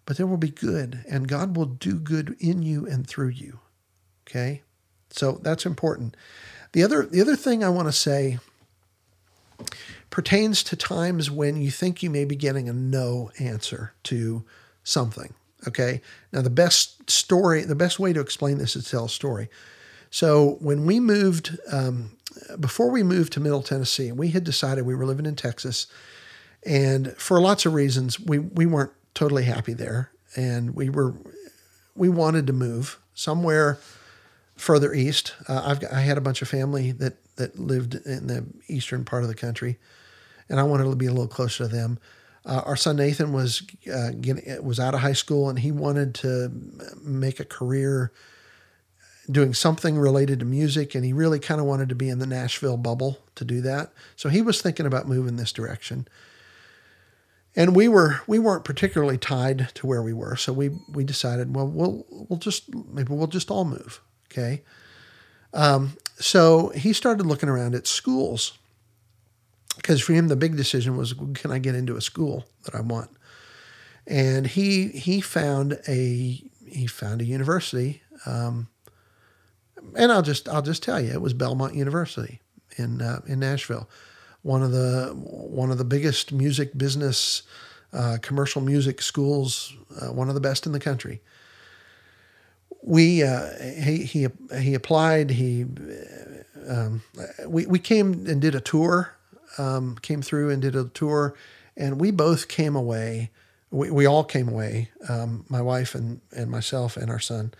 But 0.05 0.17
there 0.17 0.27
will 0.27 0.37
be 0.37 0.49
good, 0.49 1.03
and 1.09 1.27
God 1.27 1.55
will 1.55 1.65
do 1.65 1.95
good 1.95 2.35
in 2.39 2.61
you 2.61 2.85
and 2.85 3.07
through 3.07 3.29
you. 3.29 3.59
Okay? 4.27 4.61
So 5.09 5.39
that's 5.41 5.65
important. 5.65 6.15
The 6.73 6.83
other, 6.83 7.05
the 7.05 7.21
other 7.21 7.37
thing 7.37 7.63
I 7.63 7.69
want 7.69 7.87
to 7.87 7.93
say 7.93 8.39
pertains 10.09 10.61
to 10.63 10.75
times 10.75 11.31
when 11.31 11.61
you 11.61 11.71
think 11.71 12.03
you 12.03 12.09
may 12.09 12.25
be 12.25 12.35
getting 12.35 12.67
a 12.67 12.73
no 12.73 13.31
answer 13.39 13.93
to 14.03 14.43
something. 14.83 15.33
Okay. 15.67 16.01
Now, 16.31 16.41
the 16.41 16.49
best 16.49 17.09
story, 17.09 17.63
the 17.63 17.75
best 17.75 17.99
way 17.99 18.13
to 18.13 18.19
explain 18.19 18.57
this 18.57 18.75
is 18.75 18.89
tell 18.89 19.05
a 19.05 19.09
story. 19.09 19.49
So, 20.09 20.57
when 20.61 20.85
we 20.85 20.99
moved, 20.99 21.57
um, 21.71 22.11
before 22.59 22.91
we 22.91 23.03
moved 23.03 23.33
to 23.33 23.39
Middle 23.39 23.61
Tennessee, 23.61 24.11
we 24.11 24.29
had 24.29 24.43
decided 24.43 24.85
we 24.85 24.95
were 24.95 25.05
living 25.05 25.25
in 25.25 25.35
Texas. 25.35 25.87
And 26.65 27.15
for 27.17 27.39
lots 27.41 27.65
of 27.65 27.73
reasons, 27.73 28.19
we, 28.19 28.39
we 28.39 28.65
weren't 28.65 28.93
totally 29.13 29.43
happy 29.43 29.73
there. 29.73 30.11
And 30.35 30.75
we 30.75 30.89
were, 30.89 31.13
we 31.95 32.09
wanted 32.09 32.47
to 32.47 32.53
move 32.53 32.99
somewhere 33.13 33.79
further 34.55 34.93
east. 34.93 35.33
Uh, 35.47 35.63
I've 35.65 35.79
got, 35.79 35.91
I 35.91 36.01
had 36.01 36.17
a 36.17 36.21
bunch 36.21 36.41
of 36.41 36.47
family 36.47 36.91
that 36.93 37.17
that 37.35 37.59
lived 37.59 37.95
in 37.95 38.27
the 38.27 38.45
eastern 38.67 39.03
part 39.03 39.23
of 39.23 39.29
the 39.29 39.35
country, 39.35 39.77
and 40.47 40.59
I 40.59 40.63
wanted 40.63 40.85
to 40.85 40.95
be 40.95 41.07
a 41.07 41.11
little 41.11 41.27
closer 41.27 41.65
to 41.65 41.67
them. 41.67 41.99
Uh, 42.45 42.61
our 42.65 42.75
son 42.75 42.97
Nathan 42.97 43.33
was 43.33 43.63
uh, 43.91 44.11
getting, 44.21 44.63
was 44.63 44.79
out 44.79 44.93
of 44.93 44.99
high 44.99 45.13
school, 45.13 45.49
and 45.49 45.59
he 45.59 45.71
wanted 45.71 46.13
to 46.15 46.51
make 47.01 47.39
a 47.39 47.45
career 47.45 48.11
doing 49.31 49.53
something 49.53 49.97
related 49.97 50.39
to 50.39 50.45
music, 50.45 50.93
and 50.93 51.03
he 51.03 51.11
really 51.11 51.39
kind 51.39 51.59
of 51.59 51.65
wanted 51.65 51.89
to 51.89 51.95
be 51.95 52.09
in 52.09 52.19
the 52.19 52.27
Nashville 52.27 52.77
bubble 52.77 53.17
to 53.35 53.43
do 53.43 53.61
that. 53.61 53.91
So 54.15 54.29
he 54.29 54.41
was 54.43 54.61
thinking 54.61 54.85
about 54.85 55.07
moving 55.07 55.37
this 55.37 55.51
direction. 55.51 56.07
And 57.55 57.75
we 57.75 57.87
were 57.87 58.21
we 58.27 58.37
weren't 58.37 58.65
particularly 58.65 59.17
tied 59.17 59.69
to 59.75 59.87
where 59.87 60.03
we 60.03 60.13
were, 60.13 60.35
so 60.35 60.51
we 60.51 60.71
we 60.89 61.03
decided, 61.03 61.55
well, 61.55 61.67
we'll 61.67 62.05
we'll 62.09 62.37
just 62.37 62.73
maybe 62.75 63.13
we'll 63.13 63.27
just 63.27 63.49
all 63.49 63.63
move, 63.63 64.01
okay. 64.29 64.61
Um, 65.53 65.95
so 66.19 66.69
he 66.75 66.91
started 66.91 67.25
looking 67.25 67.47
around 67.47 67.73
at 67.73 67.87
schools 67.87 68.57
because 69.75 70.01
for 70.01 70.13
him 70.13 70.27
the 70.27 70.35
big 70.35 70.55
decision 70.55 70.97
was 70.97 71.13
can 71.33 71.51
I 71.51 71.59
get 71.59 71.75
into 71.75 71.95
a 71.95 72.01
school 72.01 72.45
that 72.63 72.75
I 72.75 72.81
want, 72.81 73.09
and 74.07 74.47
he 74.47 74.87
he 74.89 75.21
found 75.21 75.79
a 75.87 76.41
he 76.65 76.87
found 76.87 77.21
a 77.21 77.25
university, 77.25 78.01
um, 78.25 78.67
and 79.95 80.11
I'll 80.11 80.21
just 80.21 80.47
I'll 80.49 80.61
just 80.61 80.83
tell 80.83 80.99
you 80.99 81.11
it 81.11 81.21
was 81.21 81.33
Belmont 81.33 81.75
University 81.75 82.41
in 82.77 83.01
uh, 83.01 83.21
in 83.27 83.39
Nashville, 83.39 83.89
one 84.41 84.63
of 84.63 84.71
the 84.71 85.11
one 85.15 85.71
of 85.71 85.77
the 85.77 85.85
biggest 85.85 86.31
music 86.31 86.77
business 86.77 87.43
uh, 87.93 88.17
commercial 88.21 88.61
music 88.61 89.01
schools, 89.01 89.73
uh, 90.01 90.11
one 90.11 90.27
of 90.27 90.35
the 90.35 90.41
best 90.41 90.65
in 90.65 90.71
the 90.71 90.79
country 90.79 91.21
we 92.85 93.23
uh, 93.23 93.49
he 93.59 94.03
he 94.03 94.27
he 94.59 94.73
applied. 94.73 95.31
He 95.31 95.65
um, 96.67 97.01
we 97.47 97.65
we 97.65 97.79
came 97.79 98.25
and 98.27 98.39
did 98.39 98.55
a 98.55 98.61
tour. 98.61 99.14
Um, 99.57 99.97
came 100.01 100.21
through 100.21 100.49
and 100.49 100.61
did 100.61 100.75
a 100.75 100.85
tour, 100.85 101.35
and 101.77 101.99
we 101.99 102.11
both 102.11 102.47
came 102.47 102.75
away. 102.75 103.31
We, 103.71 103.89
we 103.89 104.05
all 104.05 104.23
came 104.23 104.47
away. 104.49 104.89
Um, 105.09 105.45
my 105.49 105.61
wife 105.61 105.95
and 105.95 106.21
and 106.35 106.49
myself 106.49 106.97
and 106.97 107.09
our 107.09 107.19
son, 107.19 107.53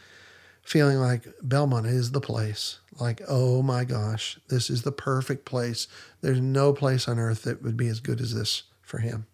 feeling 0.62 0.98
like 0.98 1.28
Belmont 1.42 1.86
is 1.88 2.12
the 2.12 2.22
place. 2.22 2.80
Like 3.00 3.22
oh 3.28 3.62
my 3.62 3.84
gosh, 3.84 4.40
this 4.50 4.70
is 4.70 4.84
the 4.84 4.92
perfect 4.92 5.46
place. 5.46 5.88
There's 6.22 6.42
no 6.42 6.74
place 6.74 7.08
on 7.08 7.20
earth 7.20 7.44
that 7.44 7.64
would 7.64 7.78
be 7.78 7.88
as 7.88 8.00
good 8.00 8.22
as 8.22 8.34
this 8.34 8.64
for 8.82 9.00
him. 9.00 9.26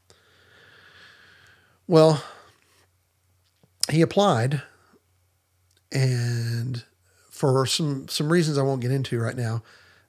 Well, 1.88 2.24
he 3.89 4.01
applied 4.01 4.62
and 5.91 6.84
for 7.30 7.66
some 7.66 8.07
some 8.07 8.32
reasons 8.32 8.57
I 8.57 8.64
won't 8.64 8.82
get 8.82 8.91
into 8.91 9.20
right 9.20 9.36
now, 9.36 9.64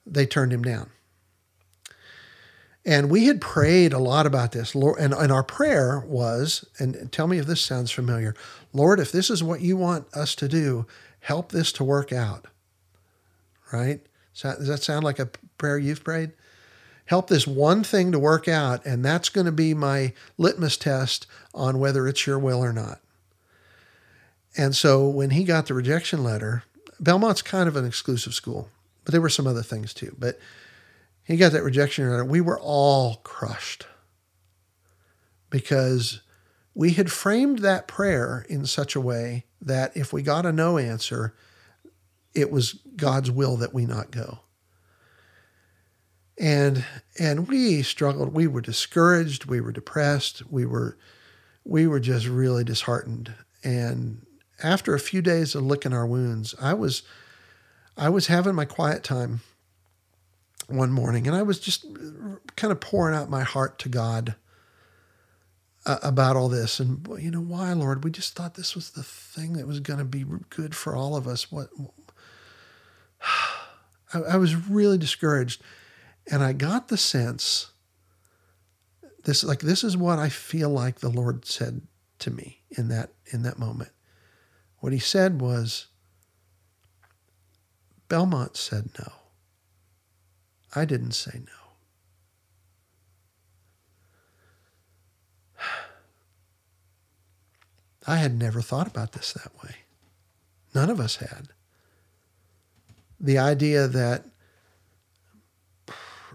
they 0.07 0.27
turned 0.27 0.53
him 0.53 0.63
down. 0.63 0.91
And 2.85 3.11
we 3.11 3.27
had 3.27 3.41
prayed 3.41 3.93
a 3.93 3.99
lot 3.99 4.27
about 4.27 4.53
this. 4.53 4.75
Lord, 4.75 4.99
and, 4.99 5.15
and 5.15 5.31
our 5.31 5.45
prayer 5.45 6.03
was, 6.07 6.65
and 6.79 7.11
tell 7.13 7.29
me 7.29 7.39
if 7.39 7.47
this 7.47 7.61
sounds 7.61 7.91
familiar 7.91 8.35
Lord, 8.73 9.01
if 9.01 9.13
this 9.13 9.29
is 9.29 9.43
what 9.43 9.61
you 9.61 9.77
want 9.77 10.07
us 10.15 10.35
to 10.37 10.49
do, 10.49 10.87
help 11.21 11.53
this 11.53 11.73
to 11.73 11.85
work 11.85 12.13
out. 12.13 12.47
Right? 13.73 14.01
Does 14.41 14.67
that 14.67 14.83
sound 14.83 15.05
like 15.05 15.19
a 15.19 15.31
prayer 15.59 15.79
you've 15.79 16.05
prayed? 16.05 16.33
Help 17.07 17.29
this 17.29 17.47
one 17.47 17.85
thing 17.85 18.13
to 18.13 18.19
work 18.19 18.49
out, 18.49 18.85
and 18.87 19.05
that's 19.05 19.29
going 19.29 19.45
to 19.45 19.53
be 19.53 19.75
my 19.75 20.13
litmus 20.39 20.77
test 20.77 21.27
on 21.55 21.79
whether 21.79 22.09
it's 22.09 22.27
your 22.27 22.39
will 22.39 22.65
or 22.65 22.73
not. 22.73 23.01
And 24.57 24.75
so 24.75 25.07
when 25.09 25.31
he 25.31 25.45
got 25.45 25.67
the 25.67 25.75
rejection 25.75 26.23
letter, 26.23 26.65
Belmont's 27.01 27.43
kind 27.43 27.69
of 27.69 27.77
an 27.77 27.85
exclusive 27.85 28.35
school, 28.35 28.69
but 29.05 29.13
there 29.13 29.21
were 29.21 29.29
some 29.29 29.47
other 29.47 29.63
things 29.63 29.93
too. 29.93 30.15
But 30.19 30.39
he 31.25 31.37
got 31.37 31.53
that 31.53 31.63
rejection 31.63 32.09
letter. 32.11 32.25
We 32.25 32.41
were 32.41 32.59
all 32.61 33.17
crushed 33.17 33.87
because 35.51 36.23
we 36.75 36.93
had 36.93 37.13
framed 37.13 37.61
that 37.61 37.87
prayer 37.87 38.45
in 38.49 38.67
such 38.67 38.97
a 38.97 39.01
way 39.01 39.45
that 39.61 39.97
if 39.97 40.13
we 40.13 40.23
got 40.23 40.47
a 40.47 40.53
no 40.53 40.79
answer, 40.79 41.35
it 42.35 42.51
was 42.51 42.81
God's 42.97 43.31
will 43.31 43.57
that 43.59 43.75
we 43.75 43.87
not 43.87 44.11
go. 44.11 44.41
And 46.39 46.85
and 47.19 47.47
we 47.47 47.83
struggled, 47.83 48.33
we 48.33 48.47
were 48.47 48.63
discouraged, 48.63 49.45
we 49.45 49.61
were 49.61 49.71
depressed, 49.71 50.51
we 50.51 50.65
were 50.65 50.97
we 51.65 51.87
were 51.87 52.01
just 52.01 52.27
really 52.27 52.65
disheartened. 52.65 53.35
And 53.63 54.27
after 54.63 54.95
a 54.95 55.01
few 55.01 55.23
days 55.23 55.55
of 55.55 55.63
licking 55.63 55.93
our 55.93 56.07
wounds, 56.07 56.55
I 56.61 56.75
was 56.75 57.03
I 57.97 58.09
was 58.09 58.27
having 58.27 58.55
my 58.55 58.65
quiet 58.65 59.05
time 59.05 59.43
one 60.73 60.91
morning 60.91 61.27
and 61.27 61.37
I 61.37 61.43
was 61.43 61.59
just 61.59 61.87
kind 62.57 62.73
of 62.73 62.81
pouring 62.81 63.15
out 63.15 63.31
my 63.31 63.43
heart 63.43 63.79
to 63.81 63.89
God 63.89 64.35
uh, 65.85 65.99
about 66.03 66.37
all 66.37 66.49
this. 66.49 66.81
And 66.81 67.07
you 67.19 67.31
know 67.31 67.41
why 67.41 67.73
lord? 67.73 68.05
We 68.05 68.11
just 68.11 68.35
thought 68.35 68.55
this 68.55 68.75
was 68.75 68.91
the 68.91 69.03
thing 69.03 69.55
that 69.55 69.67
was 69.67 69.81
going 69.81 69.99
to 69.99 70.05
be 70.05 70.25
good 70.51 70.75
for 70.75 70.95
all 70.95 71.17
of 71.17 71.27
us. 71.27 71.51
What 71.51 71.69
I, 74.15 74.21
I 74.21 74.37
was 74.37 74.55
really 74.69 74.99
discouraged. 74.99 75.63
And 76.31 76.43
i 76.45 76.53
got 76.53 76.87
the 76.87 76.97
sense 76.97 77.73
this 79.25 79.43
like 79.43 79.59
this 79.59 79.83
is 79.83 79.97
what 79.97 80.21
i 80.21 80.29
feel 80.29 80.69
like 80.69 81.01
the 81.01 81.09
lord 81.09 81.45
said 81.45 81.83
to 82.21 82.31
me 82.31 82.61
in 82.71 82.89
that 82.89 83.11
in 83.33 83.43
that 83.43 83.59
moment. 83.59 83.91
What 84.79 84.93
he 84.93 85.01
said 85.01 85.41
was 85.41 85.87
belmont 88.09 88.57
said 88.57 88.91
no 88.99 89.13
i 90.75 90.85
didn't 90.85 91.13
say 91.13 91.41
no 91.47 91.63
I 98.07 98.17
had 98.17 98.39
never 98.39 98.61
thought 98.61 98.87
about 98.87 99.13
this 99.13 99.33
that 99.33 99.53
way. 99.63 99.77
None 100.75 100.91
of 100.91 101.01
us 101.01 101.17
had. 101.17 101.49
The 103.21 103.39
idea 103.39 103.87
that 103.87 104.25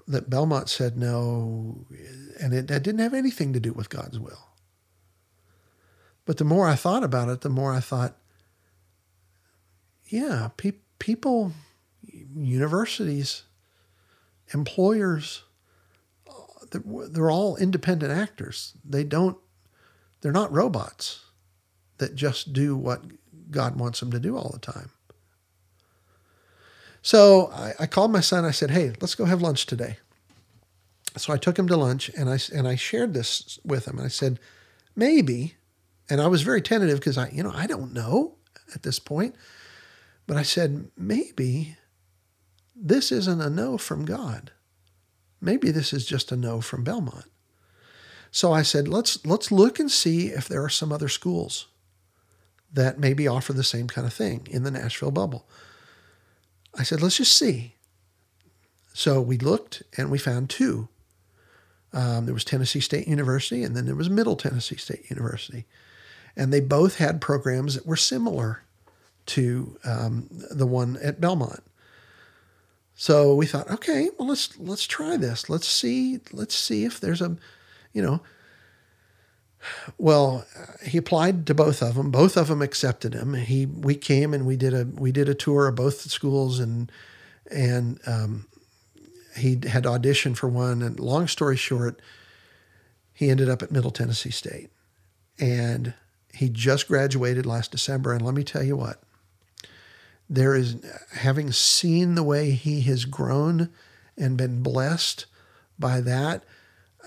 that 0.07 0.29
Belmont 0.29 0.69
said 0.69 0.97
no, 0.97 1.85
and 2.39 2.53
it, 2.53 2.67
didn't 2.67 2.99
have 2.99 3.13
anything 3.13 3.51
to 3.51 3.59
do 3.59 3.73
with 3.73 3.89
God's 3.89 4.17
will. 4.17 4.47
But 6.25 6.37
the 6.37 6.45
more 6.45 6.65
I 6.65 6.75
thought 6.75 7.03
about 7.03 7.27
it, 7.27 7.41
the 7.41 7.49
more 7.49 7.73
I 7.73 7.81
thought, 7.81 8.15
yeah, 10.05 10.51
pe- 10.55 10.79
people, 10.97 11.51
universities, 12.33 13.43
employers, 14.53 15.43
they're 16.71 17.31
all 17.31 17.55
independent 17.57 18.11
actors. 18.11 18.73
They 18.83 19.03
don't, 19.03 19.37
they're 20.21 20.31
not 20.31 20.51
robots 20.51 21.25
that 21.97 22.15
just 22.15 22.53
do 22.53 22.75
what 22.75 23.03
God 23.51 23.77
wants 23.79 23.99
them 23.99 24.11
to 24.11 24.19
do 24.19 24.37
all 24.37 24.51
the 24.51 24.59
time. 24.59 24.91
So 27.01 27.49
I, 27.53 27.73
I, 27.79 27.85
called 27.85 28.11
my 28.11 28.19
son. 28.19 28.43
I 28.43 28.51
said, 28.51 28.71
"Hey, 28.71 28.91
let's 28.99 29.15
go 29.15 29.25
have 29.25 29.41
lunch 29.41 29.65
today." 29.65 29.97
So 31.15 31.31
I 31.31 31.37
took 31.37 31.57
him 31.57 31.67
to 31.69 31.77
lunch, 31.77 32.09
and 32.17 32.29
I 32.29 32.37
and 32.53 32.67
I 32.67 32.75
shared 32.75 33.13
this 33.13 33.59
with 33.63 33.87
him. 33.87 33.97
And 33.97 34.05
I 34.05 34.09
said, 34.09 34.39
"Maybe," 34.95 35.55
and 36.09 36.19
I 36.19 36.27
was 36.27 36.41
very 36.41 36.61
tentative 36.61 36.99
because 36.99 37.17
I, 37.17 37.29
you 37.29 37.43
know, 37.43 37.53
I 37.53 37.65
don't 37.65 37.93
know 37.93 38.35
at 38.75 38.83
this 38.83 38.99
point. 38.99 39.35
But 40.25 40.35
I 40.35 40.41
said, 40.41 40.91
"Maybe 40.97 41.77
this 42.79 43.11
isn't 43.11 43.41
a 43.41 43.49
no 43.49 43.77
from 43.77 44.05
God. 44.05 44.51
Maybe 45.41 45.71
this 45.71 45.93
is 45.93 46.05
just 46.05 46.31
a 46.31 46.37
no 46.37 46.61
from 46.61 46.83
Belmont." 46.83 47.31
So 48.31 48.53
I 48.53 48.61
said, 48.61 48.87
"Let's 48.87 49.25
let's 49.25 49.51
look 49.51 49.79
and 49.79 49.91
see 49.91 50.27
if 50.27 50.47
there 50.47 50.63
are 50.63 50.69
some 50.69 50.91
other 50.91 51.09
schools 51.09 51.67
that 52.73 52.99
maybe 52.99 53.27
offer 53.27 53.53
the 53.53 53.63
same 53.63 53.87
kind 53.87 54.05
of 54.05 54.13
thing 54.13 54.47
in 54.49 54.63
the 54.63 54.71
Nashville 54.71 55.11
bubble. 55.11 55.47
I 56.77 56.83
said, 56.83 57.01
let's 57.01 57.17
just 57.17 57.35
see. 57.35 57.75
So 58.93 59.21
we 59.21 59.37
looked 59.37 59.83
and 59.97 60.11
we 60.11 60.17
found 60.17 60.49
two. 60.49 60.89
Um, 61.93 62.25
there 62.25 62.33
was 62.33 62.43
Tennessee 62.43 62.79
State 62.79 63.07
University 63.07 63.63
and 63.63 63.75
then 63.75 63.85
there 63.85 63.95
was 63.95 64.09
Middle 64.09 64.35
Tennessee 64.35 64.75
State 64.75 65.09
University. 65.09 65.65
And 66.35 66.53
they 66.53 66.59
both 66.59 66.97
had 66.97 67.21
programs 67.21 67.73
that 67.75 67.85
were 67.85 67.95
similar 67.95 68.63
to 69.27 69.77
um, 69.83 70.27
the 70.29 70.67
one 70.67 70.97
at 71.01 71.19
Belmont. 71.19 71.63
So 72.99 73.35
we 73.35 73.45
thought, 73.45 73.69
okay, 73.69 74.09
well 74.17 74.27
let's 74.27 74.57
let's 74.57 74.87
try 74.87 75.17
this. 75.17 75.49
Let's 75.49 75.67
see 75.67 76.19
let's 76.33 76.55
see 76.55 76.83
if 76.83 76.99
there's 76.99 77.21
a, 77.21 77.37
you 77.93 78.01
know, 78.01 78.21
well, 79.99 80.45
he 80.83 80.97
applied 80.97 81.45
to 81.45 81.53
both 81.53 81.83
of 81.83 81.93
them. 81.93 82.09
Both 82.09 82.35
of 82.37 82.47
them 82.47 82.63
accepted 82.63 83.13
him. 83.13 83.35
He 83.35 83.67
we 83.67 83.93
came 83.93 84.33
and 84.33 84.47
we 84.47 84.57
did 84.57 84.73
a 84.73 84.85
we 84.85 85.11
did 85.11 85.29
a 85.29 85.35
tour 85.35 85.67
of 85.67 85.75
both 85.75 86.01
schools 86.09 86.59
and 86.59 86.91
and 87.51 87.99
um, 88.07 88.47
he 89.35 89.59
had 89.67 89.83
auditioned 89.83 90.37
for 90.37 90.47
one. 90.47 90.81
And 90.81 90.99
long 90.99 91.27
story 91.27 91.55
short, 91.55 92.01
he 93.13 93.29
ended 93.29 93.47
up 93.47 93.61
at 93.61 93.71
Middle 93.71 93.91
Tennessee 93.91 94.31
State, 94.31 94.71
and 95.39 95.93
he 96.33 96.49
just 96.49 96.87
graduated 96.87 97.45
last 97.45 97.71
December. 97.71 98.13
And 98.13 98.23
let 98.23 98.33
me 98.33 98.43
tell 98.43 98.63
you 98.63 98.75
what, 98.75 99.03
there 100.29 100.55
is 100.55 100.77
having 101.13 101.51
seen 101.51 102.15
the 102.15 102.23
way 102.23 102.51
he 102.51 102.81
has 102.81 103.05
grown 103.05 103.69
and 104.17 104.37
been 104.37 104.61
blessed 104.61 105.25
by 105.79 106.01
that 106.01 106.43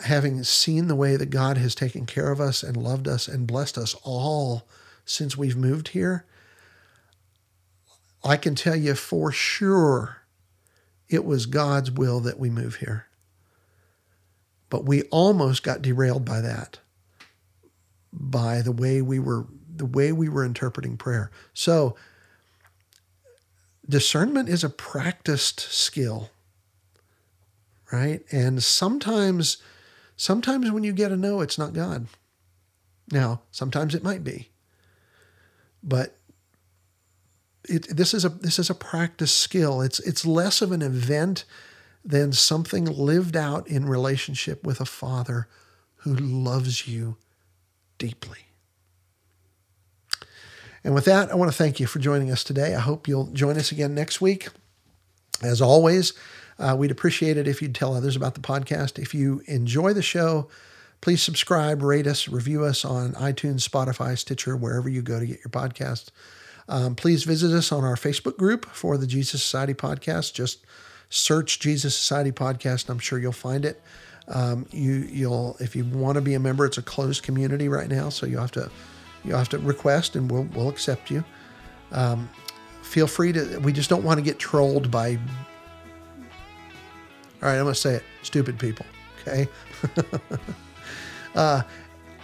having 0.05 0.43
seen 0.43 0.89
the 0.89 0.97
way 0.97 1.17
that 1.17 1.31
God 1.31 1.59
has 1.59 1.75
taken 1.75 2.07
care 2.07 2.31
of 2.31 2.41
us 2.41 2.63
and 2.63 2.77
loved 2.77 3.07
us 3.07 3.29
and 3.29 3.47
blessed 3.47 3.79
us 3.79 3.95
all 4.03 4.67
since 5.05 5.37
we've 5.37 5.57
moved 5.57 5.89
here, 5.89 6.25
I 8.25 8.37
can 8.37 8.55
tell 8.55 8.77
you 8.77 8.95
for 8.95 9.33
sure 9.33 10.19
it 11.09 11.25
was 11.25 11.47
God's 11.47 11.91
will 11.91 12.21
that 12.21 12.39
we 12.39 12.51
move 12.51 12.77
here. 12.77 13.07
But 14.69 14.85
we 14.85 15.03
almost 15.05 15.63
got 15.63 15.83
derailed 15.83 16.25
by 16.25 16.41
that, 16.41 16.79
by 18.13 18.63
the 18.63 18.73
way 18.73 19.03
we 19.03 19.19
were 19.19 19.47
the 19.75 19.87
way 19.87 20.13
we 20.13 20.29
were 20.29 20.45
interpreting 20.45 20.97
prayer. 20.97 21.31
So 21.55 21.97
discernment 23.91 24.49
is 24.49 24.65
a 24.65 24.71
practiced 24.71 25.61
skill, 25.61 26.31
right? 27.93 28.23
And 28.33 28.63
sometimes 28.63 29.59
Sometimes 30.21 30.71
when 30.71 30.85
you 30.85 30.93
get 30.93 31.13
a 31.13 31.17
no, 31.17 31.41
it's 31.41 31.57
not 31.57 31.73
God. 31.73 32.07
Now, 33.11 33.41
sometimes 33.51 33.95
it 33.95 34.05
might 34.05 34.23
be. 34.23 34.51
But 35.83 36.15
it, 37.67 37.97
this 37.97 38.13
is 38.13 38.27
a 38.27 38.29
this 38.29 38.59
is 38.59 38.69
a 38.69 38.75
practice 38.75 39.35
skill. 39.35 39.81
It's 39.81 39.99
it's 40.01 40.27
less 40.27 40.61
of 40.61 40.73
an 40.73 40.83
event 40.83 41.47
than 42.05 42.35
something 42.35 42.85
lived 42.85 43.35
out 43.35 43.67
in 43.67 43.89
relationship 43.89 44.63
with 44.63 44.79
a 44.79 44.85
father 44.85 45.49
who 46.01 46.15
loves 46.15 46.87
you 46.87 47.17
deeply. 47.97 48.50
And 50.83 50.95
with 50.95 51.05
that, 51.05 51.31
I 51.31 51.35
want 51.35 51.51
to 51.51 51.57
thank 51.57 51.79
you 51.79 51.87
for 51.87 51.99
joining 51.99 52.31
us 52.31 52.43
today. 52.43 52.75
I 52.75 52.81
hope 52.81 53.07
you'll 53.07 53.27
join 53.27 53.57
us 53.57 53.71
again 53.71 53.95
next 53.95 54.21
week. 54.21 54.49
As 55.43 55.61
always, 55.61 56.13
uh, 56.59 56.75
we'd 56.79 56.91
appreciate 56.91 57.37
it 57.37 57.49
if 57.49 57.63
you'd 57.63 57.75
tell 57.75 57.95
others 57.95 58.17
about 58.17 58.35
the 58.35 58.41
podcast. 58.41 58.99
If 58.99 59.15
you 59.15 59.43
enjoy 59.47 59.93
the 59.93 60.03
show, 60.03 60.49
please 61.01 61.23
subscribe, 61.23 61.83
rate 61.83 62.07
us, 62.07 62.29
review 62.29 62.65
us 62.65 62.85
on 62.85 63.13
iTunes, 63.15 63.67
Spotify, 63.67 64.17
Stitcher, 64.19 64.57
wherever 64.57 64.89
you 64.89 65.03
go 65.03 65.19
to 65.19 65.27
get 65.27 65.39
your 65.39 65.51
podcasts. 65.51 66.09
Um, 66.69 66.95
please 66.95 67.25
visit 67.25 67.53
us 67.53 67.73
on 67.73 67.85
our 67.85 67.97
Facebook 67.97 68.37
group 68.37 68.67
for 68.67 68.97
the 68.97 69.07
Jesus 69.07 69.43
Society 69.43 69.75
podcast. 69.75 70.35
Just 70.35 70.65
search 71.09 71.59
Jesus 71.59 71.97
Society 71.97 72.33
podcast. 72.33 72.89
I'm 72.89 72.99
sure 72.99 73.19
you'll 73.19 73.33
find 73.33 73.65
it. 73.65 73.83
Um, 74.29 74.67
you 74.71 74.93
you'll 74.93 75.57
if 75.59 75.75
you 75.75 75.85
want 75.85 76.15
to 76.15 76.21
be 76.21 76.35
a 76.35 76.41
member, 76.41 76.65
it's 76.65 76.79
a 76.79 76.83
closed 76.83 77.25
community 77.25 77.69
right 77.69 77.89
now, 77.89 78.11
so 78.11 78.27
you 78.27 78.39
have 78.39 78.53
to 78.53 78.71
you 79.25 79.35
have 79.35 79.49
to 79.51 79.59
request, 79.59 80.17
and 80.17 80.31
we'll 80.31 80.49
we'll 80.55 80.69
accept 80.69 81.11
you. 81.11 81.25
Um, 81.93 82.29
feel 82.83 83.07
free 83.07 83.33
to. 83.33 83.59
We 83.59 83.73
just 83.73 83.91
don't 83.91 84.05
want 84.05 84.19
to 84.19 84.23
get 84.23 84.39
trolled 84.39 84.91
by 84.91 85.19
all 87.43 87.49
right, 87.49 87.57
I'm 87.57 87.65
going 87.65 87.75
to 87.75 87.81
say 87.81 87.95
it 87.95 88.05
stupid 88.23 88.59
people. 88.59 88.85
Okay. 89.21 89.49
uh, 91.35 91.63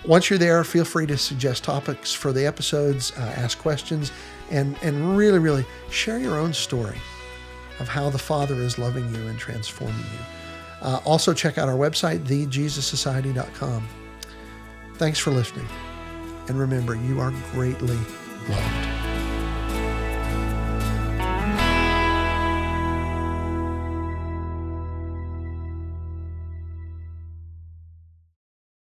once 0.04 0.28
you're 0.28 0.38
there, 0.38 0.62
feel 0.62 0.84
free 0.84 1.06
to 1.06 1.16
suggest 1.16 1.64
topics 1.64 2.12
for 2.12 2.32
the 2.32 2.46
episodes, 2.46 3.12
uh, 3.12 3.34
ask 3.36 3.58
questions, 3.58 4.12
and, 4.50 4.76
and 4.82 5.16
really, 5.16 5.38
really 5.38 5.64
share 5.90 6.18
your 6.18 6.38
own 6.38 6.52
story 6.52 6.98
of 7.80 7.88
how 7.88 8.10
the 8.10 8.18
Father 8.18 8.56
is 8.56 8.78
loving 8.78 9.12
you 9.14 9.26
and 9.26 9.38
transforming 9.38 9.96
you. 9.96 10.82
Uh, 10.82 11.00
also, 11.04 11.32
check 11.32 11.56
out 11.56 11.68
our 11.68 11.76
website, 11.76 12.20
thejesussociety.com. 12.26 13.88
Thanks 14.96 15.18
for 15.18 15.30
listening. 15.30 15.66
And 16.48 16.58
remember, 16.58 16.94
you 16.94 17.20
are 17.20 17.32
greatly 17.52 17.98
loved. 18.48 18.95